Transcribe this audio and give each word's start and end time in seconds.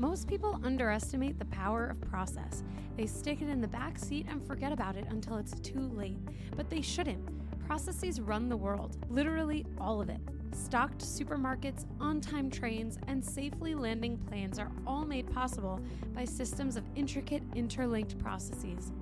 Most 0.00 0.28
people 0.28 0.60
underestimate 0.62 1.40
the 1.40 1.44
power 1.46 1.88
of 1.90 2.00
process. 2.00 2.62
They 2.96 3.06
stick 3.06 3.42
it 3.42 3.48
in 3.48 3.60
the 3.60 3.66
back 3.66 3.98
seat 3.98 4.26
and 4.30 4.40
forget 4.46 4.70
about 4.70 4.94
it 4.94 5.04
until 5.10 5.38
it's 5.38 5.58
too 5.58 5.90
late. 5.92 6.18
But 6.56 6.70
they 6.70 6.80
shouldn't. 6.80 7.28
Processes 7.66 8.20
run 8.20 8.48
the 8.48 8.56
world, 8.56 8.96
literally 9.10 9.66
all 9.76 10.00
of 10.00 10.08
it. 10.08 10.20
Stocked 10.52 11.00
supermarkets, 11.00 11.84
on 11.98 12.20
time 12.20 12.48
trains, 12.48 12.96
and 13.08 13.24
safely 13.24 13.74
landing 13.74 14.16
planes 14.16 14.60
are 14.60 14.70
all 14.86 15.04
made 15.04 15.28
possible 15.32 15.80
by 16.14 16.24
systems 16.24 16.76
of 16.76 16.84
intricate, 16.94 17.42
interlinked 17.56 18.16
processes. 18.20 18.92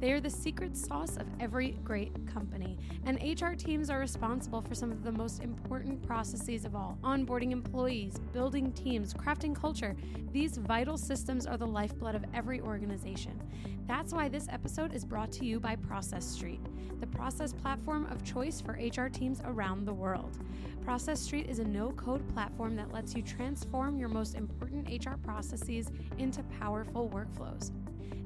They 0.00 0.12
are 0.12 0.20
the 0.20 0.28
secret 0.28 0.76
sauce 0.76 1.16
of 1.16 1.26
every 1.40 1.78
great 1.82 2.12
company, 2.26 2.76
and 3.06 3.18
HR 3.22 3.54
teams 3.54 3.88
are 3.88 4.00
responsible 4.00 4.60
for 4.60 4.74
some 4.74 4.92
of 4.92 5.02
the 5.02 5.12
most 5.12 5.42
important 5.42 6.02
processes 6.02 6.64
of 6.64 6.74
all 6.74 6.98
onboarding 7.02 7.52
employees, 7.52 8.18
building 8.32 8.72
teams, 8.72 9.14
crafting 9.14 9.54
culture. 9.54 9.96
These 10.30 10.58
vital 10.58 10.98
systems 10.98 11.46
are 11.46 11.56
the 11.56 11.66
lifeblood 11.66 12.14
of 12.14 12.24
every 12.34 12.60
organization. 12.60 13.40
That's 13.86 14.12
why 14.12 14.28
this 14.28 14.46
episode 14.50 14.92
is 14.92 15.04
brought 15.04 15.32
to 15.32 15.46
you 15.46 15.60
by 15.60 15.76
Process 15.76 16.24
Street, 16.24 16.60
the 17.00 17.06
process 17.06 17.52
platform 17.52 18.06
of 18.10 18.24
choice 18.24 18.60
for 18.60 18.72
HR 18.72 19.08
teams 19.08 19.40
around 19.44 19.86
the 19.86 19.92
world. 19.92 20.38
Process 20.84 21.20
Street 21.20 21.48
is 21.48 21.60
a 21.60 21.64
no 21.64 21.92
code 21.92 22.26
platform 22.34 22.76
that 22.76 22.92
lets 22.92 23.14
you 23.14 23.22
transform 23.22 23.96
your 23.96 24.08
most 24.08 24.34
important 24.34 24.88
HR 24.88 25.16
processes 25.16 25.90
into 26.18 26.42
powerful 26.60 27.08
workflows. 27.08 27.70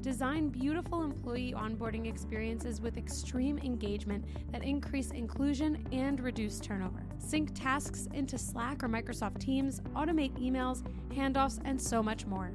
Design 0.00 0.48
beautiful 0.48 1.02
employee 1.02 1.55
onboarding 1.56 2.06
experiences 2.06 2.80
with 2.80 2.96
extreme 2.96 3.59
engagement 3.59 4.24
that 4.52 4.62
increase 4.62 5.10
inclusion 5.10 5.84
and 5.92 6.20
reduce 6.20 6.60
turnover. 6.60 7.02
Sync 7.19 7.52
tasks 7.55 8.09
into 8.14 8.38
Slack 8.38 8.83
or 8.83 8.88
Microsoft 8.88 9.41
Teams, 9.41 9.80
automate 9.95 10.33
emails, 10.41 10.83
handoffs, 11.12 11.60
and 11.64 11.80
so 11.80 12.02
much 12.02 12.27
more. 12.27 12.52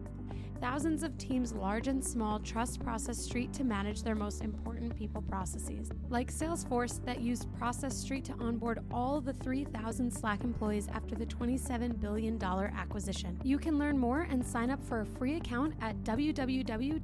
Thousands 0.63 1.03
of 1.03 1.17
teams, 1.17 1.51
large 1.51 1.89
and 1.89 2.01
small, 2.01 2.39
trust 2.39 2.79
Process 2.79 3.17
Street 3.17 3.51
to 3.51 3.65
manage 3.65 4.01
their 4.01 4.15
most 4.15 4.41
important 4.41 4.95
people 4.95 5.21
processes. 5.21 5.91
Like 6.09 6.31
Salesforce, 6.31 7.03
that 7.03 7.19
used 7.19 7.53
Process 7.57 7.93
Street 7.97 8.23
to 8.25 8.33
onboard 8.39 8.79
all 8.89 9.19
the 9.19 9.33
3,000 9.33 10.09
Slack 10.09 10.45
employees 10.45 10.87
after 10.87 11.15
the 11.15 11.25
$27 11.25 11.99
billion 11.99 12.41
acquisition. 12.41 13.37
You 13.43 13.57
can 13.57 13.77
learn 13.77 13.99
more 13.99 14.21
and 14.21 14.41
sign 14.45 14.71
up 14.71 14.81
for 14.81 15.01
a 15.01 15.05
free 15.05 15.35
account 15.35 15.73
at 15.81 16.01
www.process.st. 16.05 17.01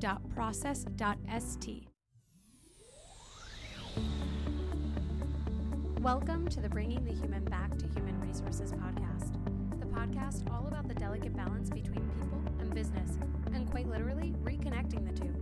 Welcome 5.99 6.47
to 6.47 6.61
the 6.61 6.69
Bringing 6.69 7.03
the 7.03 7.11
Human 7.11 7.43
Back 7.43 7.77
to 7.77 7.85
Human 7.87 8.21
Resources 8.21 8.71
podcast, 8.71 9.33
the 9.81 9.85
podcast 9.87 10.49
all 10.49 10.65
about 10.65 10.87
the 10.87 10.93
delicate 10.93 11.35
balance 11.35 11.69
between 11.69 12.09
people 12.21 12.38
and 12.69 12.75
business 12.75 13.17
and 13.53 13.69
quite 13.69 13.87
literally 13.87 14.33
reconnecting 14.43 15.05
the 15.05 15.19
two. 15.19 15.33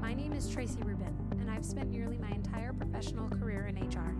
My 0.00 0.14
name 0.14 0.32
is 0.32 0.48
Tracy 0.48 0.80
Rubin, 0.82 1.12
and 1.40 1.50
I've 1.50 1.64
spent 1.64 1.90
nearly 1.90 2.18
my 2.18 2.30
entire 2.30 2.72
professional 2.72 3.28
career 3.28 3.66
in 3.66 3.76
HR. 3.88 4.14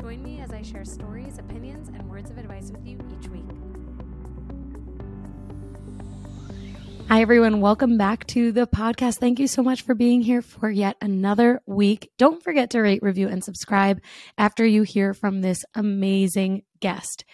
Join 0.00 0.22
me 0.22 0.40
as 0.40 0.50
I 0.50 0.62
share 0.62 0.84
stories, 0.84 1.38
opinions, 1.38 1.88
and 1.88 2.08
words 2.10 2.30
of 2.30 2.38
advice 2.38 2.70
with 2.70 2.86
you 2.86 2.98
each 3.18 3.28
week. 3.28 3.44
Hi, 7.08 7.20
everyone. 7.20 7.60
Welcome 7.60 7.96
back 7.96 8.26
to 8.28 8.52
the 8.52 8.66
podcast. 8.66 9.18
Thank 9.18 9.38
you 9.38 9.46
so 9.46 9.62
much 9.62 9.82
for 9.82 9.94
being 9.94 10.22
here 10.22 10.42
for 10.42 10.70
yet 10.70 10.96
another 11.00 11.60
week. 11.66 12.10
Don't 12.18 12.42
forget 12.42 12.70
to 12.70 12.80
rate, 12.80 13.02
review, 13.02 13.28
and 13.28 13.42
subscribe 13.42 14.00
after 14.36 14.64
you 14.66 14.82
hear 14.82 15.14
from 15.14 15.40
this 15.40 15.64
amazing 15.74 16.62
guest. 16.80 17.24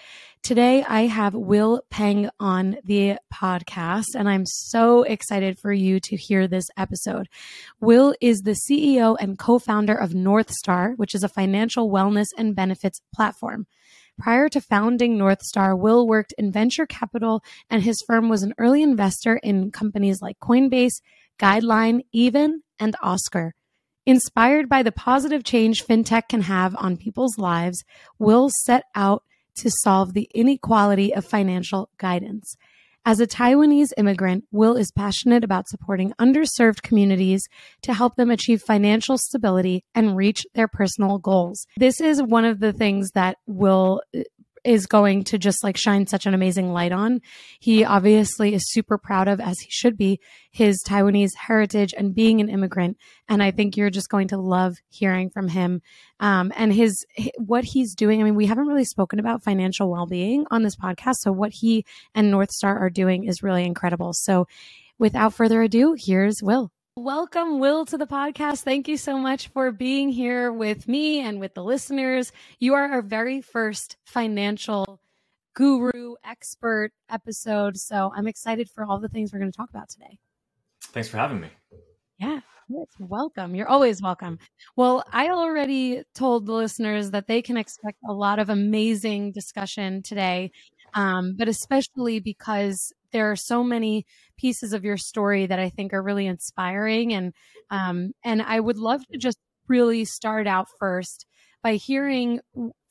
Today, 0.42 0.83
I 0.89 1.03
have 1.03 1.34
Will 1.34 1.83
Peng 1.91 2.31
on 2.41 2.78
the 2.84 3.17
podcast, 3.33 4.14
and 4.14 4.28
I'm 4.28 4.47
so 4.47 5.03
excited 5.03 5.58
for 5.58 5.72
you 5.72 6.00
to 6.00 6.17
hear 6.17 6.47
this 6.47 6.64
episode. 6.77 7.28
Will 7.81 8.14
is 8.20 8.41
the 8.41 8.56
CEO 8.56 9.16
and 9.20 9.39
co 9.39 9.59
founder 9.59 9.94
of 9.94 10.12
Northstar, 10.12 10.97
which 10.97 11.14
is 11.14 11.22
a 11.22 11.28
financial 11.28 11.91
wellness 11.91 12.27
and 12.37 12.56
benefits 12.56 13.00
platform. 13.15 13.66
Prior 14.19 14.48
to 14.48 14.60
founding 14.60 15.19
Northstar, 15.19 15.78
Will 15.78 16.06
worked 16.06 16.32
in 16.38 16.50
venture 16.50 16.87
capital, 16.87 17.43
and 17.69 17.82
his 17.82 18.03
firm 18.06 18.28
was 18.28 18.43
an 18.43 18.54
early 18.59 18.82
investor 18.82 19.37
in 19.37 19.71
companies 19.71 20.22
like 20.22 20.38
Coinbase, 20.41 21.03
Guideline, 21.38 22.00
Even, 22.12 22.62
and 22.78 22.97
Oscar. 23.03 23.54
Inspired 24.06 24.69
by 24.69 24.82
the 24.82 24.93
positive 24.93 25.44
change 25.44 25.84
fintech 25.84 26.28
can 26.28 26.43
have 26.43 26.75
on 26.77 26.97
people's 26.97 27.37
lives, 27.37 27.84
Will 28.19 28.48
set 28.65 28.84
out 28.94 29.22
to 29.59 29.71
solve 29.83 30.15
the 30.15 30.29
inequality 30.35 31.15
of 31.15 31.25
financial 31.25 31.91
guidance. 31.99 32.57
As 33.05 33.21
a 33.21 33.27
Taiwanese 33.27 33.93
immigrant, 33.97 34.45
Will 34.53 34.77
is 34.77 34.91
passionate 34.91 35.43
about 35.43 35.69
supporting 35.69 36.13
underserved 36.21 36.83
communities 36.83 37.43
to 37.83 37.95
help 37.95 38.17
them 38.17 38.31
achieve 38.31 38.61
financial 38.61 39.17
stability 39.17 39.83
and 39.95 40.17
reach 40.17 40.45
their 40.55 40.69
personal 40.69 41.19
goals. 41.19 41.67
This 41.79 42.01
is 42.01 42.23
one 42.23 42.45
of 42.45 42.61
the 42.61 42.73
things 42.73 43.13
that 43.13 43.39
Will 43.47 44.03
is 44.69 44.87
going 44.87 45.25
to 45.25 45.39
just 45.39 45.65
like 45.65 45.79
shine 45.79 46.06
such 46.06 46.27
an 46.27 46.34
amazing 46.34 46.73
light 46.75 46.93
on. 46.93 47.21
He 47.59 47.84
obviously 47.84 48.53
is 48.55 48.71
super 48.71 48.99
proud 48.99 49.27
of, 49.27 49.41
as 49.41 49.59
he 49.61 49.71
should 49.71 49.97
be, 49.97 50.21
his 50.51 50.84
Taiwanese 50.87 51.34
heritage 51.34 51.95
and 51.97 52.15
being 52.15 52.43
an 52.43 52.51
immigrant. 52.51 52.99
And 53.28 53.43
I 53.43 53.51
think 53.51 53.77
you're 53.77 53.89
just 53.89 54.11
going 54.11 54.28
to 54.28 54.37
love 54.37 54.77
hearing 54.91 55.31
from 55.31 55.49
him 55.49 55.81
um, 56.21 56.53
and 56.55 56.71
his 56.71 57.03
what 57.39 57.65
he's 57.65 57.95
doing. 57.95 58.21
I 58.21 58.25
mean, 58.25 58.34
we 58.34 58.45
haven't 58.45 58.67
really 58.67 58.84
spoken 58.84 59.19
about 59.19 59.43
financial 59.43 59.91
well 59.91 60.07
being 60.07 60.45
on 60.51 60.62
this 60.62 60.77
podcast, 60.77 61.17
so 61.21 61.33
what 61.33 61.53
he 61.53 61.87
and 62.15 62.33
Northstar 62.33 62.78
are 62.78 62.91
doing 62.91 63.25
is 63.25 63.43
really 63.43 63.65
incredible. 63.65 64.12
So, 64.12 64.47
without 64.99 65.33
further 65.33 65.62
ado, 65.62 65.97
here's 65.99 66.43
Will. 66.43 66.71
Welcome, 66.98 67.60
Will, 67.60 67.86
to 67.86 67.97
the 67.97 68.09
podcast. 68.09 68.64
Thank 68.64 68.88
you 68.88 68.97
so 68.97 69.19
much 69.19 69.47
for 69.47 69.70
being 69.70 70.09
here 70.09 70.53
with 70.53 70.88
me 70.88 71.20
and 71.20 71.38
with 71.38 71.54
the 71.54 71.62
listeners. 71.62 72.32
You 72.59 72.75
are 72.75 72.91
our 72.91 73.03
very 73.03 73.41
first 73.41 73.97
financial 74.04 74.98
guru 75.54 76.16
expert 76.25 76.91
episode. 77.09 77.76
So 77.76 78.10
I'm 78.16 78.26
excited 78.26 78.69
for 78.75 78.84
all 78.84 78.98
the 78.98 79.09
things 79.09 79.32
we're 79.32 79.38
going 79.38 79.53
to 79.53 79.56
talk 79.56 79.70
about 79.70 79.88
today. 79.88 80.19
Thanks 80.86 81.09
for 81.09 81.19
having 81.19 81.41
me. 81.41 81.50
Yeah, 82.19 82.41
welcome. 82.98 83.54
You're 83.54 83.69
always 83.69 84.03
welcome. 84.03 84.41
Well, 84.75 85.04
I 85.12 85.28
already 85.28 86.03
told 86.16 86.47
the 86.47 86.53
listeners 86.53 87.12
that 87.12 87.28
they 87.28 87.42
can 87.42 87.56
expect 87.56 87.98
a 88.09 88.12
lot 88.12 88.41
of 88.41 88.50
amazing 88.50 89.30
discussion 89.30 90.03
today, 90.03 90.50
um, 90.94 91.36
but 91.38 91.47
especially 91.47 92.19
because 92.19 92.92
there 93.13 93.31
are 93.31 93.37
so 93.37 93.63
many 93.63 94.07
pieces 94.37 94.73
of 94.73 94.85
your 94.85 94.97
story 94.97 95.47
that 95.47 95.59
I 95.59 95.69
think 95.69 95.93
are 95.93 96.03
really 96.03 96.27
inspiring. 96.27 97.13
And, 97.13 97.33
um, 97.71 98.13
and 98.25 98.43
I 98.43 98.61
would 98.61 98.79
love 98.79 99.03
to 99.11 99.19
just 99.19 99.39
really 99.69 100.05
start 100.05 100.47
out 100.47 100.67
first 100.79 101.27
by 101.63 101.75
hearing 101.75 102.41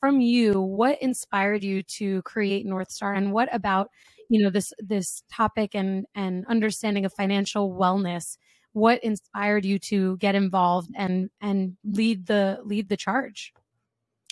from 0.00 0.20
you 0.20 0.60
what 0.60 1.00
inspired 1.00 1.64
you 1.64 1.82
to 1.82 2.22
create 2.22 2.66
North 2.66 2.90
Star 2.90 3.14
and 3.14 3.32
what 3.32 3.52
about, 3.52 3.88
you 4.28 4.42
know, 4.42 4.50
this, 4.50 4.72
this 4.78 5.22
topic 5.32 5.74
and, 5.74 6.06
and 6.14 6.46
understanding 6.46 7.04
of 7.04 7.12
financial 7.14 7.72
wellness 7.72 8.36
what 8.72 9.02
inspired 9.02 9.64
you 9.64 9.78
to 9.78 10.16
get 10.18 10.34
involved 10.34 10.90
and 10.94 11.30
and 11.40 11.76
lead 11.84 12.26
the 12.26 12.58
lead 12.64 12.88
the 12.88 12.96
charge 12.96 13.52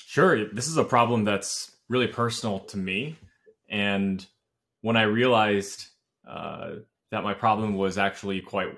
sure 0.05 0.49
this 0.53 0.69
is 0.69 0.77
a 0.77 0.85
problem 0.85 1.25
that's 1.25 1.73
really 1.89 2.07
personal 2.07 2.61
to 2.61 2.77
me 2.77 3.17
and 3.69 4.27
when 4.87 4.97
i 4.97 5.03
realized 5.03 5.89
uh, 6.29 6.77
that 7.11 7.23
my 7.23 7.35
problem 7.35 7.75
was 7.75 7.99
actually 7.99 8.41
quite 8.41 8.69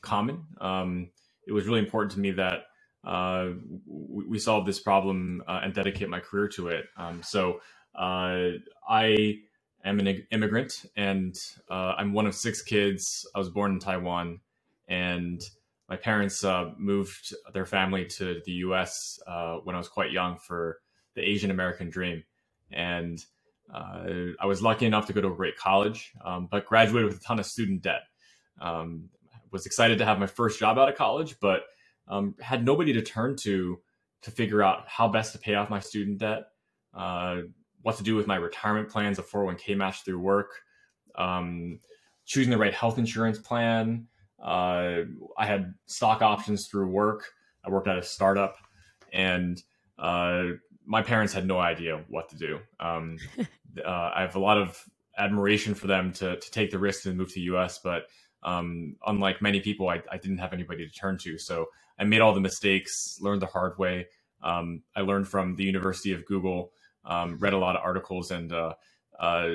common. 0.00 0.44
Um, 0.60 1.10
it 1.46 1.52
was 1.52 1.66
really 1.66 1.80
important 1.80 2.12
to 2.12 2.20
me 2.20 2.30
that 2.32 2.64
uh, 3.04 3.50
we, 3.86 4.26
we, 4.26 4.38
solve 4.38 4.64
this 4.64 4.78
problem 4.78 5.42
uh, 5.48 5.60
and 5.62 5.74
dedicate 5.74 6.08
my 6.08 6.20
career 6.20 6.46
to 6.48 6.68
it. 6.68 6.84
Um, 6.96 7.20
so 7.22 7.60
uh, 7.96 8.50
I 8.88 9.38
am 9.84 9.98
an 9.98 10.24
immigrant 10.30 10.84
and 10.96 11.36
uh, 11.68 11.94
I'm 11.98 12.12
one 12.12 12.26
of 12.26 12.34
six 12.34 12.62
kids. 12.62 13.26
I 13.34 13.40
was 13.40 13.48
born 13.48 13.72
in 13.72 13.80
Taiwan 13.80 14.38
and 14.86 15.40
my 15.88 15.96
parents 15.96 16.44
uh, 16.44 16.70
moved 16.78 17.34
their 17.52 17.66
family 17.66 18.04
to 18.04 18.40
the 18.46 18.52
US 18.66 19.18
when 19.64 19.74
I 19.74 19.78
was 19.78 19.88
quite 19.88 20.12
young 20.12 20.38
for 20.38 20.78
the 21.14 21.22
Asian 21.22 21.50
American 21.50 21.90
dream. 21.90 22.22
And 22.70 23.24
uh, 23.72 24.32
I 24.40 24.46
was 24.46 24.62
lucky 24.62 24.86
enough 24.86 25.06
to 25.06 25.12
go 25.12 25.20
to 25.20 25.28
a 25.28 25.34
great 25.34 25.56
college, 25.56 26.12
um, 26.24 26.48
but 26.50 26.66
graduated 26.66 27.10
with 27.10 27.20
a 27.20 27.24
ton 27.24 27.38
of 27.38 27.46
student 27.46 27.82
debt. 27.82 28.02
Um, 28.60 29.08
was 29.50 29.66
excited 29.66 29.98
to 29.98 30.04
have 30.04 30.18
my 30.18 30.26
first 30.26 30.58
job 30.58 30.78
out 30.78 30.88
of 30.88 30.96
college, 30.96 31.36
but 31.40 31.64
um, 32.08 32.34
had 32.40 32.64
nobody 32.64 32.92
to 32.94 33.02
turn 33.02 33.36
to 33.36 33.78
to 34.22 34.30
figure 34.30 34.62
out 34.62 34.84
how 34.86 35.08
best 35.08 35.32
to 35.32 35.38
pay 35.38 35.54
off 35.54 35.68
my 35.68 35.80
student 35.80 36.18
debt, 36.18 36.44
uh, 36.94 37.38
what 37.82 37.96
to 37.96 38.04
do 38.04 38.14
with 38.14 38.26
my 38.26 38.36
retirement 38.36 38.88
plans, 38.88 39.18
a 39.18 39.22
401k 39.22 39.76
match 39.76 40.04
through 40.04 40.20
work, 40.20 40.50
um, 41.16 41.80
choosing 42.24 42.50
the 42.50 42.58
right 42.58 42.72
health 42.72 42.98
insurance 42.98 43.38
plan. 43.38 44.06
Uh, 44.40 45.02
I 45.36 45.46
had 45.46 45.74
stock 45.86 46.22
options 46.22 46.68
through 46.68 46.88
work. 46.88 47.24
I 47.64 47.70
worked 47.70 47.88
at 47.88 47.98
a 47.98 48.02
startup, 48.02 48.56
and 49.12 49.60
uh, 49.98 50.44
my 50.84 51.02
parents 51.02 51.32
had 51.32 51.46
no 51.46 51.58
idea 51.58 52.02
what 52.08 52.28
to 52.30 52.36
do. 52.36 52.58
Um, 52.80 53.18
uh, 53.84 54.10
I 54.14 54.22
have 54.22 54.36
a 54.36 54.40
lot 54.40 54.58
of 54.58 54.82
admiration 55.18 55.74
for 55.74 55.86
them 55.86 56.12
to 56.12 56.36
to 56.36 56.50
take 56.50 56.70
the 56.70 56.78
risk 56.78 57.06
and 57.06 57.16
move 57.16 57.28
to 57.28 57.34
the 57.34 57.40
U.S. 57.42 57.80
But 57.82 58.06
um, 58.42 58.96
unlike 59.06 59.42
many 59.42 59.60
people, 59.60 59.88
I, 59.88 60.02
I, 60.10 60.18
didn't 60.18 60.38
have 60.38 60.52
anybody 60.52 60.84
to 60.84 60.92
turn 60.92 61.16
to. 61.18 61.38
So 61.38 61.66
I 61.96 62.04
made 62.04 62.20
all 62.20 62.34
the 62.34 62.40
mistakes, 62.40 63.18
learned 63.20 63.40
the 63.40 63.46
hard 63.46 63.78
way. 63.78 64.08
Um, 64.42 64.82
I 64.96 65.02
learned 65.02 65.28
from 65.28 65.54
the 65.54 65.62
University 65.62 66.12
of 66.12 66.26
Google, 66.26 66.72
um, 67.04 67.38
read 67.38 67.52
a 67.52 67.58
lot 67.58 67.76
of 67.76 67.82
articles, 67.84 68.32
and 68.32 68.52
uh, 68.52 68.74
uh, 69.18 69.50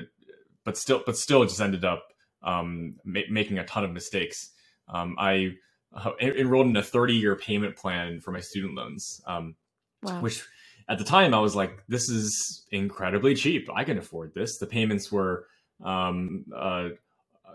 but 0.63 0.77
still, 0.77 1.03
but 1.05 1.17
still, 1.17 1.43
just 1.43 1.59
ended 1.59 1.83
up 1.83 2.13
um, 2.43 2.95
ma- 3.03 3.21
making 3.29 3.57
a 3.57 3.65
ton 3.65 3.83
of 3.83 3.91
mistakes. 3.91 4.51
Um, 4.87 5.15
I 5.19 5.55
uh, 5.93 6.11
enrolled 6.21 6.67
in 6.67 6.75
a 6.77 6.83
30 6.83 7.15
year 7.15 7.35
payment 7.35 7.75
plan 7.75 8.21
for 8.21 8.31
my 8.31 8.39
student 8.39 8.75
loans, 8.75 9.21
um, 9.27 9.55
wow. 10.03 10.21
which 10.21 10.45
at 10.89 10.97
the 10.97 11.03
time 11.03 11.33
I 11.33 11.39
was 11.39 11.55
like, 11.55 11.83
this 11.87 12.09
is 12.09 12.65
incredibly 12.71 13.35
cheap. 13.35 13.69
I 13.73 13.83
can 13.83 13.97
afford 13.97 14.33
this. 14.33 14.57
The 14.57 14.67
payments 14.67 15.11
were 15.11 15.47
um, 15.83 16.45
uh, 16.55 16.89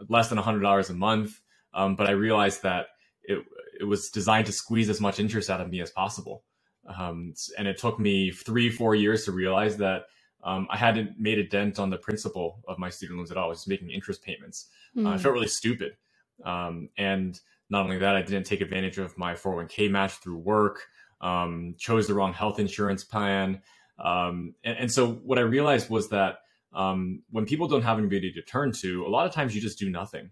less 0.09 0.29
than 0.29 0.39
$100 0.39 0.91
a 0.91 0.95
month. 0.95 1.41
Um, 1.75 1.97
but 1.97 2.09
I 2.09 2.13
realized 2.13 2.63
that 2.63 2.89
it, 3.25 3.43
it 3.81 3.85
was 3.85 4.11
designed 4.11 4.47
to 4.47 4.53
squeeze 4.53 4.91
as 4.91 5.01
much 5.01 5.19
interest 5.19 5.49
out 5.49 5.61
of 5.61 5.71
me 5.71 5.81
as 5.81 5.91
possible. 5.91 6.45
Um, 6.87 7.35
and 7.59 7.67
it 7.67 7.79
took 7.79 7.99
me 7.99 8.31
three, 8.31 8.69
four 8.69 8.95
years 8.95 9.25
to 9.25 9.33
realize 9.33 9.77
that 9.79 10.07
um, 10.45 10.67
I 10.71 10.77
hadn't 10.77 11.19
made 11.19 11.39
a 11.39 11.47
dent 11.47 11.79
on 11.79 11.89
the 11.89 11.97
principal 11.97 12.61
of 12.67 12.79
my 12.79 12.91
student 12.91 13.19
loans 13.19 13.31
at 13.31 13.37
all. 13.37 13.45
I 13.45 13.49
was 13.49 13.59
just 13.59 13.69
making 13.69 13.91
interest 13.91 14.23
payments. 14.23 14.69
Mm. 14.97 15.07
Uh, 15.07 15.11
I 15.11 15.13
hmm. 15.13 15.23
felt 15.23 15.35
really 15.35 15.49
stupid. 15.49 15.97
Um, 16.45 16.89
and 16.99 17.39
not 17.71 17.85
only 17.85 17.99
that, 17.99 18.17
I 18.17 18.23
didn't 18.23 18.45
take 18.45 18.61
advantage 18.61 18.99
of 18.99 19.17
my 19.17 19.35
401k 19.35 19.91
match 19.91 20.13
through 20.15 20.39
work, 20.39 20.83
um, 21.23 21.75
chose 21.79 22.07
the 22.07 22.15
wrong 22.15 22.33
health 22.33 22.59
insurance 22.59 23.05
plan. 23.05 23.63
Um, 23.99 24.55
and, 24.65 24.79
and, 24.79 24.93
so 24.93 25.13
what 25.13 25.39
I 25.39 25.43
realized 25.43 25.89
was 25.89 26.09
that 26.09 26.39
um, 26.73 27.23
when 27.31 27.45
people 27.45 27.69
don't 27.69 27.83
have 27.83 27.99
anybody 27.99 28.33
to 28.33 28.43
turn 28.43 28.73
to, 28.81 29.07
a 29.07 29.09
lot 29.09 29.27
of 29.27 29.33
times 29.33 29.55
you 29.55 29.61
just 29.61 29.79
do 29.79 29.89
nothing. 29.89 30.31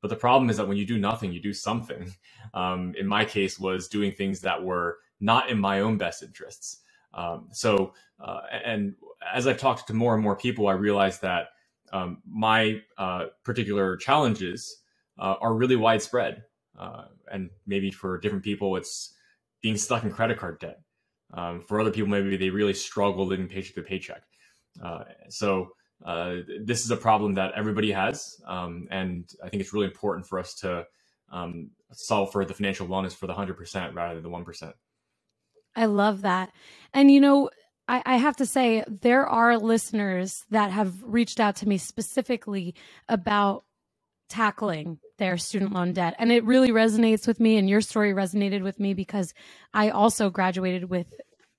But 0.00 0.08
the 0.08 0.16
problem 0.16 0.50
is 0.50 0.56
that 0.56 0.66
when 0.66 0.76
you 0.76 0.86
do 0.86 0.98
nothing, 0.98 1.32
you 1.32 1.40
do 1.40 1.52
something. 1.52 2.12
Um, 2.54 2.94
in 2.98 3.06
my 3.06 3.26
case, 3.26 3.58
was 3.58 3.88
doing 3.88 4.10
things 4.10 4.40
that 4.40 4.64
were 4.64 4.96
not 5.20 5.50
in 5.50 5.58
my 5.58 5.80
own 5.80 5.98
best 5.98 6.22
interests. 6.22 6.80
Um, 7.12 7.48
so, 7.52 7.92
uh, 8.18 8.40
and 8.64 8.94
as 9.34 9.46
I've 9.46 9.58
talked 9.58 9.86
to 9.88 9.92
more 9.92 10.14
and 10.14 10.22
more 10.22 10.34
people, 10.34 10.66
I 10.66 10.72
realized 10.72 11.20
that 11.20 11.48
um, 11.92 12.22
my 12.26 12.80
uh, 12.96 13.26
particular 13.44 13.98
challenges 13.98 14.80
uh, 15.18 15.34
are 15.42 15.52
really 15.52 15.76
widespread. 15.76 16.44
Uh, 16.78 17.04
and 17.30 17.50
maybe 17.66 17.90
for 17.90 18.18
different 18.18 18.44
people, 18.44 18.76
it's 18.76 19.14
being 19.62 19.76
stuck 19.76 20.04
in 20.04 20.10
credit 20.10 20.38
card 20.38 20.58
debt. 20.60 20.78
Um, 21.34 21.60
for 21.60 21.80
other 21.80 21.90
people, 21.90 22.08
maybe 22.08 22.36
they 22.36 22.50
really 22.50 22.74
struggle 22.74 23.26
living 23.26 23.48
paycheck 23.48 23.74
to 23.74 23.82
paycheck. 23.82 24.22
Uh, 24.82 25.04
so 25.28 25.70
uh, 26.04 26.36
this 26.64 26.84
is 26.84 26.90
a 26.90 26.96
problem 26.96 27.34
that 27.34 27.52
everybody 27.54 27.90
has, 27.92 28.40
um, 28.46 28.86
and 28.90 29.28
I 29.44 29.48
think 29.48 29.60
it's 29.60 29.72
really 29.72 29.86
important 29.86 30.26
for 30.26 30.38
us 30.38 30.54
to 30.56 30.84
um, 31.30 31.70
solve 31.92 32.32
for 32.32 32.44
the 32.44 32.54
financial 32.54 32.86
wellness 32.86 33.14
for 33.14 33.26
the 33.26 33.34
hundred 33.34 33.56
percent 33.56 33.94
rather 33.94 34.14
than 34.14 34.22
the 34.22 34.30
one 34.30 34.44
percent. 34.44 34.74
I 35.76 35.86
love 35.86 36.22
that, 36.22 36.50
and 36.92 37.10
you 37.10 37.20
know. 37.20 37.50
I, 37.90 38.02
I 38.04 38.16
have 38.16 38.36
to 38.36 38.44
say, 38.44 38.84
there 38.86 39.26
are 39.26 39.56
listeners 39.56 40.44
that 40.50 40.70
have 40.72 41.02
reached 41.02 41.40
out 41.40 41.56
to 41.56 41.66
me 41.66 41.78
specifically 41.78 42.74
about 43.08 43.64
tackling 44.28 44.98
their 45.18 45.36
student 45.36 45.72
loan 45.72 45.92
debt. 45.92 46.14
And 46.18 46.32
it 46.32 46.44
really 46.44 46.70
resonates 46.70 47.26
with 47.26 47.40
me. 47.40 47.56
And 47.56 47.68
your 47.68 47.80
story 47.80 48.12
resonated 48.12 48.62
with 48.62 48.80
me 48.80 48.94
because 48.94 49.34
I 49.74 49.90
also 49.90 50.30
graduated 50.30 50.88
with 50.88 51.12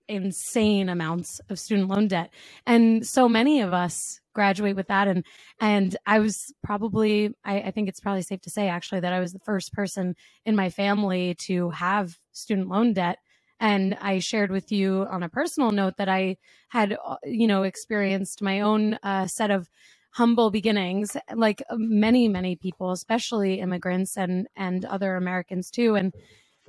insane 0.09 0.89
amounts 0.89 1.39
of 1.49 1.59
student 1.59 1.87
loan 1.87 2.07
debt 2.07 2.33
and 2.65 3.05
so 3.05 3.29
many 3.29 3.61
of 3.61 3.73
us 3.73 4.19
graduate 4.33 4.75
with 4.75 4.87
that 4.87 5.07
and 5.07 5.23
and 5.61 5.95
i 6.07 6.17
was 6.17 6.51
probably 6.63 7.29
I, 7.45 7.61
I, 7.61 7.71
think 7.71 7.87
it's 7.87 7.99
probably 7.99 8.23
safe 8.23 8.41
to 8.41 8.49
say 8.49 8.69
actually 8.69 9.01
that 9.01 9.13
i 9.13 9.19
was 9.19 9.33
the 9.33 9.39
first 9.39 9.71
person 9.71 10.15
in 10.45 10.55
my 10.55 10.71
family 10.71 11.35
to 11.41 11.69
have 11.69 12.17
student 12.31 12.69
loan 12.69 12.93
debt 12.93 13.19
and 13.59 13.95
i 14.01 14.17
shared 14.17 14.49
with 14.49 14.71
you 14.71 15.05
on 15.11 15.21
a 15.21 15.29
personal 15.29 15.71
note 15.71 15.97
that 15.97 16.09
i 16.09 16.37
had 16.69 16.97
you 17.23 17.45
know 17.45 17.61
experienced 17.61 18.41
my 18.41 18.61
own 18.61 18.95
uh, 19.03 19.27
set 19.27 19.51
of 19.51 19.69
humble 20.11 20.51
beginnings 20.51 21.15
like 21.35 21.61
uh, 21.69 21.75
many 21.77 22.27
many 22.27 22.55
people 22.55 22.91
especially 22.91 23.59
immigrants 23.59 24.17
and 24.17 24.47
and 24.55 24.85
other 24.85 25.15
americans 25.15 25.69
too 25.69 25.95
and 25.95 26.13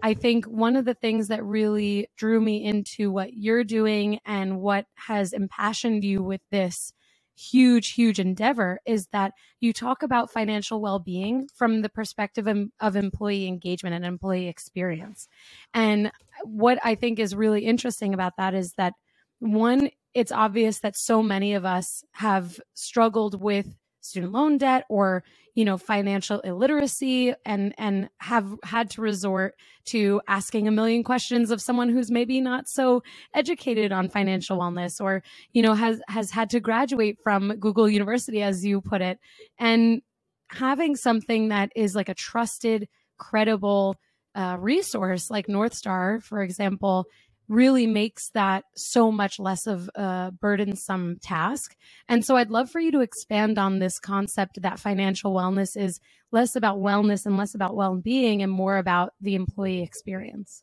I 0.02 0.14
think 0.14 0.46
one 0.46 0.76
of 0.76 0.84
the 0.84 0.94
things 0.94 1.28
that 1.28 1.44
really 1.44 2.08
drew 2.16 2.40
me 2.40 2.64
into 2.64 3.10
what 3.10 3.34
you're 3.34 3.64
doing 3.64 4.18
and 4.24 4.60
what 4.60 4.86
has 4.94 5.32
impassioned 5.32 6.04
you 6.04 6.22
with 6.22 6.40
this 6.50 6.92
huge, 7.36 7.92
huge 7.92 8.18
endeavor 8.18 8.80
is 8.86 9.06
that 9.08 9.32
you 9.60 9.72
talk 9.72 10.02
about 10.02 10.30
financial 10.30 10.80
well 10.80 10.98
being 10.98 11.48
from 11.54 11.82
the 11.82 11.88
perspective 11.88 12.46
of, 12.46 12.68
of, 12.80 12.96
employee 12.96 13.46
engagement 13.46 13.94
and 13.94 14.04
employee 14.04 14.48
experience. 14.48 15.26
And 15.72 16.12
what 16.44 16.78
I 16.84 16.94
think 16.94 17.18
is 17.18 17.34
really 17.34 17.64
interesting 17.64 18.12
about 18.12 18.34
that 18.36 18.54
is 18.54 18.74
that 18.74 18.94
one, 19.38 19.90
it's 20.14 20.32
obvious 20.32 20.80
that 20.80 20.96
so 20.96 21.22
many 21.22 21.54
of 21.54 21.64
us 21.64 22.04
have 22.12 22.60
struggled 22.74 23.40
with 23.40 23.66
student 24.00 24.32
loan 24.32 24.58
debt 24.58 24.84
or 24.88 25.22
you 25.54 25.64
know 25.64 25.76
financial 25.76 26.40
illiteracy 26.40 27.34
and 27.44 27.74
and 27.76 28.08
have 28.18 28.54
had 28.64 28.90
to 28.90 29.00
resort 29.00 29.54
to 29.84 30.20
asking 30.28 30.66
a 30.66 30.70
million 30.70 31.02
questions 31.04 31.50
of 31.50 31.60
someone 31.60 31.88
who's 31.88 32.10
maybe 32.10 32.40
not 32.40 32.68
so 32.68 33.02
educated 33.34 33.92
on 33.92 34.08
financial 34.08 34.58
wellness 34.58 35.00
or 35.00 35.22
you 35.52 35.62
know 35.62 35.74
has 35.74 36.00
has 36.08 36.30
had 36.30 36.50
to 36.50 36.60
graduate 36.60 37.18
from 37.22 37.56
Google 37.58 37.88
University 37.88 38.42
as 38.42 38.64
you 38.64 38.80
put 38.80 39.02
it. 39.02 39.18
And 39.58 40.02
having 40.48 40.96
something 40.96 41.48
that 41.48 41.70
is 41.76 41.94
like 41.94 42.08
a 42.08 42.14
trusted 42.14 42.88
credible 43.18 43.96
uh, 44.34 44.56
resource 44.58 45.30
like 45.30 45.48
North 45.48 45.74
Star 45.74 46.20
for 46.20 46.42
example 46.42 47.06
really 47.50 47.86
makes 47.86 48.30
that 48.30 48.64
so 48.76 49.10
much 49.10 49.40
less 49.40 49.66
of 49.66 49.90
a 49.96 50.32
burdensome 50.40 51.18
task. 51.20 51.76
And 52.08 52.24
so 52.24 52.36
I'd 52.36 52.50
love 52.50 52.70
for 52.70 52.78
you 52.78 52.92
to 52.92 53.00
expand 53.00 53.58
on 53.58 53.80
this 53.80 53.98
concept 53.98 54.62
that 54.62 54.78
financial 54.78 55.34
wellness 55.34 55.76
is 55.76 55.98
less 56.30 56.54
about 56.54 56.78
wellness 56.78 57.26
and 57.26 57.36
less 57.36 57.54
about 57.54 57.74
well 57.74 57.96
being 57.96 58.40
and 58.40 58.52
more 58.52 58.76
about 58.76 59.14
the 59.20 59.34
employee 59.34 59.82
experience. 59.82 60.62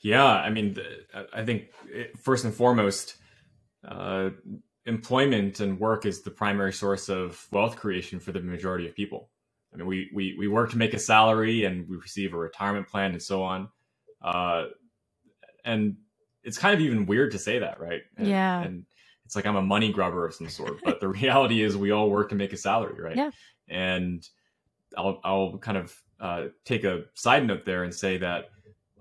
Yeah, 0.00 0.24
I 0.24 0.48
mean, 0.48 0.78
I 1.34 1.44
think 1.44 1.68
first 2.16 2.44
and 2.44 2.54
foremost, 2.54 3.16
uh, 3.86 4.30
employment 4.86 5.60
and 5.60 5.78
work 5.78 6.06
is 6.06 6.22
the 6.22 6.30
primary 6.30 6.72
source 6.72 7.10
of 7.10 7.46
wealth 7.52 7.76
creation 7.76 8.18
for 8.18 8.32
the 8.32 8.40
majority 8.40 8.88
of 8.88 8.94
people. 8.94 9.28
I 9.74 9.76
mean, 9.76 9.86
we, 9.86 10.10
we, 10.14 10.36
we 10.38 10.48
work 10.48 10.70
to 10.70 10.78
make 10.78 10.94
a 10.94 10.98
salary 10.98 11.64
and 11.64 11.86
we 11.86 11.98
receive 11.98 12.32
a 12.32 12.38
retirement 12.38 12.88
plan 12.88 13.12
and 13.12 13.22
so 13.22 13.42
on. 13.42 13.68
Uh, 14.22 14.66
and 15.64 15.96
it's 16.44 16.58
kind 16.58 16.74
of 16.74 16.80
even 16.80 17.06
weird 17.06 17.32
to 17.32 17.38
say 17.38 17.58
that, 17.58 17.80
right? 17.80 18.02
And, 18.16 18.26
yeah. 18.26 18.62
And 18.62 18.84
it's 19.24 19.36
like 19.36 19.46
I'm 19.46 19.56
a 19.56 19.62
money 19.62 19.92
grubber 19.92 20.26
of 20.26 20.34
some 20.34 20.48
sort, 20.48 20.82
but 20.84 21.00
the 21.00 21.08
reality 21.20 21.62
is 21.62 21.76
we 21.76 21.90
all 21.90 22.10
work 22.10 22.30
to 22.30 22.34
make 22.34 22.52
a 22.52 22.56
salary, 22.56 23.00
right? 23.00 23.16
Yeah. 23.16 23.30
And 23.68 24.26
I'll 24.96 25.20
I'll 25.22 25.58
kind 25.58 25.76
of 25.76 25.94
uh, 26.20 26.44
take 26.64 26.84
a 26.84 27.04
side 27.14 27.46
note 27.46 27.64
there 27.64 27.84
and 27.84 27.94
say 27.94 28.18
that 28.18 28.46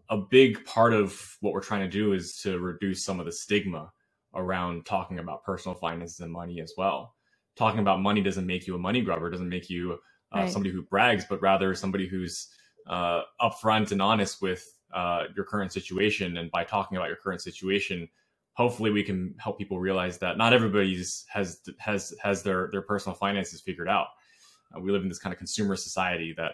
a 0.10 0.18
big 0.18 0.66
part 0.66 0.94
of 0.94 1.38
what 1.42 1.54
we're 1.54 1.62
trying 1.62 1.82
to 1.82 1.90
do 1.90 2.14
is 2.14 2.38
to 2.42 2.60
reduce 2.60 3.04
some 3.04 3.20
of 3.20 3.26
the 3.26 3.32
stigma 3.32 3.92
around 4.36 4.86
talking 4.86 5.20
about 5.20 5.44
personal 5.44 5.78
finances 5.78 6.20
and 6.20 6.32
money 6.32 6.62
as 6.62 6.74
well. 6.78 7.16
Talking 7.56 7.80
about 7.80 8.02
money 8.02 8.22
doesn't 8.22 8.46
make 8.46 8.68
you 8.68 8.76
a 8.76 8.80
money 8.80 9.02
grubber, 9.02 9.30
doesn't 9.30 9.50
make 9.50 9.70
you 9.70 9.98
uh, 10.36 10.42
right. 10.42 10.52
somebody 10.52 10.74
who 10.74 10.84
brags, 10.84 11.26
but 11.28 11.42
rather 11.42 11.74
somebody 11.74 12.08
who's 12.08 12.50
uh, 12.88 13.22
upfront 13.42 13.92
and 13.92 14.02
honest 14.02 14.42
with 14.42 14.66
uh, 14.94 15.24
your 15.36 15.46
current 15.46 15.72
situation. 15.72 16.38
And 16.38 16.51
by 16.51 16.63
talking 16.63 16.98
about 16.98 17.08
your 17.08 17.17
current 17.17 17.41
situation, 17.41 18.08
hopefully 18.53 18.91
we 18.91 19.03
can 19.03 19.36
help 19.38 19.58
people 19.58 19.79
realize 19.79 20.17
that 20.17 20.38
not 20.38 20.53
everybody's 20.53 21.25
has 21.29 21.62
has 21.77 22.13
has 22.22 22.44
their 22.44 22.70
their 22.72 22.82
personal 22.82 23.15
finances 23.15 23.62
figured 23.62 23.88
out. 23.88 24.08
Uh, 24.75 24.79
we 24.79 24.91
live 24.91 25.03
in 25.03 25.10
this 25.10 25.20
kind 25.20 25.32
of 25.32 25.38
consumer 25.38 25.75
society 25.75 26.34
that 26.38 26.53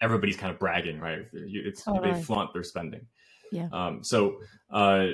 everybody's 0.00 0.36
kind 0.36 0.52
of 0.52 0.58
bragging, 0.58 0.98
right? 1.00 1.26
It's 1.32 1.82
totally. 1.82 2.12
they 2.12 2.22
flaunt 2.22 2.52
their 2.52 2.62
spending. 2.62 3.06
Yeah. 3.52 3.68
Um, 3.72 4.02
so, 4.04 4.38
uh, 4.70 5.08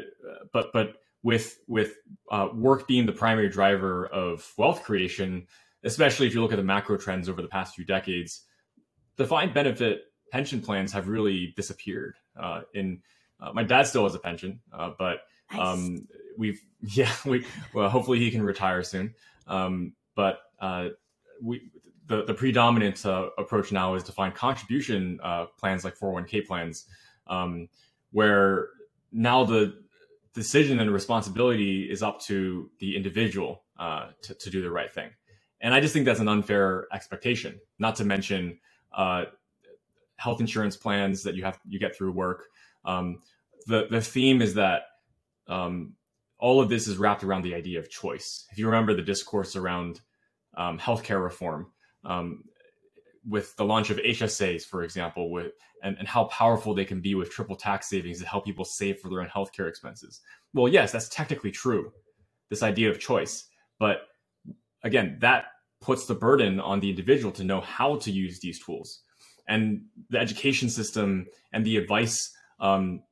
but 0.52 0.72
but 0.72 0.96
with 1.22 1.58
with 1.66 1.94
uh, 2.30 2.48
work 2.54 2.86
being 2.86 3.06
the 3.06 3.12
primary 3.12 3.48
driver 3.48 4.06
of 4.06 4.52
wealth 4.56 4.82
creation, 4.84 5.46
especially 5.82 6.26
if 6.26 6.34
you 6.34 6.42
look 6.42 6.52
at 6.52 6.56
the 6.56 6.64
macro 6.64 6.96
trends 6.96 7.28
over 7.28 7.42
the 7.42 7.48
past 7.48 7.74
few 7.74 7.84
decades, 7.84 8.42
defined 9.16 9.54
benefit 9.54 10.02
pension 10.32 10.60
plans 10.62 10.92
have 10.92 11.08
really 11.08 11.54
disappeared. 11.56 12.16
Uh, 12.40 12.62
in 12.74 13.02
uh, 13.40 13.52
my 13.52 13.62
dad 13.64 13.84
still 13.86 14.04
has 14.04 14.14
a 14.14 14.20
pension, 14.20 14.60
uh, 14.72 14.92
but 14.98 15.20
nice. 15.52 15.60
um, 15.60 16.08
we've 16.38 16.60
yeah 16.96 17.12
we 17.26 17.44
well 17.74 17.90
hopefully 17.90 18.18
he 18.20 18.30
can 18.30 18.42
retire 18.42 18.82
soon. 18.82 19.14
Um, 19.46 19.94
but 20.16 20.40
uh, 20.60 20.90
we 21.42 21.70
the 22.06 22.24
the 22.24 22.34
predominant 22.34 23.04
uh, 23.06 23.30
approach 23.38 23.72
now 23.72 23.94
is 23.94 24.04
defined 24.04 24.34
contribution 24.34 25.20
uh, 25.22 25.46
plans 25.58 25.84
like 25.84 25.98
401k 25.98 26.46
plans, 26.46 26.86
um, 27.28 27.68
where 28.12 28.68
now 29.12 29.44
the 29.44 29.82
decision 30.34 30.80
and 30.80 30.92
responsibility 30.92 31.90
is 31.90 32.02
up 32.02 32.20
to 32.22 32.70
the 32.80 32.96
individual 32.96 33.62
to, 34.22 34.34
to 34.34 34.50
do 34.50 34.62
the 34.62 34.70
right 34.70 34.92
thing. 34.92 35.10
and 35.62 35.74
I 35.74 35.80
just 35.80 35.94
think 35.94 36.06
that's 36.06 36.20
an 36.20 36.28
unfair 36.28 36.86
expectation. 36.92 37.60
Not 37.78 37.96
to 37.96 38.04
mention 38.04 38.58
uh, 38.96 39.26
health 40.16 40.40
insurance 40.40 40.76
plans 40.76 41.22
that 41.22 41.34
you 41.34 41.44
have 41.44 41.58
you 41.66 41.78
get 41.78 41.96
through 41.96 42.12
work. 42.12 42.46
Um, 42.84 43.20
the 43.66 43.86
the 43.90 44.00
theme 44.00 44.42
is 44.42 44.54
that 44.54 44.82
um, 45.48 45.94
all 46.38 46.60
of 46.60 46.68
this 46.68 46.88
is 46.88 46.96
wrapped 46.96 47.24
around 47.24 47.42
the 47.42 47.54
idea 47.54 47.78
of 47.78 47.90
choice. 47.90 48.46
If 48.50 48.58
you 48.58 48.66
remember 48.66 48.94
the 48.94 49.02
discourse 49.02 49.56
around 49.56 50.00
um, 50.56 50.78
healthcare 50.78 51.22
reform, 51.22 51.72
um, 52.04 52.44
with 53.28 53.56
the 53.56 53.64
launch 53.64 53.90
of 53.90 53.98
HSAs, 53.98 54.62
for 54.62 54.82
example, 54.82 55.30
with 55.30 55.52
and, 55.82 55.96
and 55.98 56.08
how 56.08 56.24
powerful 56.24 56.74
they 56.74 56.84
can 56.84 57.00
be 57.00 57.14
with 57.14 57.30
triple 57.30 57.56
tax 57.56 57.88
savings 57.88 58.20
to 58.20 58.26
help 58.26 58.44
people 58.44 58.64
save 58.64 58.98
for 58.98 59.08
their 59.08 59.20
own 59.20 59.28
healthcare 59.28 59.68
expenses. 59.68 60.20
Well, 60.54 60.68
yes, 60.68 60.92
that's 60.92 61.08
technically 61.08 61.50
true. 61.50 61.92
This 62.48 62.62
idea 62.62 62.88
of 62.90 63.00
choice, 63.00 63.48
but 63.78 64.02
again, 64.84 65.18
that 65.20 65.46
puts 65.80 66.06
the 66.06 66.14
burden 66.14 66.60
on 66.60 66.80
the 66.80 66.88
individual 66.88 67.32
to 67.32 67.44
know 67.44 67.60
how 67.60 67.96
to 67.96 68.10
use 68.10 68.40
these 68.40 68.64
tools. 68.64 69.02
And 69.48 69.82
the 70.10 70.18
education 70.18 70.68
system 70.68 71.26
and 71.52 71.64
the 71.64 71.76
advice 71.76 72.32
um, 72.60 73.02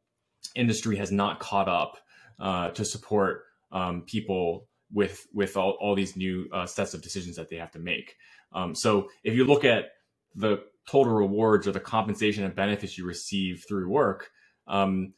industry 0.55 0.97
has 0.97 1.13
not 1.13 1.41
caught 1.41 1.69
up 1.69 1.99
uh, 2.39 2.71
to 2.71 2.85
support 2.85 3.45
um, 3.73 4.03
people 4.07 4.69
with 4.93 5.27
with 5.33 5.57
all, 5.57 5.77
all 5.81 5.95
these 5.95 6.17
new 6.17 6.49
uh, 6.53 6.67
sets 6.67 6.95
of 6.95 7.03
decisions 7.03 7.37
that 7.37 7.49
they 7.49 7.57
have 7.57 7.73
to 7.73 7.79
make. 7.79 8.17
Um, 8.53 8.75
so 8.75 9.09
if 9.25 9.35
you 9.35 9.45
look 9.45 9.65
at 9.65 9.87
the 10.35 10.63
total 10.89 11.13
rewards 11.13 11.67
or 11.67 11.73
the 11.73 11.81
compensation 11.81 12.45
and 12.45 12.55
benefits 12.55 12.97
you 12.97 13.05
receive 13.05 13.65
through 13.67 13.89
work, 13.89 14.31
um, 14.67 15.15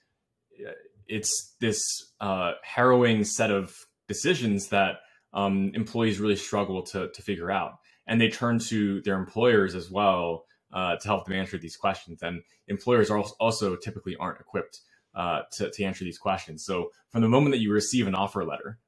it's 1.07 1.55
this 1.61 1.81
uh, 2.21 2.53
harrowing 2.63 3.25
set 3.25 3.51
of 3.51 3.75
decisions 4.09 4.69
that 4.69 4.97
um, 5.33 5.71
employees 5.75 6.19
really 6.19 6.37
struggle 6.37 6.83
to, 6.83 7.11
to 7.13 7.23
figure 7.23 7.51
out. 7.51 7.73
And 8.07 8.21
they 8.21 8.29
turn 8.29 8.59
to 8.71 9.03
their 9.03 9.19
employers 9.19 9.75
as 9.75 9.91
well 9.91 10.46
uh, 10.73 10.97
to 10.97 11.09
help 11.09 11.25
them 11.27 11.35
answer 11.35 11.59
these 11.59 11.77
questions. 11.77 12.23
And 12.23 12.43
employers 12.69 13.11
are 13.11 13.19
also 13.19 13.77
typically 13.77 14.17
aren't 14.17 14.41
equipped 14.41 14.81
uh, 15.15 15.43
to, 15.53 15.71
to 15.71 15.85
answer 15.85 16.05
these 16.05 16.19
questions. 16.19 16.65
So 16.65 16.91
from 17.11 17.23
the 17.23 17.29
moment 17.29 17.53
that 17.53 17.61
you 17.61 17.73
receive 17.73 18.07
an 18.07 18.15
offer 18.15 18.45
letter, 18.45 18.79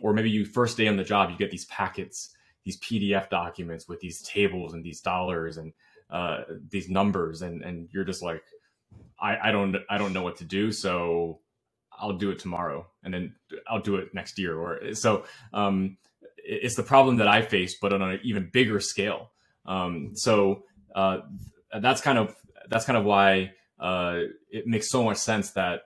or 0.00 0.12
maybe 0.12 0.30
you 0.30 0.44
first 0.44 0.76
day 0.76 0.88
on 0.88 0.96
the 0.96 1.04
job, 1.04 1.30
you 1.30 1.36
get 1.36 1.50
these 1.50 1.66
packets, 1.66 2.34
these 2.64 2.78
PDF 2.80 3.28
documents 3.28 3.88
with 3.88 4.00
these 4.00 4.22
tables 4.22 4.74
and 4.74 4.84
these 4.84 5.00
dollars 5.00 5.56
and 5.56 5.72
uh, 6.10 6.42
these 6.68 6.88
numbers, 6.88 7.42
and 7.42 7.62
and 7.62 7.88
you're 7.90 8.04
just 8.04 8.22
like, 8.22 8.42
I, 9.18 9.48
I 9.48 9.50
don't 9.50 9.76
I 9.88 9.98
don't 9.98 10.12
know 10.12 10.22
what 10.22 10.36
to 10.36 10.44
do, 10.44 10.70
so 10.70 11.40
I'll 11.90 12.12
do 12.12 12.30
it 12.30 12.38
tomorrow, 12.38 12.86
and 13.02 13.14
then 13.14 13.34
I'll 13.66 13.80
do 13.80 13.96
it 13.96 14.12
next 14.14 14.38
year. 14.38 14.58
Or 14.58 14.94
so 14.94 15.24
um, 15.52 15.96
it's 16.36 16.76
the 16.76 16.82
problem 16.82 17.16
that 17.16 17.28
I 17.28 17.42
face, 17.42 17.78
but 17.80 17.92
on 17.92 18.02
an 18.02 18.20
even 18.22 18.50
bigger 18.52 18.78
scale. 18.80 19.30
Um, 19.64 20.12
so 20.14 20.64
uh, 20.94 21.18
that's 21.80 22.00
kind 22.00 22.18
of 22.18 22.34
that's 22.68 22.84
kind 22.84 22.96
of 22.96 23.04
why 23.04 23.52
uh, 23.80 24.20
it 24.50 24.66
makes 24.66 24.90
so 24.90 25.02
much 25.02 25.16
sense 25.16 25.50
that 25.50 25.82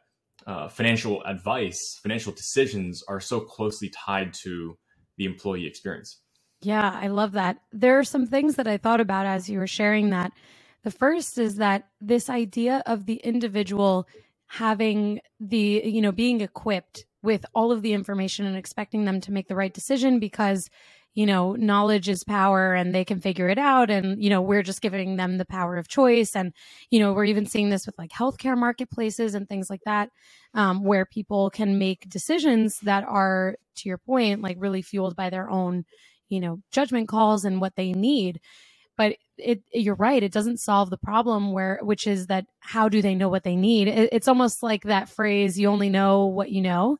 uh, 0.46 0.68
financial 0.68 1.22
advice, 1.24 1.98
financial 2.02 2.32
decisions 2.32 3.02
are 3.08 3.20
so 3.20 3.40
closely 3.40 3.90
tied 3.90 4.32
to 4.32 4.76
the 5.16 5.24
employee 5.24 5.66
experience. 5.66 6.20
Yeah, 6.62 6.90
I 6.90 7.08
love 7.08 7.32
that. 7.32 7.58
There 7.72 7.98
are 7.98 8.04
some 8.04 8.26
things 8.26 8.56
that 8.56 8.68
I 8.68 8.76
thought 8.76 9.00
about 9.00 9.26
as 9.26 9.48
you 9.48 9.58
were 9.58 9.66
sharing 9.66 10.10
that. 10.10 10.32
The 10.84 10.90
first 10.90 11.38
is 11.38 11.56
that 11.56 11.88
this 12.00 12.30
idea 12.30 12.82
of 12.86 13.06
the 13.06 13.16
individual 13.16 14.06
having 14.46 15.20
the, 15.40 15.82
you 15.84 16.00
know, 16.00 16.12
being 16.12 16.40
equipped 16.40 17.06
with 17.22 17.44
all 17.54 17.72
of 17.72 17.82
the 17.82 17.92
information 17.92 18.46
and 18.46 18.56
expecting 18.56 19.04
them 19.04 19.20
to 19.20 19.32
make 19.32 19.48
the 19.48 19.56
right 19.56 19.74
decision 19.74 20.20
because 20.20 20.70
you 21.16 21.26
know, 21.26 21.54
knowledge 21.54 22.08
is 22.10 22.24
power 22.24 22.74
and 22.74 22.94
they 22.94 23.04
can 23.04 23.20
figure 23.20 23.48
it 23.50 23.58
out. 23.58 23.90
And, 23.90 24.22
you 24.22 24.30
know, 24.30 24.42
we're 24.42 24.62
just 24.64 24.82
giving 24.82 25.16
them 25.16 25.38
the 25.38 25.46
power 25.46 25.78
of 25.78 25.88
choice. 25.88 26.36
And, 26.36 26.54
you 26.90 27.00
know, 27.00 27.14
we're 27.14 27.26
even 27.26 27.46
seeing 27.46 27.70
this 27.70 27.86
with 27.86 27.98
like 27.98 28.12
healthcare 28.12 28.58
marketplaces 28.58 29.34
and 29.34 29.48
things 29.48 29.70
like 29.70 29.82
that, 29.86 30.10
um, 30.54 30.84
where 30.84 31.06
people 31.06 31.50
can 31.50 31.80
make 31.80 32.08
decisions 32.10 32.80
that 32.82 33.04
are, 33.08 33.56
to 33.78 33.90
your 33.90 33.98
point, 33.98 34.42
like 34.42 34.58
really 34.60 34.82
fueled 34.82 35.16
by 35.16 35.30
their 35.30 35.50
own, 35.50 35.86
you 36.30 36.40
know, 36.40 36.60
judgment 36.72 37.08
calls 37.08 37.46
and 37.46 37.60
what 37.62 37.76
they 37.76 37.92
need. 37.94 38.40
But 38.98 39.16
it, 39.38 39.62
you're 39.74 39.96
right. 39.96 40.22
It 40.22 40.32
doesn't 40.32 40.60
solve 40.60 40.90
the 40.90 40.98
problem 40.98 41.52
where, 41.52 41.80
which 41.82 42.06
is 42.06 42.28
that 42.28 42.46
how 42.60 42.88
do 42.90 43.02
they 43.02 43.16
know 43.16 43.30
what 43.30 43.44
they 43.44 43.56
need? 43.56 43.88
It, 43.88 44.10
it's 44.12 44.28
almost 44.28 44.62
like 44.62 44.84
that 44.84 45.10
phrase, 45.10 45.58
you 45.58 45.68
only 45.68 45.90
know 45.90 46.26
what 46.26 46.50
you 46.52 46.62
know. 46.62 46.98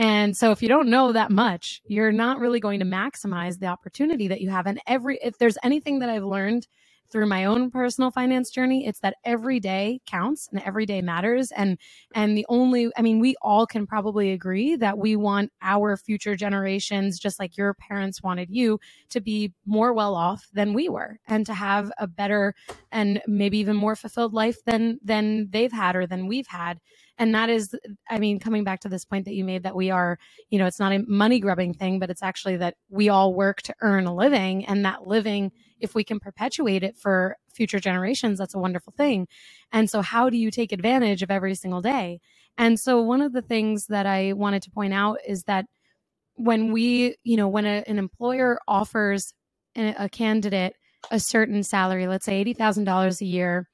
And 0.00 0.34
so 0.34 0.50
if 0.50 0.62
you 0.62 0.68
don't 0.68 0.88
know 0.88 1.12
that 1.12 1.30
much, 1.30 1.82
you're 1.86 2.10
not 2.10 2.38
really 2.38 2.58
going 2.58 2.80
to 2.80 2.86
maximize 2.86 3.58
the 3.58 3.66
opportunity 3.66 4.28
that 4.28 4.40
you 4.40 4.48
have. 4.48 4.66
And 4.66 4.80
every, 4.86 5.18
if 5.22 5.36
there's 5.36 5.58
anything 5.62 5.98
that 5.98 6.08
I've 6.08 6.24
learned 6.24 6.66
through 7.12 7.26
my 7.26 7.44
own 7.44 7.70
personal 7.70 8.10
finance 8.10 8.48
journey, 8.50 8.86
it's 8.86 9.00
that 9.00 9.16
every 9.26 9.60
day 9.60 10.00
counts 10.06 10.48
and 10.50 10.62
every 10.62 10.86
day 10.86 11.02
matters. 11.02 11.52
And, 11.52 11.76
and 12.14 12.34
the 12.34 12.46
only, 12.48 12.88
I 12.96 13.02
mean, 13.02 13.20
we 13.20 13.34
all 13.42 13.66
can 13.66 13.86
probably 13.86 14.32
agree 14.32 14.74
that 14.76 14.96
we 14.96 15.16
want 15.16 15.52
our 15.60 15.98
future 15.98 16.34
generations, 16.34 17.18
just 17.18 17.38
like 17.38 17.58
your 17.58 17.74
parents 17.74 18.22
wanted 18.22 18.48
you 18.48 18.80
to 19.10 19.20
be 19.20 19.52
more 19.66 19.92
well 19.92 20.14
off 20.14 20.48
than 20.54 20.72
we 20.72 20.88
were 20.88 21.18
and 21.28 21.44
to 21.44 21.52
have 21.52 21.92
a 21.98 22.06
better 22.06 22.54
and 22.90 23.20
maybe 23.26 23.58
even 23.58 23.76
more 23.76 23.96
fulfilled 23.96 24.32
life 24.32 24.64
than, 24.64 24.98
than 25.04 25.48
they've 25.50 25.72
had 25.72 25.94
or 25.94 26.06
than 26.06 26.26
we've 26.26 26.46
had 26.46 26.80
and 27.20 27.36
that 27.36 27.50
is 27.50 27.76
i 28.10 28.18
mean 28.18 28.40
coming 28.40 28.64
back 28.64 28.80
to 28.80 28.90
this 28.90 29.06
point 29.06 29.26
that 29.26 29.34
you 29.34 29.44
made 29.44 29.64
that 29.64 29.76
we 29.76 29.90
are 29.92 30.18
you 30.50 30.58
know 30.58 30.66
it's 30.66 30.80
not 30.80 30.92
a 30.92 31.04
money 31.08 31.40
grubbing 31.40 31.74
thing 31.74 32.00
but 32.00 32.10
it's 32.10 32.24
actually 32.24 32.58
that 32.58 32.76
we 32.90 33.10
all 33.10 33.34
work 33.34 33.62
to 33.62 33.74
earn 33.82 34.06
a 34.06 34.16
living 34.16 34.66
and 34.66 34.84
that 34.86 35.06
living 35.08 35.52
if 35.80 35.94
we 35.94 36.04
can 36.04 36.20
perpetuate 36.20 36.84
it 36.84 36.98
for 36.98 37.36
future 37.54 37.80
generations 37.80 38.38
that's 38.38 38.54
a 38.56 38.58
wonderful 38.58 38.94
thing. 38.96 39.28
And 39.72 39.90
so 39.90 40.02
how 40.02 40.30
do 40.30 40.38
you 40.38 40.50
take 40.50 40.72
advantage 40.72 41.22
of 41.22 41.30
every 41.30 41.54
single 41.54 41.82
day? 41.82 42.20
And 42.58 42.80
so 42.80 43.02
one 43.02 43.22
of 43.22 43.34
the 43.34 43.42
things 43.42 43.88
that 43.88 44.06
i 44.06 44.34
wanted 44.34 44.62
to 44.64 44.72
point 44.72 44.94
out 44.94 45.18
is 45.28 45.44
that 45.44 45.66
when 46.36 46.72
we 46.72 47.16
you 47.24 47.36
know 47.38 47.48
when 47.48 47.66
a, 47.66 47.84
an 47.88 47.98
employer 47.98 48.60
offers 48.68 49.34
a, 49.76 49.94
a 50.06 50.10
candidate 50.10 50.74
a 51.12 51.20
certain 51.20 51.62
salary 51.64 52.08
let's 52.08 52.26
say 52.26 52.44
$80000 52.44 53.22
a 53.22 53.26
year 53.26 53.69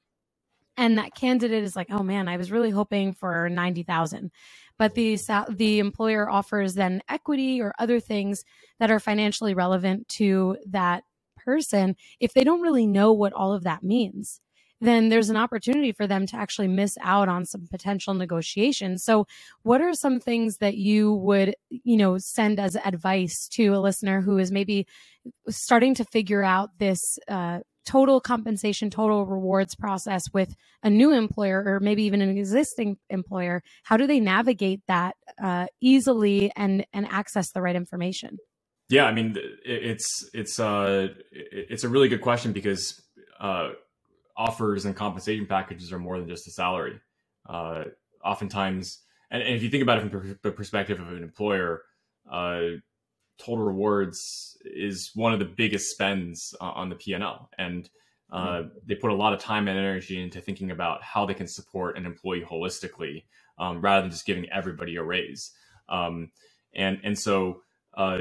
and 0.77 0.97
that 0.97 1.15
candidate 1.15 1.63
is 1.63 1.75
like, 1.75 1.87
"Oh 1.91 2.03
man, 2.03 2.27
I 2.27 2.37
was 2.37 2.51
really 2.51 2.71
hoping 2.71 3.13
for 3.13 3.49
90,000." 3.49 4.31
But 4.79 4.95
the 4.95 5.13
the 5.49 5.79
employer 5.79 6.29
offers 6.29 6.75
then 6.75 7.01
equity 7.09 7.61
or 7.61 7.73
other 7.79 7.99
things 7.99 8.45
that 8.79 8.91
are 8.91 8.99
financially 8.99 9.53
relevant 9.55 10.07
to 10.09 10.57
that 10.67 11.03
person. 11.37 11.95
If 12.19 12.33
they 12.33 12.43
don't 12.43 12.61
really 12.61 12.87
know 12.87 13.13
what 13.13 13.33
all 13.33 13.53
of 13.53 13.63
that 13.63 13.83
means, 13.83 14.41
then 14.81 15.09
there's 15.09 15.29
an 15.29 15.37
opportunity 15.37 15.91
for 15.91 16.07
them 16.07 16.27
to 16.27 16.35
actually 16.37 16.67
miss 16.67 16.97
out 17.01 17.29
on 17.29 17.45
some 17.45 17.67
potential 17.71 18.13
negotiations. 18.13 19.03
So, 19.03 19.27
what 19.63 19.81
are 19.81 19.93
some 19.93 20.19
things 20.19 20.57
that 20.57 20.77
you 20.77 21.13
would, 21.15 21.55
you 21.69 21.97
know, 21.97 22.17
send 22.19 22.59
as 22.59 22.75
advice 22.77 23.47
to 23.53 23.67
a 23.75 23.79
listener 23.79 24.21
who 24.21 24.37
is 24.37 24.51
maybe 24.51 24.87
starting 25.49 25.95
to 25.95 26.05
figure 26.05 26.43
out 26.43 26.77
this 26.79 27.19
uh, 27.27 27.59
total 27.87 28.19
compensation, 28.19 28.89
total 28.89 29.25
rewards 29.25 29.73
process 29.73 30.23
with 30.33 30.55
a 30.83 30.89
new 30.89 31.13
employer 31.13 31.63
or 31.65 31.79
maybe 31.79 32.03
even 32.03 32.21
an 32.21 32.37
existing 32.37 32.97
employer? 33.09 33.63
How 33.83 33.97
do 33.97 34.05
they 34.05 34.19
navigate 34.19 34.81
that 34.87 35.15
uh, 35.41 35.67
easily 35.81 36.51
and 36.55 36.85
and 36.93 37.07
access 37.07 37.51
the 37.51 37.61
right 37.61 37.75
information? 37.75 38.37
Yeah, 38.89 39.05
I 39.05 39.13
mean, 39.13 39.35
it's 39.65 40.29
it's 40.33 40.59
uh 40.59 41.07
it's 41.31 41.83
a 41.83 41.89
really 41.89 42.09
good 42.09 42.21
question 42.21 42.51
because 42.53 43.01
uh, 43.39 43.69
offers 44.35 44.85
and 44.85 44.95
compensation 44.95 45.45
packages 45.45 45.91
are 45.91 45.99
more 45.99 46.19
than 46.19 46.27
just 46.27 46.47
a 46.47 46.51
salary. 46.51 46.99
Uh, 47.49 47.85
oftentimes, 48.23 49.01
and, 49.31 49.41
and 49.41 49.55
if 49.55 49.63
you 49.63 49.69
think 49.69 49.83
about 49.83 49.97
it 49.97 50.11
from 50.11 50.37
the 50.43 50.51
perspective 50.51 50.99
of 50.99 51.09
an 51.09 51.23
employer, 51.23 51.83
uh, 52.31 52.79
total 53.37 53.65
rewards 53.65 54.57
is 54.65 55.11
one 55.15 55.33
of 55.33 55.39
the 55.39 55.45
biggest 55.45 55.91
spends 55.91 56.55
uh, 56.59 56.71
on 56.71 56.89
the 56.89 56.95
P&L. 56.95 57.49
And 57.57 57.89
uh, 58.31 58.45
mm-hmm. 58.45 58.67
they 58.85 58.95
put 58.95 59.11
a 59.11 59.15
lot 59.15 59.33
of 59.33 59.39
time 59.39 59.67
and 59.67 59.77
energy 59.77 60.21
into 60.21 60.41
thinking 60.41 60.71
about 60.71 61.01
how 61.03 61.25
they 61.25 61.33
can 61.33 61.47
support 61.47 61.97
an 61.97 62.05
employee 62.05 62.41
holistically 62.41 63.23
um, 63.59 63.81
rather 63.81 64.01
than 64.01 64.11
just 64.11 64.25
giving 64.25 64.49
everybody 64.49 64.95
a 64.95 65.03
raise. 65.03 65.51
Um, 65.89 66.31
and, 66.73 66.99
and 67.03 67.17
so 67.17 67.61
uh, 67.95 68.17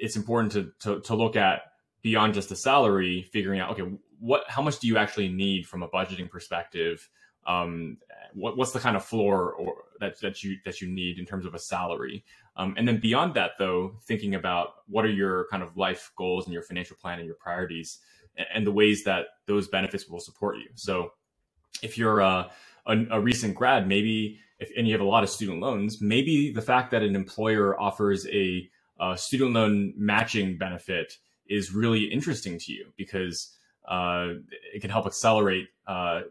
it's 0.00 0.16
important 0.16 0.52
to, 0.52 0.72
to, 0.80 1.00
to 1.02 1.14
look 1.14 1.36
at 1.36 1.62
beyond 2.02 2.34
just 2.34 2.48
the 2.48 2.56
salary, 2.56 3.22
figuring 3.32 3.60
out, 3.60 3.70
okay, 3.70 3.90
what, 4.18 4.44
how 4.48 4.62
much 4.62 4.78
do 4.78 4.86
you 4.86 4.96
actually 4.96 5.28
need 5.28 5.66
from 5.66 5.82
a 5.82 5.88
budgeting 5.88 6.30
perspective? 6.30 7.08
Um, 7.46 7.98
what, 8.34 8.56
what's 8.56 8.72
the 8.72 8.80
kind 8.80 8.96
of 8.96 9.04
floor 9.04 9.52
or 9.52 9.84
that, 10.00 10.20
that 10.20 10.42
you, 10.42 10.56
that 10.64 10.80
you 10.80 10.88
need 10.88 11.18
in 11.18 11.24
terms 11.24 11.46
of 11.46 11.54
a 11.54 11.58
salary? 11.58 12.24
Um, 12.56 12.74
and 12.76 12.86
then 12.86 12.98
beyond 12.98 13.34
that, 13.34 13.52
though, 13.58 13.96
thinking 14.04 14.34
about 14.34 14.74
what 14.86 15.04
are 15.04 15.10
your 15.10 15.46
kind 15.50 15.62
of 15.62 15.76
life 15.76 16.12
goals 16.16 16.46
and 16.46 16.52
your 16.52 16.62
financial 16.62 16.96
plan 16.96 17.18
and 17.18 17.26
your 17.26 17.36
priorities 17.36 17.98
and, 18.36 18.46
and 18.54 18.66
the 18.66 18.72
ways 18.72 19.04
that 19.04 19.26
those 19.46 19.68
benefits 19.68 20.08
will 20.08 20.20
support 20.20 20.58
you. 20.58 20.68
So 20.74 21.12
if 21.82 21.98
you're 21.98 22.20
a, 22.20 22.50
a, 22.86 22.96
a 23.10 23.20
recent 23.20 23.54
grad, 23.54 23.88
maybe 23.88 24.38
if, 24.58 24.70
and 24.76 24.86
you 24.86 24.92
have 24.94 25.00
a 25.00 25.08
lot 25.08 25.22
of 25.22 25.30
student 25.30 25.60
loans, 25.60 26.00
maybe 26.00 26.52
the 26.52 26.62
fact 26.62 26.90
that 26.92 27.02
an 27.02 27.16
employer 27.16 27.78
offers 27.78 28.26
a, 28.28 28.68
a 29.00 29.16
student 29.16 29.52
loan 29.52 29.92
matching 29.96 30.58
benefit 30.58 31.18
is 31.48 31.72
really 31.72 32.04
interesting 32.04 32.58
to 32.58 32.72
you 32.72 32.86
because 32.96 33.56
uh, 33.88 34.28
it 34.72 34.80
can 34.80 34.90
help 34.90 35.06
accelerate 35.06 35.68
uh, 35.86 36.22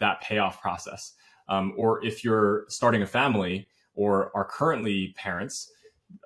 that 0.00 0.20
payoff 0.20 0.60
process. 0.60 1.12
Um, 1.48 1.72
or 1.76 2.04
if 2.04 2.24
you're 2.24 2.64
starting 2.68 3.02
a 3.02 3.06
family 3.06 3.68
or 3.94 4.30
are 4.34 4.44
currently 4.44 5.14
parents 5.16 5.70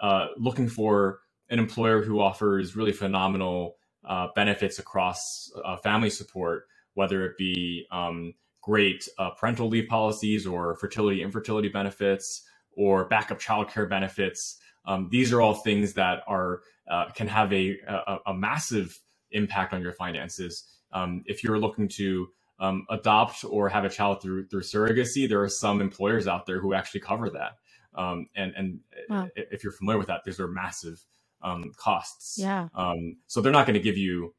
uh, 0.00 0.28
looking 0.36 0.68
for 0.68 1.20
an 1.50 1.58
employer 1.58 2.02
who 2.02 2.20
offers 2.20 2.76
really 2.76 2.92
phenomenal 2.92 3.76
uh, 4.08 4.28
benefits 4.34 4.78
across 4.78 5.50
uh, 5.64 5.76
family 5.76 6.10
support, 6.10 6.64
whether 6.94 7.24
it 7.24 7.36
be 7.36 7.86
um, 7.90 8.34
great 8.62 9.08
uh, 9.18 9.30
parental 9.30 9.68
leave 9.68 9.88
policies 9.88 10.46
or 10.46 10.76
fertility 10.76 11.22
infertility 11.22 11.68
benefits 11.68 12.42
or 12.76 13.06
backup 13.06 13.38
childcare 13.38 13.88
benefits. 13.88 14.58
Um, 14.86 15.08
these 15.10 15.32
are 15.32 15.40
all 15.40 15.54
things 15.54 15.92
that 15.94 16.22
are 16.26 16.62
uh, 16.90 17.10
can 17.10 17.28
have 17.28 17.52
a, 17.52 17.76
a, 17.86 18.16
a, 18.26 18.34
massive 18.34 18.98
impact 19.30 19.72
on 19.72 19.80
your 19.80 19.92
finances. 19.92 20.64
Um, 20.92 21.22
if 21.26 21.44
you're 21.44 21.58
looking 21.58 21.88
to 21.90 22.28
um, 22.62 22.86
adopt 22.88 23.44
or 23.44 23.68
have 23.68 23.84
a 23.84 23.88
child 23.88 24.22
through 24.22 24.46
through 24.46 24.62
surrogacy, 24.62 25.28
there 25.28 25.42
are 25.42 25.48
some 25.48 25.80
employers 25.80 26.28
out 26.28 26.46
there 26.46 26.60
who 26.60 26.72
actually 26.74 27.00
cover 27.00 27.28
that. 27.28 27.56
Um, 27.94 28.28
and 28.36 28.52
and 28.56 28.80
wow. 29.10 29.28
if 29.34 29.64
you're 29.64 29.72
familiar 29.72 29.98
with 29.98 30.06
that, 30.06 30.22
these 30.24 30.38
are 30.38 30.48
massive 30.48 31.04
um, 31.42 31.72
costs. 31.76 32.38
Yeah. 32.38 32.68
Um, 32.74 33.16
so 33.26 33.40
they're 33.40 33.52
not 33.52 33.66
going 33.66 33.74
to 33.74 33.80
give 33.80 33.98
you 33.98 34.32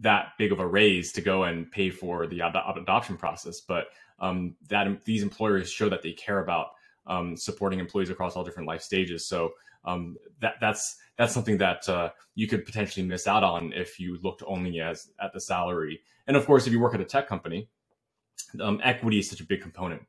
that 0.00 0.32
big 0.38 0.50
of 0.50 0.58
a 0.58 0.66
raise 0.66 1.12
to 1.12 1.20
go 1.20 1.44
and 1.44 1.70
pay 1.70 1.88
for 1.88 2.26
the 2.26 2.42
ad- 2.42 2.56
adoption 2.76 3.16
process, 3.16 3.60
but 3.60 3.86
um, 4.18 4.56
that 4.68 5.04
these 5.04 5.22
employers 5.22 5.70
show 5.70 5.88
that 5.88 6.02
they 6.02 6.12
care 6.12 6.40
about 6.40 6.70
um, 7.06 7.36
supporting 7.36 7.78
employees 7.78 8.10
across 8.10 8.34
all 8.34 8.44
different 8.44 8.68
life 8.68 8.82
stages. 8.82 9.28
So 9.28 9.52
um, 9.84 10.16
that 10.40 10.54
that's 10.60 10.96
that's 11.18 11.32
something 11.32 11.58
that 11.58 11.88
uh, 11.88 12.10
you 12.34 12.46
could 12.46 12.64
potentially 12.64 13.06
miss 13.06 13.26
out 13.26 13.42
on 13.42 13.72
if 13.72 13.98
you 13.98 14.18
looked 14.22 14.42
only 14.46 14.80
as 14.80 15.10
at 15.20 15.32
the 15.32 15.40
salary. 15.40 16.00
And 16.26 16.36
of 16.36 16.46
course, 16.46 16.66
if 16.66 16.72
you 16.72 16.80
work 16.80 16.94
at 16.94 17.00
a 17.00 17.04
tech 17.04 17.28
company, 17.28 17.68
um, 18.60 18.80
equity 18.82 19.18
is 19.18 19.30
such 19.30 19.40
a 19.40 19.46
big 19.46 19.62
component. 19.62 20.02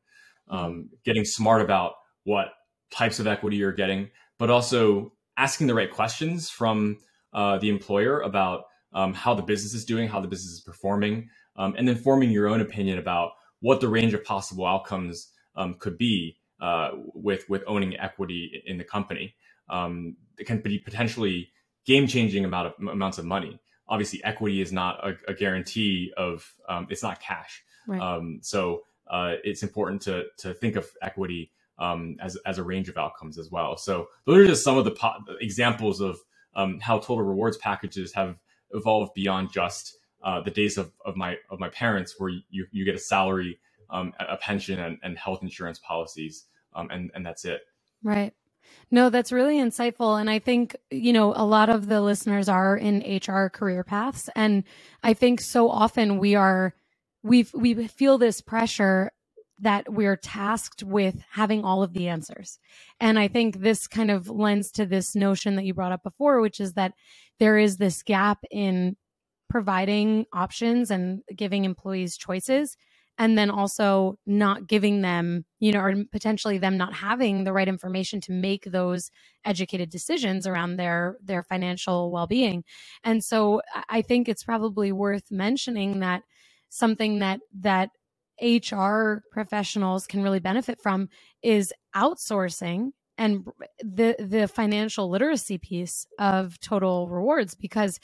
Um, 0.50 0.90
getting 1.04 1.26
smart 1.26 1.62
about 1.62 1.94
what 2.24 2.48
types 2.92 3.20
of 3.20 3.28
equity 3.28 3.58
you're 3.58 3.72
getting, 3.72 4.10
but 4.38 4.50
also 4.50 5.14
asking 5.38 5.68
the 5.68 5.74
right 5.74 5.92
questions 5.92 6.50
from 6.50 6.98
uh, 7.34 7.58
the 7.58 7.70
employer 7.70 8.22
about 8.22 8.66
um, 8.94 9.14
how 9.14 9.34
the 9.34 9.44
business 9.44 9.74
is 9.74 9.86
doing, 9.86 10.08
how 10.08 10.20
the 10.20 10.28
business 10.28 10.54
is 10.54 10.62
performing, 10.62 11.30
um, 11.58 11.76
and 11.78 11.88
then 11.88 11.96
forming 11.96 12.32
your 12.32 12.48
own 12.48 12.62
opinion 12.62 12.98
about 12.98 13.32
what 13.60 13.82
the 13.82 13.88
range 13.88 14.14
of 14.14 14.24
possible 14.24 14.66
outcomes 14.66 15.32
um, 15.56 15.76
could 15.76 15.98
be 15.98 16.38
uh, 16.62 16.92
with 17.14 17.48
with 17.50 17.64
owning 17.68 17.98
equity 17.98 18.64
in 18.66 18.78
the 18.78 18.84
company. 18.84 19.36
Um, 19.70 20.16
it 20.38 20.46
can 20.46 20.62
be 20.62 20.80
potentially 20.80 21.50
game 21.86 22.08
changing 22.08 22.46
amount 22.46 22.68
of 22.68 22.88
amounts 22.88 23.18
of 23.18 23.26
money. 23.26 23.60
Obviously, 23.90 24.24
equity 24.24 24.62
is 24.62 24.72
not 24.72 25.06
a, 25.08 25.16
a 25.30 25.34
guarantee 25.34 26.12
of 26.18 26.46
um, 26.68 26.88
it's 26.90 27.04
not 27.04 27.22
cash. 27.22 27.64
Right. 27.88 28.02
Um, 28.02 28.40
so 28.42 28.82
uh, 29.10 29.36
it's 29.44 29.64
important 29.64 30.02
to 30.04 30.26
to 30.40 30.54
think 30.54 30.76
of 30.76 30.88
equity 31.02 31.52
um, 31.80 32.18
as 32.22 32.38
as 32.46 32.58
a 32.58 32.64
range 32.64 32.90
of 32.90 32.98
outcomes 32.98 33.38
as 33.38 33.50
well. 33.52 33.78
So 33.78 34.08
those 34.26 34.38
are 34.38 34.48
just 34.48 34.64
some 34.64 34.78
of 34.78 34.86
the 34.86 34.92
po- 34.92 35.20
examples 35.40 36.02
of 36.02 36.18
um, 36.56 36.80
how 36.80 36.98
total 36.98 37.24
rewards 37.24 37.58
packages 37.58 38.14
have 38.14 38.38
evolved 38.72 39.14
beyond 39.14 39.52
just 39.52 39.96
uh, 40.24 40.42
the 40.42 40.52
days 40.52 40.78
of, 40.78 40.92
of 41.06 41.16
my 41.16 41.38
of 41.50 41.60
my 41.60 41.70
parents, 41.70 42.16
where 42.18 42.30
you 42.30 42.66
you 42.72 42.84
get 42.84 42.96
a 42.96 43.00
salary, 43.00 43.60
um, 43.90 44.14
a 44.20 44.38
pension, 44.38 44.80
and, 44.80 44.98
and 45.04 45.18
health 45.18 45.40
insurance 45.42 45.80
policies, 45.80 46.46
um, 46.74 46.90
and 46.90 47.12
and 47.16 47.26
that's 47.26 47.46
it. 47.46 47.62
Right. 48.04 48.34
No, 48.90 49.10
that's 49.10 49.32
really 49.32 49.58
insightful. 49.58 50.20
And 50.20 50.30
I 50.30 50.40
think, 50.40 50.76
you 50.90 51.12
know, 51.12 51.34
a 51.36 51.46
lot 51.46 51.70
of 51.70 51.88
the 51.88 52.02
listeners 52.02 52.48
are 52.48 52.78
in 52.78 53.20
HR 53.26 53.50
career 53.50 53.84
paths. 53.84 54.30
And 54.36 54.64
I 55.04 55.14
think 55.14 55.42
so 55.42 55.70
often 55.70 56.20
we 56.20 56.36
are, 56.36 56.74
we 57.24 57.46
we 57.54 57.88
feel 57.88 58.18
this 58.18 58.40
pressure 58.42 59.12
that 59.60 59.92
we're 59.92 60.16
tasked 60.16 60.84
with 60.84 61.22
having 61.32 61.64
all 61.64 61.82
of 61.84 61.94
the 61.94 62.08
answers. 62.08 62.60
And 63.00 63.18
I 63.18 63.28
think 63.28 63.60
this 63.60 63.88
kind 63.88 64.12
of 64.12 64.30
lends 64.30 64.72
to 64.74 64.86
this 64.86 65.16
notion 65.16 65.56
that 65.56 65.66
you 65.66 65.74
brought 65.74 65.92
up 65.92 66.04
before, 66.04 66.42
which 66.42 66.60
is 66.60 66.74
that 66.74 66.94
there 67.40 67.58
is 67.58 67.78
this 67.78 68.04
gap 68.04 68.44
in 68.52 68.96
providing 69.50 70.26
options 70.32 70.92
and 70.92 71.22
giving 71.36 71.66
employees 71.66 72.18
choices 72.18 72.78
and 73.18 73.38
then 73.38 73.50
also 73.50 74.18
not 74.26 74.68
giving 74.68 75.02
them, 75.02 75.46
you 75.60 75.72
know, 75.72 75.80
or 75.80 75.96
potentially 76.12 76.58
them 76.58 76.78
not 76.78 76.94
having 76.94 77.44
the 77.44 77.54
right 77.54 77.68
information 77.68 78.22
to 78.22 78.32
make 78.32 78.64
those 78.66 79.10
educated 79.46 79.90
decisions 79.90 80.46
around 80.46 80.78
their 80.78 81.18
their 81.24 81.44
financial 81.44 82.12
well-being. 82.12 82.64
And 83.04 83.24
so 83.24 83.62
I 83.90 84.02
think 84.02 84.30
it's 84.30 84.44
probably 84.44 84.92
worth 84.92 85.32
mentioning 85.32 86.00
that 86.02 86.24
something 86.70 87.20
that 87.20 87.40
that 87.60 87.90
HR 88.42 89.24
professionals 89.32 90.06
can 90.06 90.22
really 90.22 90.40
benefit 90.40 90.80
from 90.82 91.10
is 91.42 91.74
outsourcing 91.96 92.92
and 93.18 93.46
the 93.80 94.16
the 94.20 94.48
financial 94.48 95.10
literacy 95.10 95.58
piece 95.58 96.06
of 96.20 96.60
total 96.60 97.08
rewards 97.10 97.56
because 97.56 98.00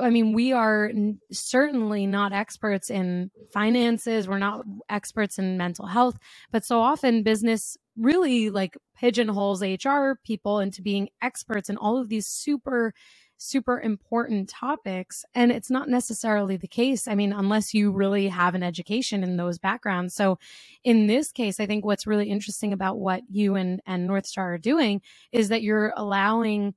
i 0.00 0.10
mean 0.10 0.32
we 0.32 0.52
are 0.52 0.90
certainly 1.30 2.06
not 2.06 2.32
experts 2.32 2.90
in 2.90 3.30
finances. 3.52 4.28
We're 4.28 4.38
not 4.38 4.64
experts 4.88 5.38
in 5.38 5.56
mental 5.56 5.86
health. 5.86 6.18
But 6.50 6.64
so 6.64 6.80
often 6.80 7.22
business 7.22 7.76
really 7.96 8.50
like 8.50 8.76
pigeonholes 8.96 9.62
hr 9.62 10.12
people 10.24 10.60
into 10.60 10.82
being 10.82 11.08
experts 11.22 11.68
in 11.68 11.76
all 11.76 12.00
of 12.00 12.08
these 12.08 12.26
super 12.26 12.94
super 13.38 13.80
important 13.80 14.48
topics. 14.48 15.24
And 15.34 15.50
it's 15.50 15.70
not 15.70 15.88
necessarily 15.88 16.56
the 16.56 16.68
case. 16.68 17.08
I 17.08 17.14
mean, 17.14 17.32
unless 17.32 17.72
you 17.72 17.90
really 17.90 18.28
have 18.28 18.54
an 18.54 18.62
education 18.62 19.22
in 19.22 19.36
those 19.36 19.58
backgrounds. 19.58 20.14
So 20.14 20.38
in 20.84 21.06
this 21.06 21.32
case, 21.32 21.60
I 21.60 21.66
think 21.66 21.84
what's 21.84 22.06
really 22.06 22.28
interesting 22.28 22.72
about 22.72 22.98
what 22.98 23.22
you 23.30 23.54
and, 23.54 23.80
and 23.86 24.06
North 24.06 24.26
Star 24.26 24.54
are 24.54 24.58
doing 24.58 25.00
is 25.32 25.48
that 25.48 25.62
you're 25.62 25.94
allowing 25.96 26.74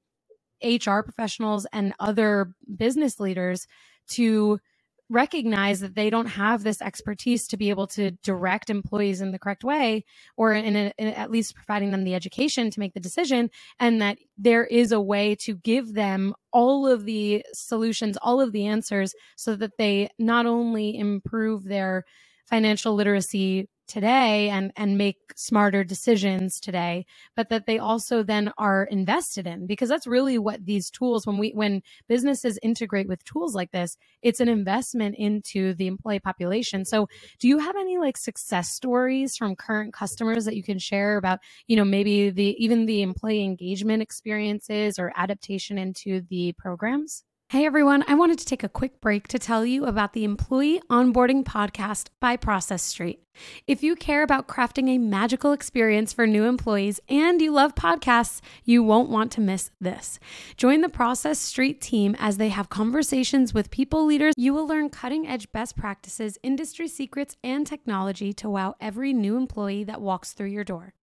HR 0.64 1.02
professionals 1.02 1.66
and 1.74 1.94
other 2.00 2.54
business 2.78 3.20
leaders 3.20 3.68
to 4.10 4.60
recognize 5.12 5.82
that 5.82 5.94
they 5.94 6.10
don't 6.10 6.28
have 6.28 6.64
this 6.64 6.82
expertise 6.82 7.46
to 7.48 7.58
be 7.58 7.70
able 7.70 7.86
to 7.86 8.12
direct 8.24 8.70
employees 8.70 9.20
in 9.20 9.32
the 9.32 9.40
correct 9.40 9.64
way 9.64 10.06
or 10.38 10.54
in, 10.54 10.76
a, 10.76 10.94
in, 10.98 11.08
at 11.10 11.30
least 11.30 11.54
providing 11.54 11.92
them 11.92 12.06
the 12.06 12.16
education 12.16 12.72
to 12.72 12.80
make 12.80 12.94
the 12.94 13.00
decision 13.00 13.50
and 13.78 14.02
that 14.02 14.18
there 14.38 14.64
is 14.64 14.94
a 14.94 15.02
way 15.02 15.36
to 15.36 15.56
give 15.56 15.94
them 15.94 16.34
all 16.54 16.88
of 16.88 17.04
the 17.06 17.44
solutions 17.54 18.18
all 18.22 18.40
of 18.40 18.54
the 18.54 18.66
answers 18.66 19.14
so 19.36 19.56
that 19.56 19.78
they 19.78 20.10
not 20.18 20.46
only 20.46 20.98
improve 20.98 21.66
their 21.66 22.06
financial 22.46 22.96
literacy 22.96 23.68
today 23.92 24.50
and 24.50 24.72
and 24.78 24.98
make 24.98 25.18
smarter 25.36 25.84
decisions 25.84 26.60
today 26.62 27.06
but 27.36 27.50
that 27.50 27.68
they 27.68 27.80
also 27.80 28.24
then 28.24 28.54
are 28.58 28.86
invested 28.86 29.48
in 29.48 29.68
because 29.68 29.90
that's 29.90 30.08
really 30.08 30.40
what 30.40 30.66
these 30.66 30.92
tools 30.92 31.28
when 31.28 31.38
we 31.40 31.52
when 31.52 31.82
businesses 32.10 32.60
integrate 32.64 33.10
with 33.10 33.24
tools 33.26 33.56
like 33.56 33.72
this 33.74 33.94
it's 34.24 34.42
an 34.42 34.50
investment 34.50 35.16
into 35.18 35.76
the 35.76 35.88
employee 35.88 36.20
population. 36.20 36.86
So 36.86 37.10
do 37.40 37.50
you 37.50 37.60
have 37.60 37.78
any 37.78 38.00
like 38.00 38.18
success 38.18 38.72
stories 38.72 39.38
from 39.38 39.56
current 39.58 39.94
customers 39.94 40.46
that 40.46 40.58
you 40.58 40.64
can 40.64 40.80
share 40.80 41.18
about 41.18 41.40
you 41.68 41.78
know 41.78 41.86
maybe 41.86 42.32
the 42.32 42.56
even 42.64 42.88
the 42.88 43.04
employee 43.04 43.44
engagement 43.46 44.04
experiences 44.04 45.00
or 45.00 45.14
adaptation 45.18 45.80
into 45.80 46.22
the 46.30 46.54
programs 46.54 47.24
Hey 47.52 47.66
everyone, 47.66 48.06
I 48.08 48.14
wanted 48.16 48.40
to 48.40 48.46
take 48.46 48.64
a 48.64 48.70
quick 48.70 49.02
break 49.02 49.28
to 49.28 49.38
tell 49.38 49.66
you 49.66 49.84
about 49.84 50.14
the 50.14 50.24
Employee 50.24 50.82
Onboarding 50.90 51.44
Podcast 51.44 52.08
by 52.22 52.38
Process 52.38 52.82
Street. 52.82 53.24
If 53.68 53.84
you 53.84 53.98
care 53.98 54.24
about 54.24 54.48
crafting 54.48 54.88
a 54.88 54.98
magical 54.98 55.52
experience 55.52 56.14
for 56.14 56.26
new 56.26 56.46
employees 56.46 57.02
and 57.10 57.42
you 57.42 57.52
love 57.52 57.76
podcasts, 57.76 58.40
you 58.64 58.84
won't 58.84 59.10
want 59.10 59.34
to 59.34 59.42
miss 59.42 59.70
this. 59.82 60.18
Join 60.56 60.80
the 60.80 60.88
Process 60.88 61.40
Street 61.40 61.82
team 61.82 62.16
as 62.20 62.38
they 62.38 62.48
have 62.48 62.70
conversations 62.70 63.54
with 63.54 63.70
people 63.70 64.06
leaders. 64.06 64.34
You 64.38 64.54
will 64.54 64.66
learn 64.66 64.90
cutting 64.90 65.28
edge 65.28 65.52
best 65.52 65.76
practices, 65.76 66.38
industry 66.42 66.88
secrets, 66.88 67.36
and 67.44 67.68
technology 67.68 68.32
to 68.32 68.50
wow 68.50 68.76
every 68.80 69.12
new 69.12 69.36
employee 69.36 69.84
that 69.84 70.00
walks 70.00 70.32
through 70.32 70.48
your 70.48 70.64
door. 70.64 70.94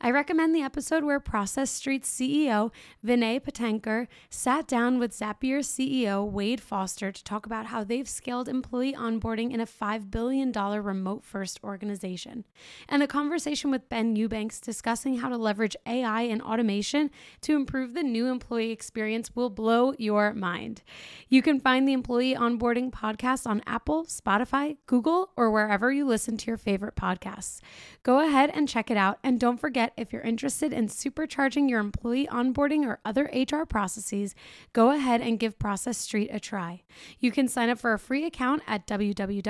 I 0.00 0.10
recommend 0.10 0.54
the 0.54 0.62
episode 0.62 1.04
where 1.04 1.20
Process 1.20 1.70
Street's 1.70 2.08
CEO, 2.08 2.70
Vinay 3.04 3.40
Patankar, 3.40 4.06
sat 4.30 4.66
down 4.66 4.98
with 4.98 5.18
Zapier 5.18 5.60
CEO 5.60 6.28
Wade 6.30 6.60
Foster 6.60 7.12
to 7.12 7.24
talk 7.24 7.46
about 7.46 7.66
how 7.66 7.84
they've 7.84 8.08
scaled 8.08 8.48
employee 8.48 8.92
onboarding 8.92 9.52
in 9.52 9.60
a 9.60 9.66
$5 9.66 10.10
billion 10.10 10.52
remote 10.52 11.24
first 11.24 11.60
organization, 11.62 12.44
and 12.88 13.02
a 13.02 13.06
conversation 13.06 13.70
with 13.70 13.88
Ben 13.88 14.16
Eubanks 14.16 14.60
discussing 14.60 15.18
how 15.18 15.28
to 15.28 15.36
leverage 15.36 15.76
AI 15.86 16.22
and 16.22 16.42
automation 16.42 17.10
to 17.40 17.54
improve 17.56 17.94
the 17.94 18.02
new 18.02 18.26
employee 18.26 18.70
experience 18.70 19.34
will 19.34 19.50
blow 19.50 19.94
your 19.98 20.32
mind. 20.32 20.82
You 21.28 21.42
can 21.42 21.60
find 21.60 21.86
the 21.86 21.92
Employee 21.92 22.34
Onboarding 22.34 22.90
Podcast 22.90 23.46
on 23.46 23.62
Apple, 23.66 24.04
Spotify, 24.04 24.76
Google, 24.86 25.30
or 25.36 25.50
wherever 25.50 25.92
you 25.92 26.06
listen 26.06 26.36
to 26.36 26.46
your 26.46 26.56
favorite 26.56 26.96
podcasts. 26.96 27.60
Go 28.02 28.20
ahead 28.20 28.50
and 28.52 28.68
check 28.68 28.90
it 28.90 28.96
out, 28.96 29.18
and 29.22 29.40
don't 29.40 29.55
don't 29.56 29.60
forget 29.62 29.94
if 29.96 30.12
you're 30.12 30.20
interested 30.20 30.70
in 30.70 30.86
supercharging 30.86 31.70
your 31.70 31.80
employee 31.80 32.28
onboarding 32.30 32.84
or 32.84 33.00
other 33.06 33.30
HR 33.32 33.64
processes, 33.64 34.34
go 34.74 34.90
ahead 34.90 35.22
and 35.22 35.38
give 35.38 35.58
Process 35.58 35.96
Street 35.96 36.28
a 36.30 36.38
try. 36.38 36.82
You 37.20 37.30
can 37.30 37.48
sign 37.48 37.70
up 37.70 37.78
for 37.78 37.94
a 37.94 37.98
free 37.98 38.26
account 38.26 38.60
at 38.66 38.86
www.process.st 38.86 39.48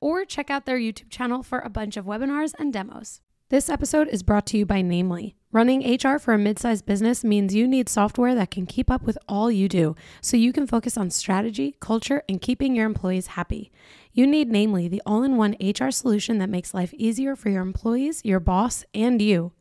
or 0.00 0.24
check 0.24 0.50
out 0.50 0.66
their 0.66 0.78
YouTube 0.78 1.08
channel 1.08 1.44
for 1.44 1.60
a 1.60 1.70
bunch 1.70 1.96
of 1.96 2.04
webinars 2.04 2.52
and 2.58 2.72
demos. 2.72 3.20
This 3.48 3.68
episode 3.70 4.08
is 4.08 4.24
brought 4.24 4.46
to 4.46 4.58
you 4.58 4.66
by 4.66 4.82
Namely. 4.82 5.36
Running 5.52 5.80
HR 5.80 6.18
for 6.18 6.34
a 6.34 6.38
mid-sized 6.38 6.84
business 6.84 7.24
means 7.24 7.54
you 7.54 7.66
need 7.66 7.88
software 7.88 8.34
that 8.34 8.50
can 8.50 8.66
keep 8.66 8.90
up 8.90 9.04
with 9.04 9.16
all 9.26 9.50
you 9.50 9.68
do 9.68 9.96
so 10.20 10.36
you 10.36 10.52
can 10.52 10.66
focus 10.66 10.98
on 10.98 11.08
strategy, 11.10 11.74
culture, 11.80 12.22
and 12.28 12.42
keeping 12.42 12.74
your 12.74 12.84
employees 12.84 13.28
happy. 13.28 13.70
You 14.18 14.26
need 14.26 14.50
Namely, 14.50 14.88
the 14.88 15.00
all-in-one 15.06 15.54
HR 15.60 15.92
solution 15.92 16.38
that 16.38 16.50
makes 16.50 16.74
life 16.74 16.92
easier 16.94 17.36
for 17.36 17.50
your 17.50 17.62
employees, 17.62 18.20
your 18.24 18.40
boss, 18.40 18.84
and 18.92 19.22
you. 19.22 19.52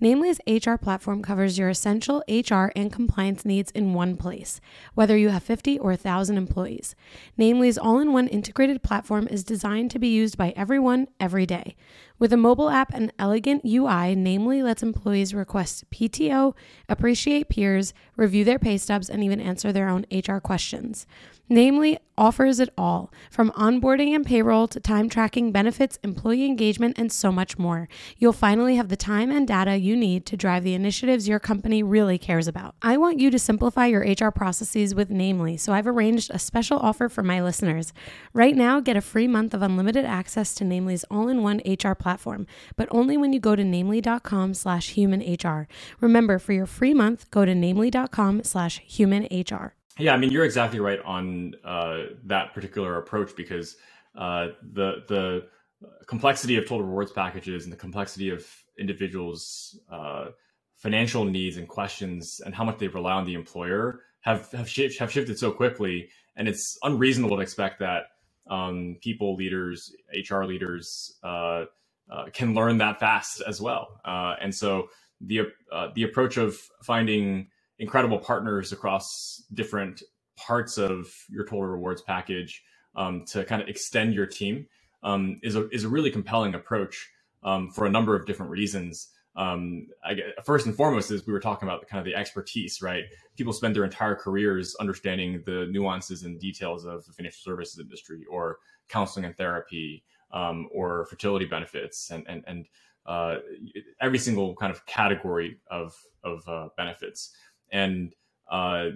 Namely's 0.00 0.40
HR 0.46 0.76
platform 0.76 1.20
covers 1.20 1.58
your 1.58 1.68
essential 1.68 2.24
HR 2.26 2.72
and 2.74 2.90
compliance 2.90 3.44
needs 3.44 3.70
in 3.72 3.92
one 3.92 4.16
place, 4.16 4.62
whether 4.94 5.14
you 5.14 5.28
have 5.28 5.42
50 5.42 5.78
or 5.78 5.90
1,000 5.90 6.38
employees. 6.38 6.94
Namely's 7.38 7.76
all 7.76 7.98
in 7.98 8.14
one 8.14 8.28
integrated 8.28 8.82
platform 8.82 9.28
is 9.28 9.44
designed 9.44 9.90
to 9.90 9.98
be 9.98 10.08
used 10.08 10.38
by 10.38 10.54
everyone 10.56 11.08
every 11.20 11.44
day. 11.44 11.76
With 12.18 12.32
a 12.32 12.36
mobile 12.36 12.68
app 12.68 12.92
and 12.92 13.12
elegant 13.18 13.64
UI, 13.64 14.16
Namely 14.16 14.62
lets 14.62 14.82
employees 14.82 15.34
request 15.34 15.88
PTO, 15.90 16.54
appreciate 16.88 17.48
peers, 17.48 17.94
review 18.16 18.44
their 18.44 18.58
pay 18.58 18.76
stubs, 18.76 19.08
and 19.08 19.22
even 19.22 19.40
answer 19.40 19.72
their 19.72 19.88
own 19.88 20.04
HR 20.10 20.38
questions. 20.38 21.06
Namely 21.50 21.98
offers 22.18 22.60
it 22.60 22.68
all 22.76 23.10
from 23.30 23.50
onboarding 23.52 24.14
and 24.14 24.26
payroll 24.26 24.66
to 24.68 24.80
time 24.80 25.08
tracking, 25.08 25.50
benefits, 25.52 25.98
employee 26.02 26.44
engagement, 26.44 26.98
and 26.98 27.10
so 27.10 27.32
much 27.32 27.56
more. 27.56 27.88
You'll 28.18 28.32
finally 28.34 28.76
have 28.76 28.88
the 28.88 28.96
time 28.96 29.30
and 29.30 29.46
data 29.46 29.76
you 29.76 29.96
need 29.96 30.26
to 30.26 30.36
drive 30.36 30.64
the 30.64 30.74
initiatives 30.74 31.28
your 31.28 31.38
company 31.38 31.82
really 31.82 32.18
cares 32.18 32.48
about. 32.48 32.74
I 32.82 32.98
want 32.98 33.18
you 33.18 33.30
to 33.30 33.38
simplify 33.38 33.86
your 33.86 34.02
HR 34.02 34.30
processes 34.30 34.94
with 34.94 35.10
Namely, 35.10 35.56
so 35.56 35.72
I've 35.72 35.86
arranged 35.86 36.30
a 36.34 36.38
special 36.38 36.78
offer 36.80 37.08
for 37.08 37.22
my 37.22 37.40
listeners. 37.40 37.94
Right 38.34 38.56
now, 38.56 38.80
get 38.80 38.96
a 38.96 39.00
free 39.00 39.28
month 39.28 39.54
of 39.54 39.62
unlimited 39.62 40.04
access 40.04 40.54
to 40.56 40.64
Namely's 40.64 41.04
all-in-one 41.10 41.62
HR 41.64 41.94
platform, 41.94 42.07
but 42.76 42.88
only 42.90 43.16
when 43.16 43.32
you 43.32 43.40
go 43.40 43.54
to 43.54 43.64
namely.com 43.64 44.54
slash 44.54 44.90
human 44.90 45.20
HR. 45.20 45.68
Remember, 46.00 46.38
for 46.38 46.52
your 46.52 46.66
free 46.66 46.94
month, 46.94 47.30
go 47.30 47.44
to 47.44 47.54
namely.com 47.54 48.44
slash 48.44 48.80
human 48.80 49.24
HR. 49.30 49.74
Yeah, 49.98 50.14
I 50.14 50.16
mean 50.16 50.30
you're 50.30 50.44
exactly 50.44 50.78
right 50.80 51.00
on 51.04 51.54
uh, 51.64 52.04
that 52.24 52.54
particular 52.54 52.98
approach 52.98 53.34
because 53.36 53.76
uh, 54.16 54.48
the 54.72 55.04
the 55.08 55.48
complexity 56.06 56.56
of 56.56 56.64
total 56.64 56.86
rewards 56.86 57.12
packages 57.12 57.64
and 57.64 57.72
the 57.72 57.76
complexity 57.76 58.30
of 58.30 58.46
individuals' 58.78 59.78
uh, 59.90 60.26
financial 60.76 61.24
needs 61.24 61.56
and 61.56 61.68
questions 61.68 62.40
and 62.44 62.54
how 62.54 62.64
much 62.64 62.78
they 62.78 62.88
rely 62.88 63.12
on 63.12 63.24
the 63.24 63.34
employer 63.34 64.00
have 64.20 64.50
have, 64.52 64.68
sh- 64.68 64.98
have 64.98 65.10
shifted 65.10 65.38
so 65.38 65.50
quickly, 65.50 66.08
and 66.36 66.48
it's 66.48 66.78
unreasonable 66.82 67.36
to 67.36 67.42
expect 67.42 67.80
that 67.80 68.04
um, 68.48 68.96
people 69.00 69.34
leaders, 69.34 69.92
HR 70.30 70.44
leaders, 70.44 71.18
uh, 71.22 71.64
uh, 72.10 72.26
can 72.32 72.54
learn 72.54 72.78
that 72.78 72.98
fast 73.00 73.42
as 73.46 73.60
well. 73.60 74.00
Uh, 74.04 74.34
and 74.40 74.54
so 74.54 74.88
the 75.20 75.42
the 75.94 76.04
approach 76.04 76.36
of 76.36 76.56
finding 76.82 77.48
incredible 77.78 78.18
partners 78.18 78.72
across 78.72 79.42
different 79.54 80.02
parts 80.36 80.78
of 80.78 81.12
your 81.28 81.44
total 81.44 81.66
rewards 81.66 82.02
package 82.02 82.62
um, 82.94 83.24
to 83.26 83.44
kind 83.44 83.60
of 83.62 83.68
extend 83.68 84.14
your 84.14 84.26
team 84.26 84.66
um, 85.02 85.40
is 85.42 85.56
a 85.56 85.68
is 85.70 85.84
a 85.84 85.88
really 85.88 86.10
compelling 86.10 86.54
approach 86.54 87.10
um, 87.42 87.70
for 87.70 87.86
a 87.86 87.90
number 87.90 88.14
of 88.14 88.26
different 88.26 88.50
reasons. 88.50 89.08
Um, 89.36 89.86
get, 90.16 90.44
first 90.44 90.66
and 90.66 90.74
foremost 90.74 91.12
is 91.12 91.24
we 91.26 91.32
were 91.32 91.40
talking 91.40 91.68
about 91.68 91.80
the 91.80 91.86
kind 91.86 92.00
of 92.00 92.04
the 92.04 92.18
expertise, 92.18 92.82
right? 92.82 93.04
People 93.36 93.52
spend 93.52 93.76
their 93.76 93.84
entire 93.84 94.16
careers 94.16 94.74
understanding 94.80 95.42
the 95.46 95.68
nuances 95.70 96.24
and 96.24 96.40
details 96.40 96.84
of 96.84 97.06
the 97.06 97.12
financial 97.12 97.38
services 97.44 97.78
industry, 97.78 98.24
or 98.28 98.58
counseling 98.88 99.24
and 99.26 99.36
therapy, 99.36 100.02
um, 100.32 100.68
or 100.72 101.06
fertility 101.06 101.46
benefits, 101.46 102.10
and 102.10 102.24
and 102.28 102.44
and 102.46 102.66
uh, 103.06 103.36
every 104.00 104.18
single 104.18 104.54
kind 104.56 104.70
of 104.70 104.84
category 104.86 105.58
of 105.70 105.94
of 106.24 106.46
uh, 106.48 106.68
benefits. 106.76 107.32
And 107.70 108.14
uh, 108.50 108.90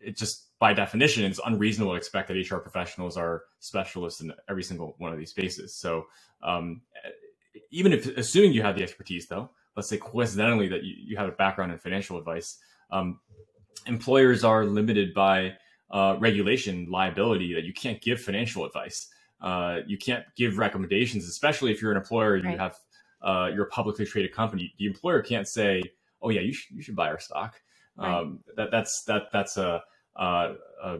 it 0.00 0.16
just 0.16 0.50
by 0.58 0.72
definition 0.72 1.24
it's 1.24 1.40
unreasonable 1.44 1.92
to 1.92 1.96
expect 1.96 2.28
that 2.28 2.50
hr 2.50 2.56
professionals 2.56 3.16
are 3.16 3.42
specialists 3.58 4.20
in 4.20 4.32
every 4.48 4.62
single 4.62 4.94
one 4.98 5.12
of 5.12 5.18
these 5.18 5.30
spaces. 5.30 5.74
So 5.74 6.06
um, 6.42 6.82
even 7.70 7.92
if 7.92 8.06
assuming 8.16 8.52
you 8.52 8.62
have 8.62 8.76
the 8.76 8.82
expertise 8.82 9.26
though 9.26 9.50
let's 9.76 9.88
say 9.88 9.96
coincidentally 9.96 10.68
that 10.68 10.84
you, 10.84 10.94
you 10.98 11.16
have 11.16 11.28
a 11.28 11.32
background 11.32 11.72
in 11.72 11.78
financial 11.78 12.18
advice 12.18 12.58
um, 12.90 13.20
employers 13.86 14.44
are 14.44 14.64
limited 14.64 15.14
by 15.14 15.54
uh, 15.90 16.16
regulation 16.18 16.86
liability 16.90 17.54
that 17.54 17.64
you 17.64 17.72
can't 17.72 18.00
give 18.00 18.20
financial 18.20 18.64
advice 18.64 19.08
uh, 19.44 19.78
you 19.86 19.96
can't 19.96 20.24
give 20.36 20.58
recommendations 20.58 21.28
especially 21.28 21.70
if 21.70 21.80
you're 21.80 21.92
an 21.92 21.96
employer 21.96 22.34
and 22.34 22.44
right. 22.44 22.52
you 22.52 22.58
have 22.58 22.76
uh, 23.22 23.48
you're 23.54 23.64
a 23.64 23.70
publicly 23.70 24.04
traded 24.04 24.32
company 24.32 24.74
the 24.78 24.86
employer 24.86 25.22
can't 25.22 25.46
say 25.46 25.80
oh 26.22 26.30
yeah 26.30 26.40
you, 26.40 26.52
sh- 26.52 26.70
you 26.74 26.82
should 26.82 26.96
buy 26.96 27.08
our 27.08 27.20
stock 27.20 27.60
Right. 27.96 28.12
Um, 28.12 28.40
that 28.56 28.70
that's 28.70 29.04
that 29.06 29.24
that's 29.32 29.56
a, 29.56 29.82
a, 30.16 30.54
a, 30.82 30.96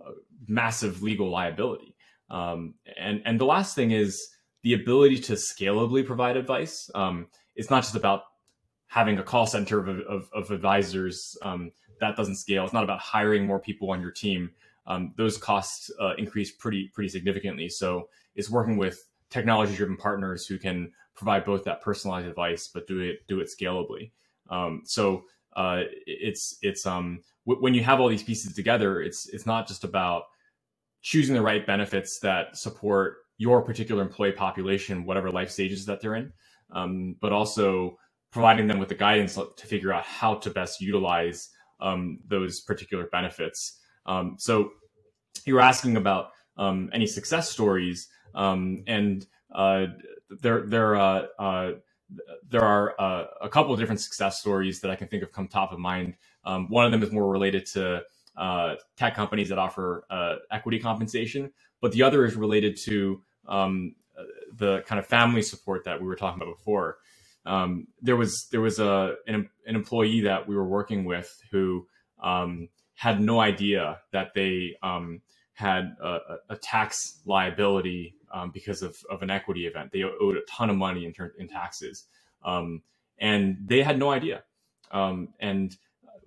a 0.00 0.12
massive 0.46 1.02
legal 1.02 1.30
liability. 1.30 1.96
Um, 2.30 2.74
and 2.98 3.22
and 3.24 3.40
the 3.40 3.44
last 3.44 3.74
thing 3.74 3.90
is 3.90 4.28
the 4.62 4.74
ability 4.74 5.18
to 5.20 5.32
scalably 5.34 6.06
provide 6.06 6.36
advice. 6.36 6.90
Um, 6.94 7.26
it's 7.56 7.70
not 7.70 7.82
just 7.82 7.96
about 7.96 8.22
having 8.86 9.18
a 9.18 9.22
call 9.22 9.46
center 9.46 9.80
of, 9.80 9.88
of, 10.00 10.30
of 10.32 10.50
advisors 10.50 11.36
um, 11.42 11.72
that 12.00 12.16
doesn't 12.16 12.36
scale. 12.36 12.64
It's 12.64 12.72
not 12.72 12.84
about 12.84 13.00
hiring 13.00 13.46
more 13.46 13.58
people 13.58 13.90
on 13.90 14.00
your 14.00 14.12
team. 14.12 14.50
Um, 14.88 15.14
those 15.16 15.38
costs 15.38 15.90
uh, 16.00 16.14
increase 16.16 16.50
pretty 16.50 16.90
pretty 16.94 17.08
significantly. 17.08 17.68
So 17.68 18.08
it's 18.34 18.50
working 18.50 18.76
with 18.76 18.98
technology 19.30 19.76
driven 19.76 19.96
partners 19.96 20.46
who 20.46 20.58
can 20.58 20.90
provide 21.14 21.44
both 21.44 21.62
that 21.64 21.82
personalized 21.82 22.26
advice, 22.26 22.68
but 22.72 22.86
do 22.86 23.00
it 23.00 23.26
do 23.28 23.40
it 23.40 23.48
scalably. 23.48 24.10
Um, 24.50 24.82
so 24.84 25.24
uh, 25.56 25.82
it's 26.06 26.58
it's 26.62 26.86
um 26.86 27.20
w- 27.46 27.62
when 27.62 27.74
you 27.74 27.84
have 27.84 28.00
all 28.00 28.08
these 28.08 28.22
pieces 28.22 28.54
together, 28.54 29.02
it's 29.02 29.28
it's 29.28 29.46
not 29.46 29.68
just 29.68 29.84
about 29.84 30.24
choosing 31.02 31.34
the 31.34 31.42
right 31.42 31.66
benefits 31.66 32.18
that 32.20 32.56
support 32.56 33.18
your 33.36 33.62
particular 33.62 34.02
employee 34.02 34.32
population, 34.32 35.04
whatever 35.04 35.30
life 35.30 35.50
stages 35.50 35.86
that 35.86 36.00
they're 36.00 36.16
in, 36.16 36.32
um, 36.72 37.14
but 37.20 37.32
also 37.32 37.96
providing 38.32 38.66
them 38.66 38.78
with 38.78 38.88
the 38.88 38.94
guidance 38.94 39.34
to 39.34 39.66
figure 39.66 39.92
out 39.92 40.04
how 40.04 40.34
to 40.34 40.50
best 40.50 40.80
utilize 40.80 41.50
um, 41.80 42.18
those 42.26 42.60
particular 42.60 43.06
benefits. 43.12 43.80
Um, 44.06 44.36
so 44.38 44.72
you 45.46 45.54
were 45.54 45.60
asking 45.60 45.96
about 45.96 46.32
um, 46.56 46.90
any 46.92 47.06
success 47.06 47.50
stories, 47.50 48.08
um, 48.34 48.82
and 48.86 49.26
uh, 49.54 49.86
there 50.40 50.66
there 50.66 50.96
uh, 50.96 51.26
uh, 51.38 51.70
there 52.48 52.64
are 52.64 52.94
uh, 53.00 53.24
a 53.40 53.48
couple 53.48 53.72
of 53.72 53.78
different 53.78 54.00
success 54.00 54.40
stories 54.40 54.80
that 54.80 54.90
I 54.90 54.96
can 54.96 55.08
think 55.08 55.22
of 55.22 55.32
come 55.32 55.48
top 55.48 55.72
of 55.72 55.78
mind. 55.78 56.14
Um, 56.44 56.68
one 56.68 56.86
of 56.86 56.92
them 56.92 57.02
is 57.02 57.12
more 57.12 57.30
related 57.30 57.66
to 57.66 58.02
uh, 58.36 58.74
tech 58.96 59.14
companies 59.14 59.48
that 59.48 59.58
offer 59.58 60.04
uh, 60.10 60.36
equity 60.50 60.78
compensation, 60.78 61.52
but 61.80 61.92
the 61.92 62.02
other 62.02 62.24
is 62.24 62.36
related 62.36 62.76
to 62.84 63.22
um, 63.46 63.94
the 64.56 64.82
kind 64.86 64.98
of 64.98 65.06
family 65.06 65.42
support 65.42 65.84
that 65.84 66.00
we 66.00 66.06
were 66.06 66.16
talking 66.16 66.40
about 66.40 66.56
before. 66.56 66.98
Um, 67.46 67.86
there 68.02 68.16
was 68.16 68.48
there 68.50 68.60
was 68.60 68.78
a 68.78 69.14
an, 69.26 69.48
an, 69.66 69.74
employee 69.74 70.20
that 70.22 70.46
we 70.46 70.54
were 70.54 70.66
working 70.66 71.04
with 71.04 71.40
who 71.50 71.86
um, 72.22 72.68
had 72.98 73.20
no 73.20 73.38
idea 73.38 74.00
that 74.10 74.34
they 74.34 74.74
um, 74.82 75.22
had 75.52 75.94
a, 76.02 76.18
a, 76.50 76.56
tax 76.56 77.20
liability 77.24 78.16
um, 78.34 78.50
because 78.50 78.82
of, 78.82 78.96
of 79.08 79.22
an 79.22 79.30
equity 79.30 79.68
event. 79.68 79.92
They 79.92 80.02
owed 80.02 80.36
a 80.36 80.40
ton 80.50 80.68
of 80.68 80.74
money 80.74 81.04
in, 81.04 81.12
ter- 81.12 81.32
in 81.38 81.46
taxes, 81.46 82.06
um, 82.44 82.82
and 83.20 83.56
they 83.64 83.84
had 83.84 84.00
no 84.00 84.10
idea. 84.10 84.42
Um, 84.90 85.28
and 85.38 85.76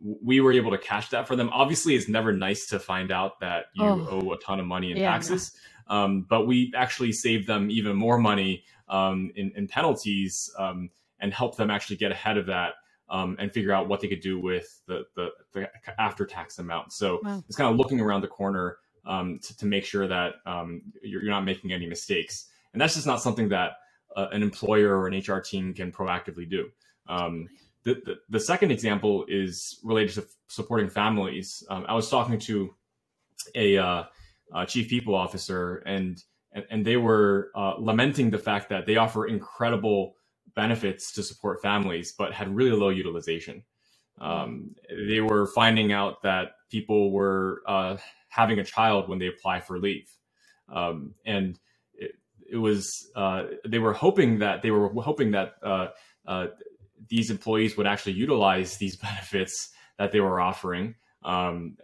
we 0.01 0.39
were 0.39 0.53
able 0.53 0.71
to 0.71 0.77
cash 0.77 1.09
that 1.09 1.27
for 1.27 1.35
them. 1.35 1.49
Obviously, 1.49 1.93
it's 1.93 2.07
never 2.07 2.31
nice 2.31 2.67
to 2.67 2.79
find 2.79 3.11
out 3.11 3.41
that 3.41 3.65
you 3.75 3.83
oh. 3.83 4.07
owe 4.09 4.31
a 4.31 4.37
ton 4.37 4.61
of 4.61 4.65
money 4.65 4.91
in 4.91 4.97
yeah, 4.97 5.11
taxes, 5.11 5.51
um, 5.87 6.25
but 6.29 6.47
we 6.47 6.71
actually 6.73 7.11
saved 7.11 7.47
them 7.47 7.69
even 7.69 7.97
more 7.97 8.17
money 8.17 8.63
um, 8.87 9.29
in, 9.35 9.51
in, 9.57 9.67
penalties 9.67 10.49
um, 10.57 10.89
and 11.19 11.33
helped 11.33 11.57
them 11.57 11.69
actually 11.69 11.97
get 11.97 12.13
ahead 12.13 12.37
of 12.37 12.45
that. 12.45 12.75
And 13.39 13.51
figure 13.51 13.73
out 13.73 13.87
what 13.87 13.99
they 13.99 14.07
could 14.07 14.21
do 14.21 14.39
with 14.39 14.81
the, 14.87 15.03
the, 15.15 15.29
the 15.53 15.69
after 15.99 16.25
tax 16.25 16.59
amount. 16.59 16.93
So 16.93 17.19
wow. 17.23 17.43
it's 17.47 17.57
kind 17.57 17.69
of 17.69 17.77
looking 17.77 17.99
around 17.99 18.21
the 18.21 18.27
corner 18.27 18.77
um, 19.05 19.39
to, 19.39 19.57
to, 19.57 19.65
make 19.65 19.83
sure 19.83 20.07
that 20.07 20.35
um, 20.45 20.81
you're, 21.03 21.23
you're, 21.23 21.31
not 21.31 21.43
making 21.43 21.73
any 21.73 21.87
mistakes. 21.87 22.47
And 22.73 22.81
that's 22.81 22.93
just 22.93 23.07
not 23.07 23.21
something 23.21 23.49
that 23.49 23.73
uh, 24.15 24.27
an 24.31 24.43
employer 24.43 24.97
or 24.97 25.07
an 25.07 25.17
HR 25.17 25.39
team 25.39 25.73
can 25.73 25.91
proactively 25.91 26.49
do. 26.49 26.69
Um, 27.07 27.49
the, 27.83 27.95
the, 28.05 28.15
the, 28.29 28.39
second 28.39 28.71
example 28.71 29.25
is 29.27 29.79
related 29.83 30.13
to 30.15 30.27
supporting 30.47 30.89
families. 30.89 31.63
Um, 31.69 31.85
I 31.87 31.95
was 31.95 32.09
talking 32.09 32.37
to 32.39 32.75
a, 33.55 33.77
uh, 33.77 34.03
a, 34.53 34.65
chief 34.67 34.87
people 34.87 35.15
officer, 35.15 35.77
and 35.77 36.21
and, 36.53 36.65
and, 36.69 36.85
they 36.85 36.97
were 36.97 37.49
uh, 37.55 37.73
lamenting 37.79 38.29
the 38.29 38.37
fact 38.37 38.69
that 38.69 38.85
they 38.85 38.97
offer 38.97 39.25
incredible 39.25 40.15
benefits 40.55 41.11
to 41.13 41.23
support 41.23 41.61
families, 41.61 42.13
but 42.17 42.33
had 42.33 42.55
really 42.55 42.71
low 42.71 42.89
utilization. 42.89 43.63
Um, 44.19 44.75
they 45.09 45.19
were 45.19 45.47
finding 45.47 45.91
out 45.91 46.21
that 46.23 46.51
people 46.69 47.11
were 47.11 47.61
uh, 47.67 47.97
having 48.29 48.59
a 48.59 48.63
child 48.63 49.09
when 49.09 49.19
they 49.19 49.27
apply 49.27 49.61
for 49.61 49.79
leave, 49.79 50.09
um, 50.69 51.15
and 51.25 51.59
it, 51.93 52.11
it 52.49 52.57
was 52.57 53.09
uh, 53.15 53.45
they 53.67 53.79
were 53.79 53.93
hoping 53.93 54.39
that 54.39 54.61
they 54.61 54.71
were 54.71 54.89
hoping 55.01 55.31
that 55.31 55.55
uh, 55.63 55.87
uh 56.27 56.47
these 57.09 57.31
employees 57.31 57.75
would 57.75 57.87
actually 57.87 58.13
utilize 58.13 58.77
these 58.77 58.95
benefits 59.07 59.71
that 59.97 60.11
they 60.11 60.19
were 60.19 60.39
offering, 60.39 60.95
um, 61.23 61.77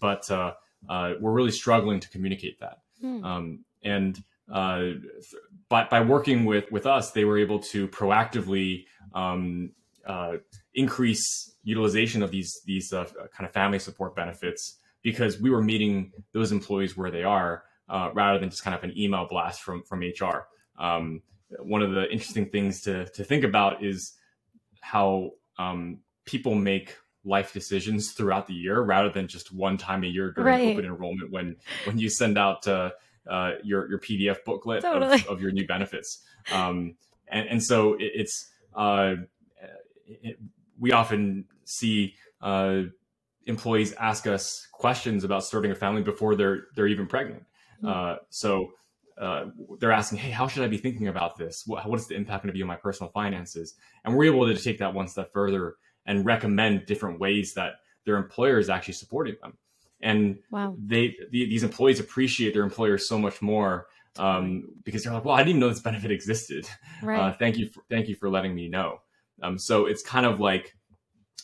but 0.00 0.28
uh, 0.30 0.54
uh, 0.88 1.14
we're 1.20 1.32
really 1.32 1.50
struggling 1.50 2.00
to 2.00 2.08
communicate 2.10 2.58
that. 2.60 2.78
Hmm. 3.00 3.24
Um, 3.24 3.64
and 3.82 4.22
uh, 4.52 4.90
by, 5.68 5.84
by 5.84 6.00
working 6.00 6.44
with, 6.44 6.70
with 6.72 6.86
us, 6.86 7.12
they 7.12 7.24
were 7.24 7.38
able 7.38 7.60
to 7.60 7.88
proactively 7.88 8.84
um, 9.14 9.72
uh, 10.06 10.36
increase 10.74 11.54
utilization 11.62 12.22
of 12.22 12.30
these 12.30 12.60
these 12.64 12.92
uh, 12.92 13.04
kind 13.36 13.46
of 13.46 13.52
family 13.52 13.78
support 13.78 14.16
benefits 14.16 14.78
because 15.02 15.40
we 15.40 15.50
were 15.50 15.62
meeting 15.62 16.12
those 16.32 16.52
employees 16.52 16.96
where 16.96 17.10
they 17.10 17.22
are 17.22 17.64
uh, 17.88 18.10
rather 18.14 18.38
than 18.38 18.50
just 18.50 18.64
kind 18.64 18.74
of 18.74 18.82
an 18.82 18.96
email 18.98 19.26
blast 19.28 19.62
from 19.62 19.82
from 19.82 20.00
HR. 20.00 20.46
Um, 20.78 21.22
one 21.58 21.82
of 21.82 21.92
the 21.92 22.10
interesting 22.10 22.48
things 22.48 22.80
to 22.82 23.06
to 23.10 23.24
think 23.24 23.44
about 23.44 23.84
is 23.84 24.16
how 24.80 25.30
um, 25.58 25.98
people 26.24 26.54
make 26.54 26.96
life 27.24 27.52
decisions 27.52 28.12
throughout 28.12 28.46
the 28.46 28.54
year 28.54 28.80
rather 28.80 29.10
than 29.10 29.28
just 29.28 29.52
one 29.52 29.76
time 29.76 30.04
a 30.04 30.06
year 30.06 30.32
during 30.32 30.54
right. 30.54 30.72
open 30.72 30.86
enrollment 30.86 31.30
when 31.30 31.56
when 31.84 31.98
you 31.98 32.08
send 32.08 32.38
out 32.38 32.66
uh, 32.66 32.90
uh, 33.28 33.52
your 33.62 33.88
your 33.88 33.98
PDF 33.98 34.44
booklet 34.44 34.82
totally. 34.82 35.14
of, 35.14 35.26
of, 35.26 35.42
your 35.42 35.50
new 35.52 35.66
benefits. 35.66 36.22
Um, 36.52 36.96
and, 37.28 37.48
and 37.48 37.62
so 37.62 37.94
it, 37.94 38.12
it's 38.14 38.50
uh, 38.74 39.14
it, 40.06 40.38
we 40.78 40.92
often 40.92 41.44
see 41.64 42.14
uh, 42.40 42.82
employees 43.46 43.92
ask 43.94 44.26
us 44.26 44.66
questions 44.72 45.24
about 45.24 45.44
starting 45.44 45.70
a 45.70 45.74
family 45.74 46.02
before 46.02 46.34
they're 46.34 46.66
they're 46.74 46.88
even 46.88 47.06
pregnant. 47.06 47.44
Mm-hmm. 47.82 48.16
so 48.28 48.72
uh, 49.20 49.46
they're 49.78 49.92
asking, 49.92 50.18
"Hey, 50.18 50.30
how 50.30 50.48
should 50.48 50.62
I 50.62 50.68
be 50.68 50.78
thinking 50.78 51.08
about 51.08 51.36
this? 51.36 51.64
What, 51.66 51.86
what 51.86 52.00
is 52.00 52.06
the 52.06 52.14
impact 52.14 52.42
going 52.42 52.52
to 52.52 52.56
be 52.56 52.62
on 52.62 52.68
my 52.68 52.76
personal 52.76 53.10
finances?" 53.12 53.74
And 54.04 54.16
we're 54.16 54.32
able 54.32 54.46
to 54.46 54.56
take 54.56 54.78
that 54.78 54.94
one 54.94 55.08
step 55.08 55.32
further 55.32 55.74
and 56.06 56.24
recommend 56.24 56.86
different 56.86 57.20
ways 57.20 57.52
that 57.54 57.74
their 58.06 58.16
employer 58.16 58.58
is 58.58 58.70
actually 58.70 58.94
supporting 58.94 59.36
them. 59.42 59.58
And 60.02 60.38
wow. 60.50 60.74
they 60.78 61.16
the, 61.30 61.46
these 61.46 61.62
employees 61.62 62.00
appreciate 62.00 62.54
their 62.54 62.62
employer 62.62 62.98
so 62.98 63.18
much 63.18 63.42
more 63.42 63.86
um, 64.16 64.68
because 64.84 65.04
they're 65.04 65.12
like, 65.12 65.24
"Well, 65.24 65.34
I 65.34 65.38
didn't 65.38 65.50
even 65.50 65.60
know 65.60 65.68
this 65.68 65.80
benefit 65.80 66.10
existed. 66.10 66.68
Right. 67.02 67.18
Uh, 67.18 67.32
thank 67.38 67.56
you, 67.56 67.66
for, 67.66 67.82
thank 67.88 68.08
you 68.08 68.14
for 68.14 68.28
letting 68.28 68.54
me 68.54 68.68
know." 68.68 68.98
Um, 69.42 69.58
so 69.58 69.86
it's 69.86 70.02
kind 70.02 70.26
of 70.26 70.38
like 70.38 70.74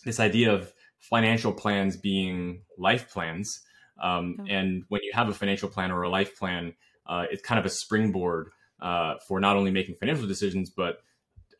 this 0.04 0.20
idea 0.20 0.52
of 0.52 0.72
financial 0.98 1.52
plans 1.52 1.96
being 1.96 2.62
life 2.78 3.10
plans. 3.10 3.62
Um, 4.02 4.36
oh. 4.40 4.44
And 4.48 4.84
when 4.88 5.02
you 5.02 5.12
have 5.14 5.28
a 5.28 5.34
financial 5.34 5.68
plan 5.68 5.90
or 5.90 6.02
a 6.02 6.08
life 6.08 6.38
plan, 6.38 6.74
uh, 7.06 7.24
it's 7.30 7.42
kind 7.42 7.58
of 7.58 7.64
a 7.64 7.70
springboard 7.70 8.50
uh, 8.80 9.14
for 9.26 9.40
not 9.40 9.56
only 9.56 9.70
making 9.70 9.94
financial 9.96 10.26
decisions, 10.26 10.70
but 10.70 10.98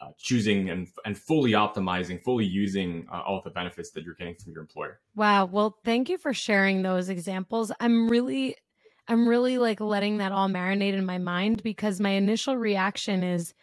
uh, 0.01 0.09
choosing 0.19 0.71
and, 0.71 0.89
and 1.05 1.17
fully 1.17 1.53
optimizing, 1.53 2.23
fully 2.23 2.45
using 2.45 3.07
uh, 3.13 3.23
all 3.23 3.41
the 3.45 3.51
benefits 3.51 3.91
that 3.91 4.05
you're 4.05 4.15
getting 4.15 4.35
from 4.35 4.53
your 4.53 4.63
employer. 4.63 5.01
Wow. 5.15 5.47
Well, 5.47 5.79
thank 5.85 6.09
you 6.09 6.19
for 6.19 6.35
sharing 6.35 6.83
those 6.83 7.09
examples. 7.09 7.73
I'm 7.81 8.09
really, 8.09 8.57
I'm 9.09 9.29
really 9.29 9.59
like 9.59 9.81
letting 9.81 10.19
that 10.19 10.33
all 10.33 10.49
marinate 10.49 10.95
in 10.95 11.07
my 11.07 11.19
mind 11.19 11.63
because 11.63 12.01
my 12.01 12.11
initial 12.11 12.57
reaction 12.57 13.23
is 13.23 13.55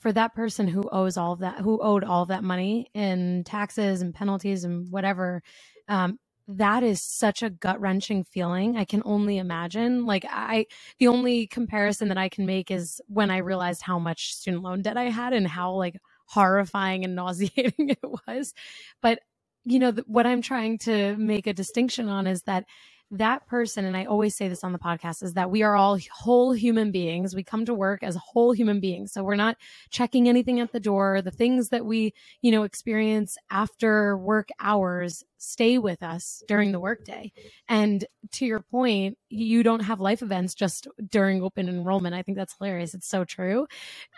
for 0.00 0.12
that 0.12 0.34
person 0.34 0.66
who 0.66 0.88
owes 0.90 1.16
all 1.16 1.32
of 1.32 1.38
that, 1.40 1.60
who 1.60 1.80
owed 1.80 2.04
all 2.04 2.22
of 2.22 2.28
that 2.28 2.42
money 2.42 2.90
in 2.92 3.44
taxes 3.44 4.02
and 4.02 4.14
penalties 4.14 4.64
and 4.64 4.90
whatever. 4.90 5.42
Um, 5.88 6.18
that 6.48 6.82
is 6.82 7.02
such 7.02 7.42
a 7.42 7.50
gut 7.50 7.80
wrenching 7.80 8.24
feeling. 8.24 8.76
I 8.76 8.84
can 8.84 9.02
only 9.04 9.38
imagine. 9.38 10.06
Like, 10.06 10.24
I, 10.28 10.66
the 10.98 11.08
only 11.08 11.46
comparison 11.46 12.08
that 12.08 12.18
I 12.18 12.28
can 12.28 12.46
make 12.46 12.70
is 12.70 13.00
when 13.06 13.30
I 13.30 13.38
realized 13.38 13.82
how 13.82 13.98
much 13.98 14.34
student 14.34 14.62
loan 14.62 14.82
debt 14.82 14.96
I 14.96 15.10
had 15.10 15.32
and 15.32 15.46
how 15.46 15.72
like 15.74 15.96
horrifying 16.26 17.04
and 17.04 17.14
nauseating 17.16 17.90
it 17.90 18.00
was. 18.26 18.54
But, 19.00 19.20
you 19.64 19.78
know, 19.78 19.92
what 20.06 20.26
I'm 20.26 20.42
trying 20.42 20.78
to 20.78 21.16
make 21.16 21.46
a 21.46 21.52
distinction 21.52 22.08
on 22.08 22.26
is 22.26 22.42
that 22.42 22.64
that 23.12 23.46
person, 23.46 23.84
and 23.84 23.96
I 23.96 24.06
always 24.06 24.34
say 24.34 24.48
this 24.48 24.64
on 24.64 24.72
the 24.72 24.78
podcast, 24.78 25.22
is 25.22 25.34
that 25.34 25.50
we 25.50 25.62
are 25.62 25.76
all 25.76 25.98
whole 26.10 26.52
human 26.52 26.90
beings. 26.90 27.34
We 27.34 27.44
come 27.44 27.64
to 27.66 27.74
work 27.74 28.02
as 28.02 28.16
whole 28.16 28.52
human 28.52 28.80
beings. 28.80 29.12
So 29.12 29.22
we're 29.22 29.36
not 29.36 29.56
checking 29.90 30.28
anything 30.28 30.60
at 30.60 30.72
the 30.72 30.80
door. 30.80 31.20
The 31.20 31.30
things 31.30 31.68
that 31.68 31.84
we, 31.84 32.14
you 32.40 32.50
know, 32.50 32.62
experience 32.62 33.36
after 33.50 34.16
work 34.16 34.48
hours 34.58 35.24
stay 35.36 35.76
with 35.76 36.02
us 36.02 36.42
during 36.48 36.72
the 36.72 36.80
workday. 36.80 37.32
And 37.68 38.04
to 38.32 38.46
your 38.46 38.60
point, 38.60 39.18
you 39.28 39.62
don't 39.62 39.80
have 39.80 40.00
life 40.00 40.22
events 40.22 40.54
just 40.54 40.88
during 41.10 41.42
open 41.42 41.68
enrollment. 41.68 42.14
I 42.14 42.22
think 42.22 42.38
that's 42.38 42.56
hilarious. 42.56 42.94
It's 42.94 43.08
so 43.08 43.24
true. 43.24 43.66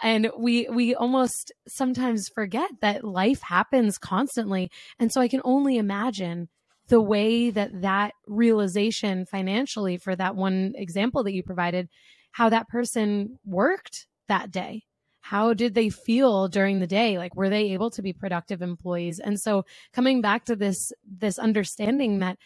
And 0.03 0.31
we 0.39 0.69
we 0.69 0.95
almost 0.95 1.51
sometimes 1.67 2.29
forget 2.29 2.71
that 2.81 3.05
life 3.05 3.41
happens 3.43 3.99
constantly. 3.99 4.71
And 4.99 5.11
so 5.11 5.21
I 5.21 5.29
can 5.29 5.41
only 5.45 5.79
imagine 5.79 6.49
the 6.89 7.01
way 7.01 7.51
that 7.51 7.83
that 7.83 8.13
realization 8.27 9.27
financially 9.27 9.97
for 9.97 10.15
that 10.17 10.37
one 10.37 10.73
example 10.77 11.25
that 11.25 11.33
you 11.33 11.43
provided, 11.43 11.89
how 12.33 12.49
that 12.49 12.69
person 12.69 13.39
worked 13.45 14.07
that 14.29 14.51
day. 14.51 14.83
How 15.21 15.55
did 15.55 15.75
they 15.75 15.89
feel 15.89 16.49
during 16.49 16.81
the 16.81 16.87
day? 16.87 17.17
Like, 17.17 17.35
were 17.35 17.49
they 17.49 17.73
able 17.73 17.91
to 17.93 18.03
be 18.03 18.13
productive 18.13 18.61
employees? 18.61 19.19
And 19.19 19.41
so 19.41 19.65
coming 19.95 20.21
back 20.21 20.45
to 20.45 20.57
this, 20.57 20.93
this 21.11 21.39
understanding 21.39 22.19
that 22.19 22.37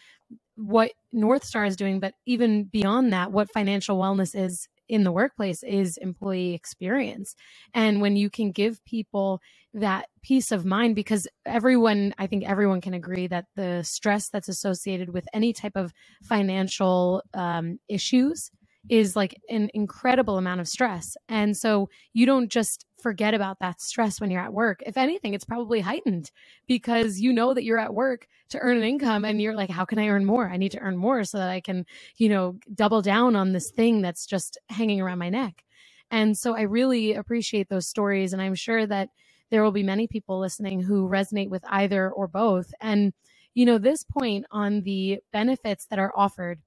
what 0.55 0.91
North 1.11 1.43
Star 1.43 1.65
is 1.65 1.75
doing, 1.75 1.99
but 1.99 2.13
even 2.25 2.65
beyond 2.65 3.11
that, 3.11 3.33
what 3.33 3.51
financial 3.51 3.97
wellness 3.97 4.33
is 4.33 4.69
in 4.89 5.03
the 5.03 5.11
workplace 5.11 5.63
is 5.63 5.97
employee 5.97 6.53
experience. 6.53 7.35
And 7.73 8.01
when 8.01 8.17
you 8.17 8.29
can 8.29 8.51
give 8.51 8.83
people 8.85 9.39
that 9.73 10.07
peace 10.23 10.51
of 10.51 10.65
mind, 10.65 10.95
because 10.95 11.27
everyone, 11.45 12.13
I 12.17 12.27
think 12.27 12.43
everyone 12.43 12.81
can 12.81 12.95
agree 12.95 13.27
that 13.27 13.45
the 13.55 13.83
stress 13.83 14.29
that's 14.29 14.49
associated 14.49 15.13
with 15.13 15.27
any 15.33 15.53
type 15.53 15.75
of 15.75 15.93
financial 16.23 17.21
um, 17.33 17.79
issues 17.87 18.49
is 18.87 19.15
like 19.15 19.35
an 19.49 19.69
incredible 19.73 20.37
amount 20.37 20.61
of 20.61 20.67
stress. 20.67 21.17
And 21.27 21.55
so 21.55 21.89
you 22.13 22.25
don't 22.25 22.49
just 22.49 22.85
forget 23.01 23.33
about 23.33 23.59
that 23.59 23.81
stress 23.81 24.19
when 24.19 24.31
you're 24.31 24.41
at 24.41 24.53
work. 24.53 24.81
If 24.85 24.97
anything, 24.97 25.33
it's 25.33 25.45
probably 25.45 25.81
heightened 25.81 26.31
because 26.67 27.19
you 27.19 27.33
know 27.33 27.53
that 27.53 27.63
you're 27.63 27.79
at 27.79 27.93
work 27.93 28.27
to 28.49 28.59
earn 28.59 28.77
an 28.77 28.83
income 28.83 29.25
and 29.25 29.41
you're 29.41 29.55
like, 29.55 29.69
how 29.69 29.85
can 29.85 29.99
I 29.99 30.07
earn 30.07 30.25
more? 30.25 30.49
I 30.49 30.57
need 30.57 30.71
to 30.71 30.79
earn 30.79 30.97
more 30.97 31.23
so 31.23 31.37
that 31.37 31.49
I 31.49 31.61
can, 31.61 31.85
you 32.17 32.29
know, 32.29 32.57
double 32.73 33.01
down 33.01 33.35
on 33.35 33.53
this 33.53 33.71
thing 33.71 34.01
that's 34.01 34.25
just 34.25 34.57
hanging 34.69 35.01
around 35.01 35.19
my 35.19 35.29
neck. 35.29 35.63
And 36.11 36.37
so 36.37 36.55
I 36.55 36.61
really 36.61 37.13
appreciate 37.13 37.69
those 37.69 37.87
stories. 37.87 38.33
And 38.33 38.41
I'm 38.41 38.55
sure 38.55 38.85
that 38.87 39.09
there 39.51 39.63
will 39.63 39.71
be 39.71 39.83
many 39.83 40.07
people 40.07 40.39
listening 40.39 40.81
who 40.81 41.07
resonate 41.07 41.49
with 41.49 41.63
either 41.69 42.09
or 42.09 42.27
both. 42.27 42.73
And, 42.81 43.13
you 43.53 43.65
know, 43.65 43.77
this 43.77 44.03
point 44.03 44.45
on 44.51 44.81
the 44.81 45.19
benefits 45.31 45.85
that 45.87 45.99
are 45.99 46.13
offered 46.15 46.59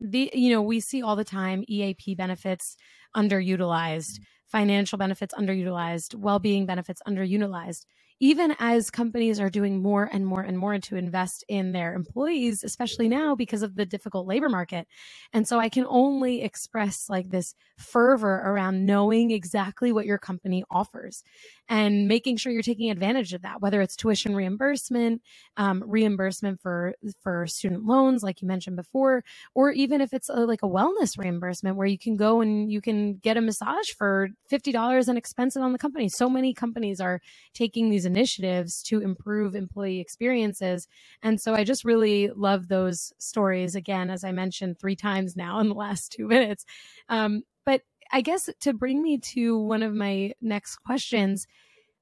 the 0.00 0.30
you 0.34 0.50
know 0.50 0.62
we 0.62 0.80
see 0.80 1.02
all 1.02 1.16
the 1.16 1.24
time 1.24 1.64
eap 1.68 2.16
benefits 2.16 2.76
underutilized 3.16 4.12
mm-hmm. 4.12 4.24
financial 4.46 4.98
benefits 4.98 5.34
underutilized 5.34 6.14
well-being 6.14 6.66
benefits 6.66 7.02
underutilized. 7.06 7.86
Even 8.20 8.54
as 8.60 8.90
companies 8.90 9.40
are 9.40 9.50
doing 9.50 9.82
more 9.82 10.08
and 10.10 10.24
more 10.24 10.40
and 10.40 10.56
more 10.56 10.78
to 10.78 10.96
invest 10.96 11.44
in 11.48 11.72
their 11.72 11.94
employees, 11.94 12.62
especially 12.62 13.08
now 13.08 13.34
because 13.34 13.62
of 13.62 13.74
the 13.74 13.84
difficult 13.84 14.26
labor 14.26 14.48
market. 14.48 14.86
And 15.32 15.48
so 15.48 15.58
I 15.58 15.68
can 15.68 15.84
only 15.88 16.42
express 16.42 17.10
like 17.10 17.30
this 17.30 17.54
fervor 17.76 18.36
around 18.44 18.86
knowing 18.86 19.32
exactly 19.32 19.90
what 19.90 20.06
your 20.06 20.18
company 20.18 20.62
offers 20.70 21.24
and 21.68 22.08
making 22.08 22.36
sure 22.36 22.52
you're 22.52 22.62
taking 22.62 22.90
advantage 22.90 23.32
of 23.32 23.42
that, 23.42 23.60
whether 23.60 23.80
it's 23.80 23.96
tuition 23.96 24.34
reimbursement, 24.36 25.22
um, 25.56 25.82
reimbursement 25.86 26.60
for 26.60 26.94
for 27.22 27.46
student 27.46 27.84
loans, 27.84 28.22
like 28.22 28.42
you 28.42 28.48
mentioned 28.48 28.76
before, 28.76 29.24
or 29.54 29.70
even 29.70 30.00
if 30.00 30.12
it's 30.12 30.28
a, 30.28 30.34
like 30.46 30.62
a 30.62 30.68
wellness 30.68 31.18
reimbursement 31.18 31.76
where 31.76 31.86
you 31.86 31.98
can 31.98 32.16
go 32.16 32.40
and 32.40 32.70
you 32.70 32.80
can 32.80 33.16
get 33.16 33.36
a 33.36 33.40
massage 33.40 33.90
for 33.96 34.28
fifty 34.48 34.72
dollars 34.72 35.08
and 35.08 35.18
expense 35.18 35.56
it 35.56 35.62
on 35.62 35.72
the 35.72 35.78
company. 35.78 36.08
So 36.08 36.28
many 36.28 36.52
companies 36.54 37.00
are 37.00 37.20
taking 37.54 37.90
these 37.90 38.06
initiatives 38.06 38.82
to 38.84 39.00
improve 39.00 39.54
employee 39.54 40.00
experiences, 40.00 40.86
and 41.22 41.40
so 41.40 41.54
I 41.54 41.64
just 41.64 41.84
really 41.84 42.30
love 42.34 42.68
those 42.68 43.12
stories. 43.18 43.74
Again, 43.74 44.10
as 44.10 44.24
I 44.24 44.32
mentioned 44.32 44.78
three 44.78 44.96
times 44.96 45.36
now 45.36 45.60
in 45.60 45.68
the 45.68 45.74
last 45.74 46.12
two 46.12 46.26
minutes. 46.28 46.64
Um, 47.08 47.42
but 47.64 47.82
I 48.12 48.20
guess 48.20 48.48
to 48.60 48.72
bring 48.72 49.02
me 49.02 49.18
to 49.34 49.58
one 49.58 49.82
of 49.82 49.94
my 49.94 50.32
next 50.40 50.76
questions, 50.76 51.46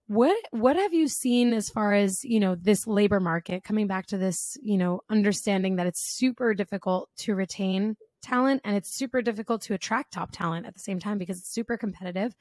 what 0.09 0.37
what 0.51 0.77
have 0.77 0.93
you 0.93 1.09
seen 1.09 1.53
as 1.55 1.71
far 1.71 1.95
as 1.95 2.25
you 2.25 2.41
know 2.41 2.55
this 2.55 2.87
labor 2.87 3.21
market 3.21 3.65
coming 3.65 3.87
back 3.87 4.07
to 4.07 4.19
this 4.19 4.57
you 4.63 4.77
know 4.77 5.01
understanding 5.09 5.77
that 5.77 5.87
it's 5.87 6.03
super 6.03 6.55
difficult 6.55 7.09
to 7.17 7.35
retain 7.35 7.97
talent 8.23 8.61
and 8.65 8.77
it's 8.77 8.95
super 8.95 9.23
difficult 9.23 9.63
to 9.63 9.75
attract 9.75 10.13
top 10.13 10.31
talent 10.33 10.67
at 10.67 10.75
the 10.75 10.81
same 10.81 11.01
time 11.01 11.19
because 11.19 11.39
it's 11.39 11.53
super 11.53 11.77
competitive? 11.77 12.35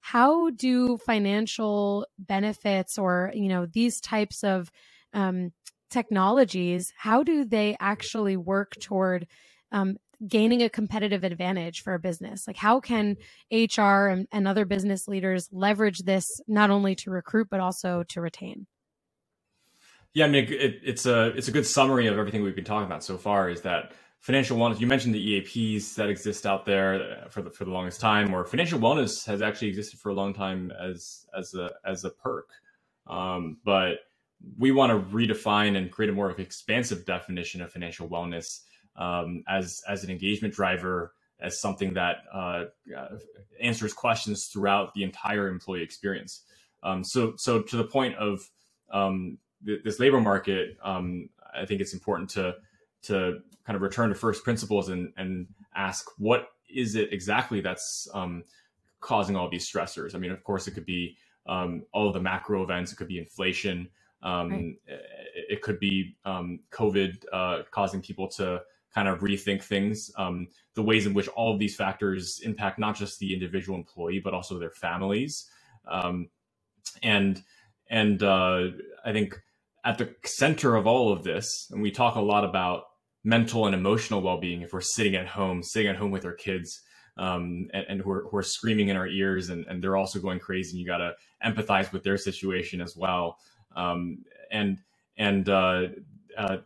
How 0.00 0.50
do 0.50 0.96
financial 0.98 2.06
benefits 2.18 2.98
or 2.98 3.32
you 3.34 3.48
know 3.48 3.66
these 3.66 4.00
types 4.00 4.44
of 4.44 4.70
um, 5.12 5.52
technologies 5.90 6.92
how 6.96 7.22
do 7.22 7.44
they 7.44 7.76
actually 7.80 8.36
work 8.36 8.74
toward 8.80 9.26
um, 9.72 9.96
gaining 10.26 10.62
a 10.62 10.68
competitive 10.68 11.24
advantage 11.24 11.82
for 11.82 11.94
a 11.94 11.98
business 11.98 12.46
like 12.46 12.56
how 12.56 12.80
can 12.80 13.16
hr 13.52 14.06
and, 14.08 14.26
and 14.32 14.46
other 14.46 14.64
business 14.64 15.08
leaders 15.08 15.48
leverage 15.52 16.00
this 16.00 16.24
not 16.46 16.70
only 16.70 16.94
to 16.94 17.10
recruit 17.10 17.48
but 17.50 17.60
also 17.60 18.02
to 18.08 18.20
retain 18.20 18.66
yeah 20.14 20.24
i 20.24 20.28
mean 20.28 20.44
it, 20.44 20.80
it's 20.82 21.06
a 21.06 21.28
it's 21.36 21.48
a 21.48 21.52
good 21.52 21.66
summary 21.66 22.06
of 22.06 22.18
everything 22.18 22.42
we've 22.42 22.56
been 22.56 22.64
talking 22.64 22.86
about 22.86 23.02
so 23.02 23.16
far 23.16 23.48
is 23.48 23.62
that 23.62 23.92
financial 24.20 24.58
wellness. 24.58 24.78
You 24.78 24.86
mentioned 24.86 25.14
the 25.14 25.40
EAPs 25.40 25.94
that 25.94 26.08
exist 26.08 26.46
out 26.46 26.64
there 26.64 27.26
for 27.30 27.42
the 27.42 27.50
for 27.50 27.64
the 27.64 27.70
longest 27.70 28.00
time, 28.00 28.32
or 28.32 28.44
financial 28.44 28.78
wellness 28.78 29.26
has 29.26 29.42
actually 29.42 29.68
existed 29.68 29.98
for 29.98 30.10
a 30.10 30.14
long 30.14 30.32
time 30.32 30.70
as 30.80 31.26
as 31.36 31.54
a 31.54 31.70
as 31.84 32.04
a 32.04 32.10
perk. 32.10 32.48
Um, 33.06 33.58
but 33.64 33.98
we 34.56 34.70
want 34.70 34.90
to 34.90 35.14
redefine 35.14 35.76
and 35.76 35.90
create 35.90 36.10
a 36.10 36.12
more 36.12 36.30
expansive 36.32 37.04
definition 37.04 37.60
of 37.60 37.72
financial 37.72 38.08
wellness 38.08 38.60
um, 39.00 39.42
as 39.48 39.82
as 39.88 40.04
an 40.04 40.10
engagement 40.10 40.54
driver, 40.54 41.14
as 41.40 41.60
something 41.60 41.94
that 41.94 42.18
uh, 42.32 42.64
answers 43.60 43.92
questions 43.92 44.46
throughout 44.46 44.94
the 44.94 45.02
entire 45.02 45.48
employee 45.48 45.82
experience. 45.82 46.42
Um, 46.82 47.02
so 47.02 47.34
so 47.36 47.62
to 47.62 47.76
the 47.76 47.84
point 47.84 48.14
of 48.16 48.48
um, 48.92 49.38
th- 49.64 49.82
this 49.82 49.98
labor 49.98 50.20
market, 50.20 50.76
um, 50.84 51.28
I 51.54 51.64
think 51.66 51.80
it's 51.80 51.94
important 51.94 52.30
to 52.30 52.54
to 53.04 53.40
kind 53.66 53.76
of 53.76 53.82
return 53.82 54.10
to 54.10 54.14
first 54.14 54.44
principles 54.44 54.90
and 54.90 55.12
and 55.16 55.46
ask 55.74 56.06
what 56.18 56.48
is 56.68 56.94
it 56.94 57.12
exactly 57.12 57.60
that's 57.60 58.06
um, 58.14 58.44
causing 59.00 59.34
all 59.34 59.48
these 59.48 59.70
stressors. 59.70 60.14
I 60.14 60.18
mean, 60.18 60.30
of 60.30 60.44
course, 60.44 60.68
it 60.68 60.72
could 60.72 60.86
be 60.86 61.16
um, 61.46 61.84
all 61.92 62.12
the 62.12 62.20
macro 62.20 62.62
events. 62.62 62.92
It 62.92 62.96
could 62.96 63.08
be 63.08 63.18
inflation. 63.18 63.88
Um, 64.22 64.50
right. 64.50 65.00
It 65.48 65.62
could 65.62 65.80
be 65.80 66.16
um, 66.26 66.60
COVID 66.70 67.24
uh, 67.32 67.62
causing 67.70 68.02
people 68.02 68.28
to 68.28 68.60
kind 68.94 69.08
of 69.08 69.20
rethink 69.20 69.62
things. 69.62 70.10
Um, 70.16 70.48
the 70.74 70.82
ways 70.82 71.06
in 71.06 71.14
which 71.14 71.28
all 71.28 71.52
of 71.52 71.58
these 71.58 71.76
factors 71.76 72.40
impact 72.44 72.78
not 72.78 72.96
just 72.96 73.18
the 73.18 73.32
individual 73.32 73.78
employee 73.78 74.20
but 74.22 74.34
also 74.34 74.58
their 74.58 74.70
families. 74.70 75.48
Um, 75.88 76.28
and 77.02 77.42
and 77.90 78.22
uh, 78.22 78.68
I 79.04 79.12
think 79.12 79.40
at 79.84 79.98
the 79.98 80.14
center 80.24 80.76
of 80.76 80.86
all 80.86 81.12
of 81.12 81.24
this, 81.24 81.68
and 81.70 81.82
we 81.82 81.90
talk 81.90 82.14
a 82.16 82.20
lot 82.20 82.44
about 82.44 82.84
mental 83.24 83.66
and 83.66 83.74
emotional 83.74 84.22
well-being 84.22 84.62
if 84.62 84.72
we're 84.72 84.80
sitting 84.80 85.14
at 85.14 85.26
home 85.26 85.62
sitting 85.62 85.88
at 85.88 85.96
home 85.96 86.10
with 86.10 86.24
our 86.24 86.32
kids 86.32 86.80
um, 87.18 87.68
and, 87.74 87.84
and 87.88 88.00
who, 88.00 88.10
are, 88.10 88.26
who 88.30 88.36
are 88.38 88.42
screaming 88.42 88.88
in 88.88 88.96
our 88.96 89.06
ears 89.06 89.50
and, 89.50 89.66
and 89.66 89.82
they're 89.82 89.96
also 89.96 90.18
going 90.18 90.38
crazy 90.38 90.70
and 90.70 90.80
you 90.80 90.86
got 90.86 90.98
to 90.98 91.12
empathize 91.44 91.92
with 91.92 92.02
their 92.02 92.16
situation 92.16 92.80
as 92.80 92.96
well 92.96 93.36
um, 93.76 94.24
and 94.50 94.78
and 95.18 95.50
uh, 95.50 95.82
uh, 96.38 96.56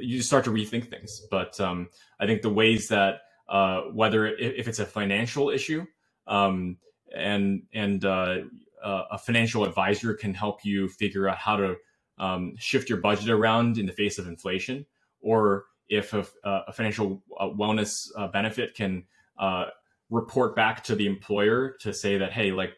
you 0.00 0.22
start 0.22 0.44
to 0.44 0.50
rethink 0.50 0.88
things. 0.90 1.26
But 1.30 1.60
um, 1.60 1.88
i 2.20 2.26
think 2.26 2.42
the 2.42 2.50
ways 2.50 2.88
that 2.88 3.20
uh, 3.48 3.82
whether 3.92 4.26
if 4.26 4.68
it's 4.68 4.78
a 4.78 4.86
financial 4.86 5.50
issue 5.50 5.86
um, 6.26 6.76
and 7.14 7.62
and 7.72 8.04
uh, 8.04 8.38
a 8.82 9.18
financial 9.18 9.64
advisor 9.64 10.14
can 10.14 10.34
help 10.34 10.64
you 10.64 10.88
figure 10.88 11.28
out 11.28 11.36
how 11.36 11.56
to 11.56 11.76
um, 12.18 12.54
shift 12.58 12.88
your 12.88 12.98
budget 12.98 13.30
around 13.30 13.78
in 13.78 13.86
the 13.86 13.92
face 13.92 14.18
of 14.18 14.26
inflation 14.26 14.84
or 15.20 15.64
if 15.88 16.12
a, 16.12 16.26
a 16.44 16.72
financial 16.72 17.22
uh, 17.40 17.46
wellness 17.46 18.08
uh, 18.16 18.28
benefit 18.28 18.74
can 18.74 19.04
uh, 19.38 19.66
report 20.10 20.54
back 20.54 20.84
to 20.84 20.94
the 20.94 21.06
employer 21.06 21.76
to 21.80 21.92
say 21.92 22.18
that 22.18 22.32
hey 22.32 22.52
like 22.52 22.74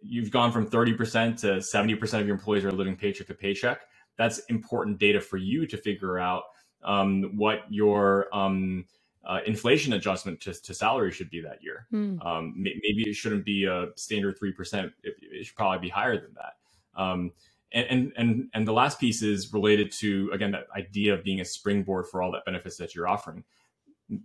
you've 0.00 0.30
gone 0.30 0.50
from 0.52 0.70
30% 0.70 1.38
to 1.40 1.46
70% 1.56 2.20
of 2.20 2.26
your 2.26 2.34
employees 2.34 2.64
are 2.64 2.72
living 2.72 2.96
paycheck 2.96 3.26
to 3.26 3.34
paycheck 3.34 3.82
that's 4.18 4.40
important 4.50 4.98
data 4.98 5.20
for 5.20 5.38
you 5.38 5.66
to 5.66 5.76
figure 5.78 6.18
out 6.18 6.44
um, 6.84 7.36
what 7.36 7.60
your 7.70 8.26
um, 8.32 8.84
uh, 9.24 9.40
inflation 9.46 9.94
adjustment 9.94 10.40
to, 10.40 10.52
to, 10.52 10.74
salary 10.74 11.10
should 11.10 11.30
be 11.30 11.40
that 11.40 11.62
year. 11.62 11.86
Mm. 11.92 12.24
Um, 12.24 12.54
maybe 12.56 13.08
it 13.08 13.14
shouldn't 13.14 13.44
be 13.44 13.64
a 13.64 13.88
standard 13.96 14.38
3%. 14.38 14.92
It, 15.02 15.16
it 15.20 15.46
should 15.46 15.56
probably 15.56 15.78
be 15.78 15.88
higher 15.88 16.16
than 16.20 16.34
that. 16.34 17.00
Um, 17.00 17.32
and 17.72 18.12
and 18.16 18.48
and 18.54 18.66
the 18.66 18.72
last 18.72 18.98
piece 18.98 19.22
is 19.22 19.52
related 19.52 19.92
to 19.92 20.30
again 20.32 20.52
that 20.52 20.66
idea 20.74 21.12
of 21.12 21.22
being 21.22 21.40
a 21.40 21.44
springboard 21.44 22.06
for 22.06 22.22
all 22.22 22.32
that 22.32 22.44
benefits 22.44 22.76
that 22.78 22.94
you're 22.94 23.06
offering 23.08 23.44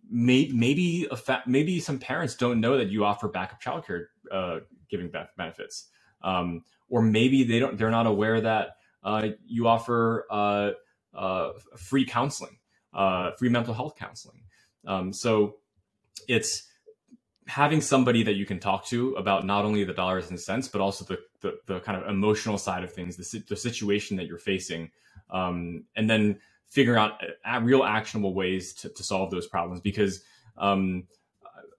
maybe 0.10 0.54
maybe 0.54 1.08
a 1.12 1.16
fa- 1.18 1.44
maybe 1.46 1.80
some 1.80 2.00
parents 2.00 2.36
don't 2.36 2.62
know 2.62 2.78
that 2.78 2.88
you 2.88 3.04
offer 3.04 3.28
backup 3.28 3.62
childcare 3.62 4.06
uh, 4.32 4.60
giving 4.90 5.12
benefits 5.36 5.90
um, 6.22 6.64
or 6.90 7.02
maybe 7.02 7.44
they 7.44 7.60
don't 7.60 7.78
they're 7.78 7.92
not 7.92 8.08
aware 8.08 8.40
that 8.40 8.78
you 9.46 9.68
offer 9.68 10.26
uh, 10.30 10.72
uh 11.13 11.52
free 11.78 12.06
counseling 12.06 12.58
uh, 12.94 13.32
free 13.38 13.50
mental 13.50 13.74
health 13.74 13.96
counseling 13.98 14.42
um, 14.88 15.13
so 15.13 15.56
it's 16.28 16.68
having 17.48 17.82
somebody 17.82 18.24
that 18.24 18.34
you 18.34 18.46
can 18.46 18.60
talk 18.60 18.86
to 18.86 19.13
about 19.16 19.46
not 19.46 19.66
only 19.66 19.84
the 19.84 19.94
dollars 19.94 20.30
and 20.30 20.39
cents, 20.39 20.68
but 20.68 20.82
also 20.82 21.06
the, 21.06 21.20
the, 21.42 21.58
the 21.66 21.80
kind 21.82 22.02
of 22.02 22.10
emotional 22.10 22.58
side 22.58 22.84
of 22.84 22.94
things, 22.94 23.18
the, 23.18 23.44
the 23.50 23.56
situation 23.56 24.18
that 24.18 24.28
you're 24.28 24.38
facing, 24.38 24.92
um, 25.30 25.84
and 25.96 26.10
then 26.10 26.39
figuring 26.68 27.00
out 27.00 27.22
uh, 27.46 27.60
real 27.62 27.84
actionable 27.84 28.34
ways 28.34 28.74
to, 28.74 28.89
to 28.89 29.04
solve 29.04 29.30
those 29.32 29.48
problems. 29.48 29.82
Because 29.82 30.22
um, 30.58 31.04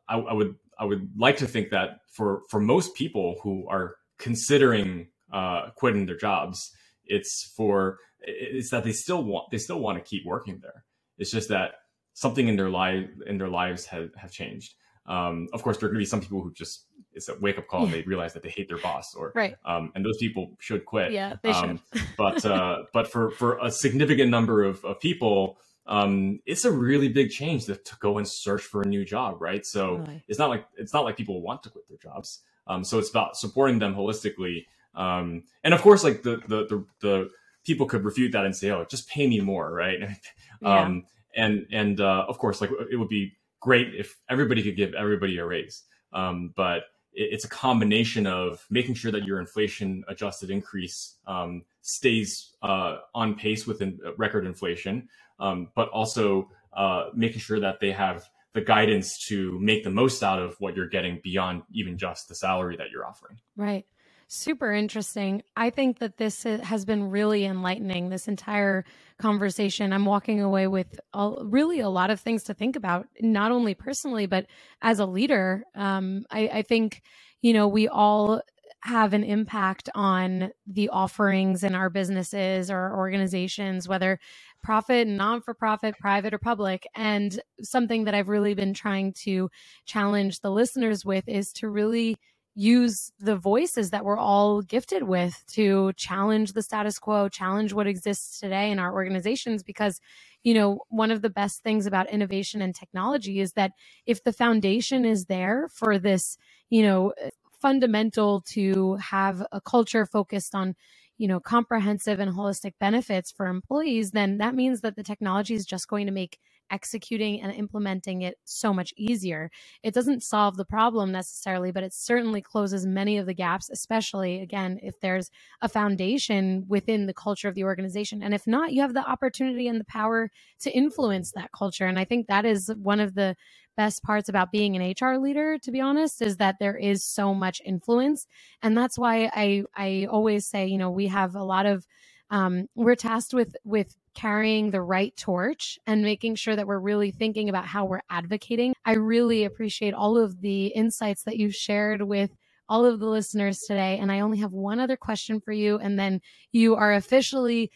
I, 0.09 0.19
I, 0.19 0.33
would 0.33 0.55
I 0.79 0.85
would 0.85 1.11
like 1.17 1.39
to 1.39 1.47
think 1.47 1.71
that 1.71 2.01
for 2.11 2.43
for 2.49 2.61
most 2.61 2.95
people 2.95 3.37
who 3.43 3.67
are 3.69 3.97
considering 4.19 5.09
uh, 5.33 5.71
quitting 5.75 6.07
their 6.07 6.17
jobs, 6.17 6.73
it's 7.07 7.53
for 7.57 7.99
it's 8.21 8.71
that 8.71 8.85
they 8.85 8.93
still 8.93 9.23
want 9.23 9.51
they 9.51 9.59
still 9.59 9.81
want 9.81 9.99
to 9.99 10.05
keep 10.05 10.25
working 10.25 10.61
there. 10.63 10.85
It's 11.19 11.31
just 11.31 11.49
that 11.49 11.73
something 12.15 12.49
in 12.49 12.57
their 12.57 12.71
life 12.71 13.09
in 13.27 13.39
their 13.39 13.49
lives 13.49 13.87
have, 13.87 14.11
have 14.17 14.31
changed. 14.31 14.75
Um, 15.07 15.49
of 15.53 15.63
course, 15.63 15.77
there 15.77 15.87
are 15.87 15.91
going 15.91 15.99
to 15.99 16.03
be 16.03 16.07
some 16.07 16.21
people 16.21 16.41
who 16.41 16.53
just 16.53 16.87
it's 17.13 17.29
a 17.29 17.39
wake 17.41 17.59
up 17.59 17.69
call. 17.69 17.85
And 17.85 17.93
They 17.93 18.03
realize 18.03 18.33
that 18.35 18.43
they 18.43 18.49
hate 18.49 18.69
their 18.69 18.79
boss, 18.79 19.15
or 19.15 19.33
right. 19.35 19.57
Um, 19.65 19.93
and 19.95 20.05
those 20.05 20.17
people 20.19 20.57
should 20.61 20.85
quit. 20.85 21.13
Yeah, 21.13 21.37
they 21.43 21.51
um, 21.51 21.81
should. 21.93 22.03
but 22.17 22.45
uh, 22.45 22.79
but 22.93 23.11
for 23.11 23.31
for 23.31 23.59
a 23.59 23.71
significant 23.71 24.31
number 24.31 24.65
of, 24.65 24.85
of 24.85 25.01
people, 25.01 25.59
um, 25.87 26.41
it's 26.47 26.65
a 26.65 26.73
really 26.73 27.09
big 27.09 27.31
change 27.31 27.67
to, 27.67 27.77
to, 27.77 27.97
go 28.01 28.17
and 28.19 28.27
search 28.27 28.63
for 28.63 28.83
a 28.83 28.87
new 28.87 29.05
job, 29.05 29.41
right? 29.41 29.67
So 29.67 29.97
really? 29.97 30.25
it's 30.29 30.39
not 30.39 30.49
like 30.49 30.65
it's 30.77 30.95
not 30.95 31.05
like 31.05 31.17
people 31.17 31.43
want 31.43 31.63
to 31.65 31.71
quit 31.71 31.87
their 31.89 31.99
jobs. 31.99 32.41
Um, 32.67 32.83
so 32.83 32.99
it's 32.99 33.11
about 33.11 33.37
supporting 33.37 33.79
them 33.79 33.95
holistically. 33.95 34.65
Um, 34.95 35.45
and 35.63 35.75
of 35.75 35.83
course, 35.83 36.05
like 36.05 36.23
the, 36.23 36.37
the 36.49 36.67
the 36.67 36.85
the 37.01 37.31
people 37.65 37.87
could 37.87 38.05
refute 38.05 38.33
that 38.33 38.45
and 38.45 38.55
say, 38.55 38.71
"Oh, 38.71 38.85
just 38.89 39.09
pay 39.09 39.27
me 39.27 39.41
more," 39.41 39.73
right? 39.73 39.99
yeah. 40.63 40.83
um, 40.83 41.05
and 41.37 41.67
and 41.73 42.01
uh, 42.01 42.25
of 42.29 42.39
course, 42.39 42.61
like 42.61 42.71
it 42.91 42.97
would 42.97 43.09
be 43.09 43.37
great 43.61 43.95
if 43.95 44.17
everybody 44.29 44.63
could 44.63 44.77
give 44.77 44.95
everybody 44.95 45.39
a 45.39 45.45
raise. 45.45 45.83
Um, 46.13 46.53
but 46.57 46.85
it, 47.13 47.33
it's 47.33 47.45
a 47.45 47.49
combination 47.49 48.27
of 48.27 48.65
making 48.71 48.95
sure 48.95 49.11
that 49.11 49.25
your 49.25 49.41
inflation 49.41 50.05
adjusted 50.09 50.51
increase 50.51 51.17
um, 51.27 51.63
stays 51.83 52.55
uh, 52.63 52.99
on 53.15 53.35
pace 53.35 53.67
with 53.67 53.83
in, 53.83 53.99
uh, 54.07 54.15
record 54.17 54.47
inflation, 54.47 55.09
um, 55.41 55.71
but 55.75 55.89
also 55.89 56.49
uh, 56.75 57.07
making 57.15 57.41
sure 57.41 57.61
that 57.61 57.81
they 57.81 57.91
have 57.91 58.29
the 58.53 58.61
guidance 58.61 59.19
to 59.27 59.59
make 59.59 59.83
the 59.83 59.91
most 59.91 60.23
out 60.23 60.41
of 60.41 60.55
what 60.61 60.77
you're 60.77 60.89
getting 60.89 61.21
beyond 61.25 61.63
even 61.73 61.99
just 61.99 62.29
the 62.29 62.35
salary 62.35 62.77
that 62.77 62.91
you're 62.91 63.05
offering. 63.05 63.37
Right. 63.57 63.85
Super 64.27 64.73
interesting. 64.73 65.43
I 65.57 65.71
think 65.71 65.99
that 65.99 66.17
this 66.17 66.45
has 66.45 66.85
been 66.85 67.11
really 67.11 67.45
enlightening, 67.45 68.09
this 68.09 68.27
entire 68.27 68.85
conversation. 69.19 69.93
I'm 69.93 70.07
walking 70.07 70.41
away 70.41 70.67
with 70.67 70.99
a, 71.13 71.35
really 71.43 71.81
a 71.81 71.89
lot 71.89 72.11
of 72.11 72.21
things 72.21 72.45
to 72.45 72.55
think 72.55 72.75
about, 72.75 73.07
not 73.21 73.53
only 73.53 73.75
personally, 73.75 74.27
but 74.27 74.47
as 74.81 74.99
a 74.99 75.07
leader. 75.07 75.65
Um, 75.75 76.25
I, 76.31 76.49
I 76.49 76.63
think, 76.63 77.03
you 77.43 77.53
know, 77.53 77.69
we 77.69 77.87
all 77.87 78.41
have 78.81 79.15
an 79.15 79.25
impact 79.25 79.89
on 79.95 80.51
the 80.67 80.89
offerings 80.91 81.65
in 81.65 81.75
our 81.75 81.89
businesses 81.89 82.71
or 82.71 82.95
organizations, 82.97 83.89
whether 83.89 84.19
profit, 84.63 85.07
non 85.07 85.41
for 85.41 85.55
profit, 85.55 85.97
private, 85.99 86.35
or 86.35 86.39
public. 86.39 86.87
And 86.95 87.41
something 87.63 88.05
that 88.05 88.15
I've 88.15 88.29
really 88.29 88.55
been 88.55 88.75
trying 88.75 89.13
to 89.25 89.51
challenge 89.87 90.41
the 90.41 90.51
listeners 90.51 91.05
with 91.05 91.25
is 91.29 91.53
to 91.55 91.69
really 91.69 92.17
use 92.55 93.13
the 93.21 93.37
voices 93.37 93.91
that 93.91 94.05
we're 94.05 94.19
all 94.19 94.63
gifted 94.63 95.05
with 95.05 95.45
to 95.53 95.93
challenge 95.95 96.53
the 96.55 96.63
status 96.63 96.99
quo, 96.99 97.29
challenge 97.29 97.73
what 97.73 97.87
exists 97.87 98.41
today 98.41 98.71
in 98.71 98.79
our 98.79 98.93
organizations. 98.93 99.63
Because, 99.63 100.01
you 100.45 100.55
know, 100.55 100.81
one 100.91 101.11
of 101.13 101.23
the 101.23 101.31
best 101.31 101.63
things 101.63 101.87
about 101.87 102.11
innovation 102.11 102.63
and 102.63 102.75
technology 102.75 103.41
is 103.41 103.55
that 103.55 103.73
if 104.07 104.25
the 104.25 104.33
foundation 104.33 105.05
is 105.05 105.27
there 105.27 105.69
for 105.73 105.99
this, 105.99 106.39
you 106.71 106.83
know, 106.83 107.15
fundamental 107.61 108.43
to 108.43 108.97
have 108.97 109.47
a 109.53 109.61
culture 109.61 110.07
focused 110.07 110.55
on 110.55 110.75
you 111.19 111.29
know 111.29 111.41
comprehensive 111.41 112.21
and 112.21 112.33
holistic 112.33 112.73
benefits 112.81 113.33
for 113.33 113.47
employees 113.47 114.13
then 114.13 114.39
that 114.39 114.55
means 114.55 114.83
that 114.83 114.97
the 114.97 115.03
technology 115.03 115.55
is 115.55 115.67
just 115.67 115.89
going 115.89 116.07
to 116.07 116.13
make 116.13 116.39
executing 116.71 117.43
and 117.43 117.53
implementing 117.53 118.23
it 118.23 118.39
so 118.45 118.73
much 118.75 118.95
easier. 118.97 119.51
It 119.83 119.95
doesn't 119.95 120.23
solve 120.23 120.57
the 120.57 120.65
problem 120.65 121.13
necessarily, 121.13 121.73
but 121.73 121.85
it 121.85 121.93
certainly 121.93 122.43
closes 122.43 122.87
many 122.87 123.19
of 123.19 123.27
the 123.27 123.35
gaps, 123.35 123.71
especially 123.71 124.41
again, 124.41 124.79
if 124.83 125.01
there's 125.01 125.31
a 125.63 125.69
foundation 125.69 126.65
within 126.69 127.07
the 127.07 127.15
culture 127.15 127.49
of 127.49 127.55
the 127.55 127.65
organization. 127.65 128.23
And 128.23 128.35
if 128.35 128.47
not, 128.47 128.73
you 128.73 128.83
have 128.83 128.95
the 128.95 129.09
opportunity 129.09 129.69
and 129.69 129.81
the 129.81 129.85
power 129.85 130.31
to 130.61 130.71
influence 130.73 131.33
that 131.33 131.53
culture. 131.57 131.87
And 131.87 131.99
I 131.99 132.05
think 132.05 132.27
that 132.29 132.45
is 132.45 132.71
one 132.77 133.01
of 133.01 133.15
the 133.15 133.37
best 133.77 134.03
parts 134.03 134.29
about 134.29 134.53
being 134.53 134.77
an 134.77 134.95
HR 135.01 135.19
leader, 135.19 135.59
to 135.59 135.71
be 135.71 135.81
honest, 135.81 136.23
is 136.23 136.37
that 136.39 136.57
there 136.61 136.77
is 136.77 137.05
so 137.05 137.35
much 137.35 137.61
influence. 137.65 138.27
And 138.63 138.77
that's 138.77 138.99
why 138.99 139.31
I, 139.35 139.65
I 139.77 140.07
always 140.11 140.47
say, 140.47 140.67
you 140.67 140.79
know, 140.79 140.91
we 140.91 141.09
have 141.09 141.35
a 141.35 141.45
lot 141.45 141.67
of, 141.67 141.87
um, 142.31 142.67
we're 142.75 142.95
tasked 142.97 143.35
with, 143.35 143.57
with 143.65 143.95
carrying 144.15 144.71
the 144.71 144.83
right 144.83 145.15
torch 145.17 145.79
and 145.87 146.03
making 146.03 146.37
sure 146.37 146.57
that 146.57 146.67
we're 146.67 146.79
really 146.79 147.11
thinking 147.11 147.49
about 147.49 147.67
how 147.67 147.85
we're 147.85 148.01
advocating. 148.11 148.75
I 148.85 148.95
really 148.95 149.45
appreciate 149.45 149.95
all 149.95 150.19
of 150.19 150.41
the 150.41 150.69
insights 150.69 151.25
that 151.25 151.37
you've 151.37 151.55
shared 151.55 152.03
with 152.03 152.31
all 152.69 152.87
of 152.87 152.99
the 152.99 153.07
listeners 153.07 153.61
today. 153.61 153.99
And 153.99 154.11
I 154.11 154.21
only 154.21 154.39
have 154.39 154.53
one 154.53 154.81
other 154.81 154.97
question 154.97 155.41
for 155.41 155.53
you. 155.53 155.79
And 155.79 155.99
then 155.99 156.21
you 156.53 156.77
are 156.77 156.95
officially 156.95 157.71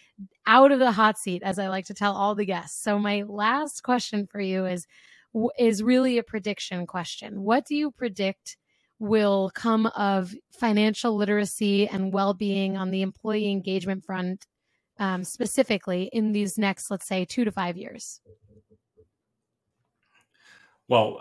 out 0.47 0.73
of 0.73 0.79
the 0.79 0.93
hot 0.93 1.19
seat, 1.19 1.43
as 1.45 1.59
I 1.59 1.69
like 1.69 1.87
to 1.87 1.95
tell 1.95 2.15
all 2.15 2.35
the 2.35 2.47
guests. 2.47 2.83
So 2.83 2.99
my 2.99 3.23
last 3.29 3.83
question 3.83 4.27
for 4.27 4.41
you 4.41 4.67
is 4.67 4.87
is 5.59 5.83
really 5.83 6.17
a 6.19 6.23
prediction 6.23 6.87
question. 6.87 7.43
What 7.43 7.67
do 7.67 7.75
you 7.75 7.91
predict 7.91 8.57
will 8.99 9.51
come 9.55 9.87
of 9.87 10.35
financial 10.51 11.17
literacy 11.17 11.89
and 11.89 12.13
well 12.13 12.35
being 12.35 12.77
on 12.77 12.91
the 12.91 13.03
employee 13.03 13.51
engagement 13.51 14.05
front, 14.05 14.47
um, 14.99 15.25
specifically 15.25 16.11
in 16.13 16.33
these 16.33 16.59
next, 16.59 16.91
let's 16.91 17.07
say, 17.07 17.25
two 17.25 17.45
to 17.45 17.53
five 17.53 17.77
years? 17.77 18.21
Well, 20.89 21.21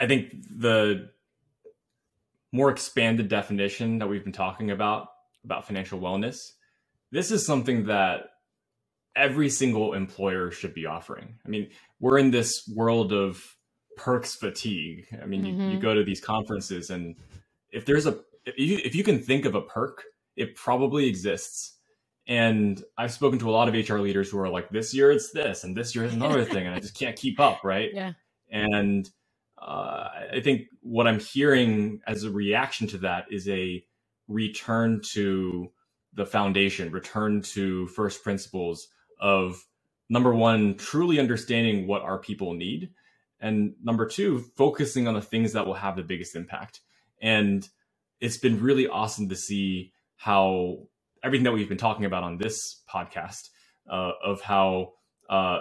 I 0.00 0.06
think 0.06 0.32
the 0.50 1.10
more 2.52 2.70
expanded 2.70 3.28
definition 3.28 3.98
that 3.98 4.08
we've 4.08 4.24
been 4.24 4.32
talking 4.32 4.70
about 4.70 5.08
about 5.44 5.64
financial 5.66 6.00
wellness 6.00 6.52
this 7.12 7.30
is 7.30 7.46
something 7.46 7.86
that 7.86 8.30
every 9.14 9.48
single 9.48 9.94
employer 9.94 10.50
should 10.50 10.74
be 10.74 10.86
offering. 10.86 11.38
I 11.44 11.48
mean, 11.48 11.70
we're 12.00 12.18
in 12.18 12.30
this 12.30 12.68
world 12.74 13.12
of 13.12 13.42
perks 13.96 14.34
fatigue. 14.34 15.06
I 15.22 15.26
mean, 15.26 15.42
mm-hmm. 15.42 15.46
you, 15.46 15.66
you, 15.66 15.72
mm-hmm. 15.72 15.80
go 15.80 15.94
to 15.94 16.04
these 16.04 16.20
conferences, 16.20 16.90
and 16.90 17.16
if 17.70 17.84
there's 17.84 18.06
a 18.06 18.18
if 18.44 18.58
you, 18.58 18.80
if 18.84 18.94
you 18.94 19.02
can 19.02 19.20
think 19.20 19.44
of 19.44 19.54
a 19.54 19.62
perk, 19.62 20.04
it 20.36 20.54
probably 20.54 21.06
exists. 21.06 21.74
And 22.28 22.82
I've 22.98 23.12
spoken 23.12 23.38
to 23.40 23.50
a 23.50 23.52
lot 23.52 23.68
of 23.68 23.88
HR 23.88 23.98
leaders 23.98 24.30
who 24.30 24.38
are 24.38 24.48
like, 24.48 24.68
this 24.70 24.92
year 24.92 25.12
it's 25.12 25.30
this, 25.30 25.64
and 25.64 25.76
this 25.76 25.94
year 25.94 26.04
is 26.04 26.14
another 26.14 26.44
thing, 26.44 26.66
and 26.66 26.74
I 26.74 26.80
just 26.80 26.98
can't 26.98 27.16
keep 27.16 27.40
up, 27.40 27.62
right? 27.64 27.90
Yeah. 27.92 28.12
And 28.50 29.08
uh, 29.60 30.08
I 30.32 30.40
think 30.42 30.62
what 30.80 31.06
I'm 31.06 31.18
hearing 31.18 32.00
as 32.06 32.24
a 32.24 32.30
reaction 32.30 32.86
to 32.88 32.98
that 32.98 33.26
is 33.30 33.48
a 33.48 33.84
return 34.28 35.00
to 35.12 35.70
the 36.14 36.26
foundation, 36.26 36.90
return 36.90 37.42
to 37.42 37.86
first 37.88 38.22
principles 38.22 38.88
of 39.20 39.64
number 40.08 40.34
one, 40.34 40.76
truly 40.76 41.18
understanding 41.18 41.86
what 41.86 42.02
our 42.02 42.18
people 42.18 42.54
need. 42.54 42.90
And 43.40 43.74
number 43.82 44.06
two, 44.06 44.38
focusing 44.56 45.06
on 45.08 45.14
the 45.14 45.20
things 45.20 45.52
that 45.52 45.66
will 45.66 45.74
have 45.74 45.96
the 45.96 46.02
biggest 46.02 46.36
impact. 46.36 46.80
And 47.20 47.68
it's 48.20 48.38
been 48.38 48.62
really 48.62 48.88
awesome 48.88 49.28
to 49.28 49.36
see 49.36 49.92
how 50.16 50.78
everything 51.22 51.44
that 51.44 51.52
we've 51.52 51.68
been 51.68 51.76
talking 51.76 52.04
about 52.04 52.22
on 52.22 52.38
this 52.38 52.82
podcast 52.92 53.50
uh, 53.90 54.12
of 54.24 54.40
how 54.40 54.92
uh, 55.28 55.60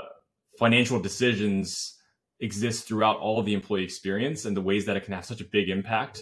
financial 0.57 0.99
decisions 0.99 1.95
exist 2.39 2.88
throughout 2.88 3.17
all 3.17 3.39
of 3.39 3.45
the 3.45 3.53
employee 3.53 3.84
experience 3.84 4.45
and 4.45 4.55
the 4.55 4.61
ways 4.61 4.86
that 4.86 4.97
it 4.97 5.03
can 5.03 5.13
have 5.13 5.26
such 5.26 5.41
a 5.41 5.45
big 5.45 5.69
impact. 5.69 6.21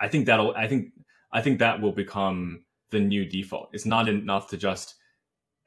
I 0.00 0.08
think 0.08 0.26
that'll, 0.26 0.54
I 0.54 0.68
think, 0.68 0.92
I 1.32 1.42
think 1.42 1.58
that 1.60 1.80
will 1.80 1.92
become 1.92 2.64
the 2.90 3.00
new 3.00 3.24
default. 3.24 3.70
It's 3.72 3.86
not 3.86 4.08
enough 4.08 4.50
to 4.50 4.56
just 4.56 4.94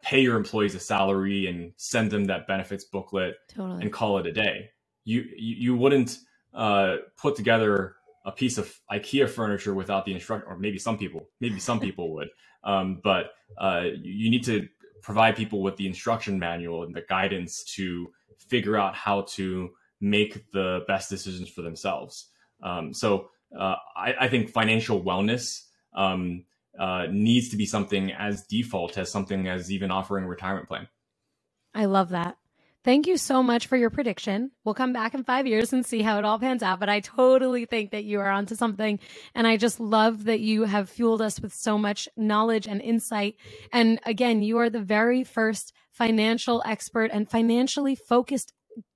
pay 0.04 0.22
your 0.22 0.38
employees 0.38 0.76
a 0.76 0.80
salary 0.80 1.48
and 1.48 1.74
send 1.78 2.12
them 2.12 2.26
that 2.26 2.48
benefits 2.48 2.84
booklet 2.84 3.36
totally. 3.50 3.82
and 3.82 3.92
call 3.92 4.20
it 4.20 4.28
a 4.28 4.32
day. 4.32 4.70
You 5.06 5.26
you, 5.38 5.76
wouldn't 5.76 6.18
uh, 6.54 6.98
put 7.18 7.36
together 7.36 7.96
a 8.26 8.32
piece 8.32 8.58
of 8.58 8.74
IKEA 8.92 9.30
furniture 9.30 9.74
without 9.74 10.06
the 10.06 10.14
instruction, 10.14 10.50
or 10.50 10.58
maybe 10.58 10.80
some 10.80 10.98
people, 10.98 11.30
maybe 11.40 11.60
some 11.60 11.80
people 11.88 12.14
would. 12.16 12.30
Um, 12.64 13.00
but 13.04 13.32
uh, 13.60 13.84
you 14.02 14.30
need 14.30 14.44
to 14.46 14.68
provide 15.04 15.36
people 15.36 15.62
with 15.62 15.78
the 15.78 15.86
instruction 15.86 16.40
manual 16.40 16.84
and 16.84 16.94
the 16.96 17.04
guidance 17.08 17.64
to 17.76 18.12
figure 18.40 18.76
out 18.76 18.96
how 18.96 19.22
to 19.22 19.70
make 20.02 20.52
the 20.52 20.84
best 20.88 21.10
decisions 21.10 21.48
for 21.48 21.62
themselves. 21.62 22.32
Um, 22.64 22.94
so 22.94 23.30
uh, 23.58 23.76
I, 23.96 24.16
I, 24.22 24.28
think 24.28 24.50
financial 24.50 25.04
wellness 25.04 25.66
um, 25.94 26.46
uh, 26.80 27.06
needs 27.12 27.50
to 27.50 27.58
be 27.58 27.66
something 27.66 28.12
as 28.14 28.44
default 28.44 28.98
as 28.98 29.12
something 29.12 29.48
as 29.48 29.72
even 29.72 29.92
offering 29.92 30.26
a 30.26 30.28
retirement 30.28 30.68
plan. 30.68 30.88
I 31.74 31.86
love 31.86 32.10
that. 32.10 32.38
Thank 32.86 33.08
you 33.08 33.18
so 33.18 33.42
much 33.42 33.66
for 33.66 33.78
your 33.78 33.90
prediction. 33.90 34.52
We'll 34.64 34.76
come 34.76 34.94
back 34.94 35.16
in 35.16 35.24
five 35.24 35.48
years 35.48 35.74
and 35.74 35.84
see 35.84 36.04
how 36.04 36.20
it 36.20 36.24
all 36.24 36.38
pans 36.38 36.62
out. 36.62 36.80
But 36.80 36.88
I 36.88 37.00
totally 37.00 37.66
think 37.66 37.90
that 37.90 38.04
you 38.04 38.20
are 38.20 38.30
onto 38.30 38.54
something. 38.54 39.00
And 39.34 39.48
I 39.48 39.58
just 39.58 39.80
love 39.80 40.26
that 40.26 40.40
you 40.40 40.66
have 40.66 40.88
fueled 40.88 41.20
us 41.20 41.40
with 41.40 41.52
so 41.52 41.80
much 41.80 42.08
knowledge 42.16 42.68
and 42.68 42.80
insight. 42.84 43.38
And 43.74 44.00
again, 44.06 44.44
you 44.44 44.60
are 44.60 44.70
the 44.70 44.82
very 44.82 45.24
first 45.24 45.74
financial 45.90 46.62
expert 46.64 47.10
and 47.12 47.28
financially 47.28 47.96
focused 47.96 48.54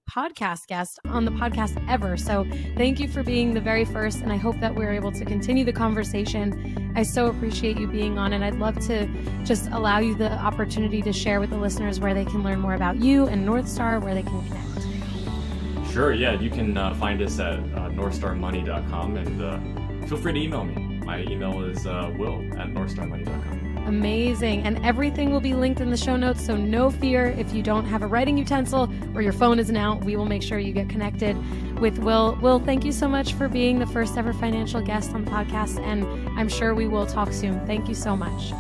podcast 0.10 0.68
guest 0.68 1.00
on 1.06 1.26
the 1.26 1.32
podcast 1.32 1.84
ever. 1.90 2.18
So 2.18 2.46
thank 2.76 3.00
you 3.00 3.08
for 3.08 3.24
being 3.24 3.54
the 3.54 3.62
very 3.62 3.86
first. 3.86 4.22
And 4.22 4.32
I 4.32 4.38
hope 4.38 4.60
that 4.60 4.74
we're 4.74 4.92
able 4.92 5.12
to 5.12 5.26
continue 5.26 5.64
the 5.64 5.74
conversation. 5.74 6.92
I 6.96 7.04
so 7.04 7.28
appreciate 7.28 7.78
you 7.78 7.88
being 7.88 8.18
on. 8.18 8.34
And 8.34 8.44
I'd 8.44 8.56
love 8.56 8.80
to 8.88 9.08
just 9.44 9.70
allow 9.72 10.00
you 10.00 10.16
the 10.16 10.32
opportunity 10.34 11.02
to 11.02 11.14
share 11.14 11.40
with 11.40 11.52
the 11.52 11.58
listeners 11.58 12.00
where 12.00 12.14
they 12.14 12.26
can 12.26 12.44
learn 12.44 12.60
more 12.60 12.74
about 12.74 12.98
you 12.98 13.28
and 13.28 13.46
North 13.46 13.68
Star, 13.68 14.00
where 14.00 14.14
they 14.14 14.24
can 14.24 14.42
connect. 14.48 15.92
Sure. 15.92 16.14
Yeah. 16.14 16.40
You 16.40 16.50
can 16.50 16.78
uh, 16.78 16.94
find 16.96 17.22
us 17.22 17.40
at 17.40 17.60
uh, 17.60 17.90
northstarmoney.com 17.90 19.18
and 19.18 19.42
uh, 19.42 20.08
feel 20.08 20.18
free 20.18 20.34
to 20.34 20.40
email 20.40 20.64
me. 20.64 21.00
My 21.06 21.22
email 21.22 21.64
is 21.64 21.86
uh, 21.88 22.14
will 22.18 22.42
at 22.60 22.70
northstarmoney.com. 22.70 23.69
Amazing. 23.90 24.68
And 24.68 24.86
everything 24.86 25.32
will 25.32 25.40
be 25.40 25.56
linked 25.56 25.82
in 25.82 25.90
the 25.90 25.98
show 25.98 26.16
notes. 26.16 26.46
So 26.46 26.56
no 26.56 26.92
fear 26.92 27.36
if 27.40 27.52
you 27.52 27.64
don't 27.64 27.86
have 27.86 28.04
a 28.04 28.08
writing 28.08 28.38
utensil 28.38 28.88
or 29.16 29.24
your 29.24 29.34
phone 29.34 29.58
isn't 29.58 29.76
out, 29.76 30.04
we 30.04 30.16
will 30.16 30.28
make 30.28 30.44
sure 30.44 30.60
you 30.60 30.72
get 30.72 30.90
connected 30.90 31.36
with 31.80 31.98
Will. 31.98 32.38
Will, 32.40 32.60
thank 32.60 32.86
you 32.86 32.92
so 32.92 33.08
much 33.08 33.34
for 33.34 33.48
being 33.48 33.80
the 33.80 33.88
first 33.88 34.16
ever 34.16 34.32
financial 34.32 34.80
guest 34.80 35.16
on 35.16 35.26
the 35.26 35.32
podcast. 35.32 35.80
And 35.80 36.06
I'm 36.40 36.48
sure 36.48 36.76
we 36.76 36.88
will 36.88 37.08
talk 37.08 37.34
soon. 37.34 37.66
Thank 37.66 37.90
you 37.90 37.96
so 37.96 38.16
much. 38.16 38.54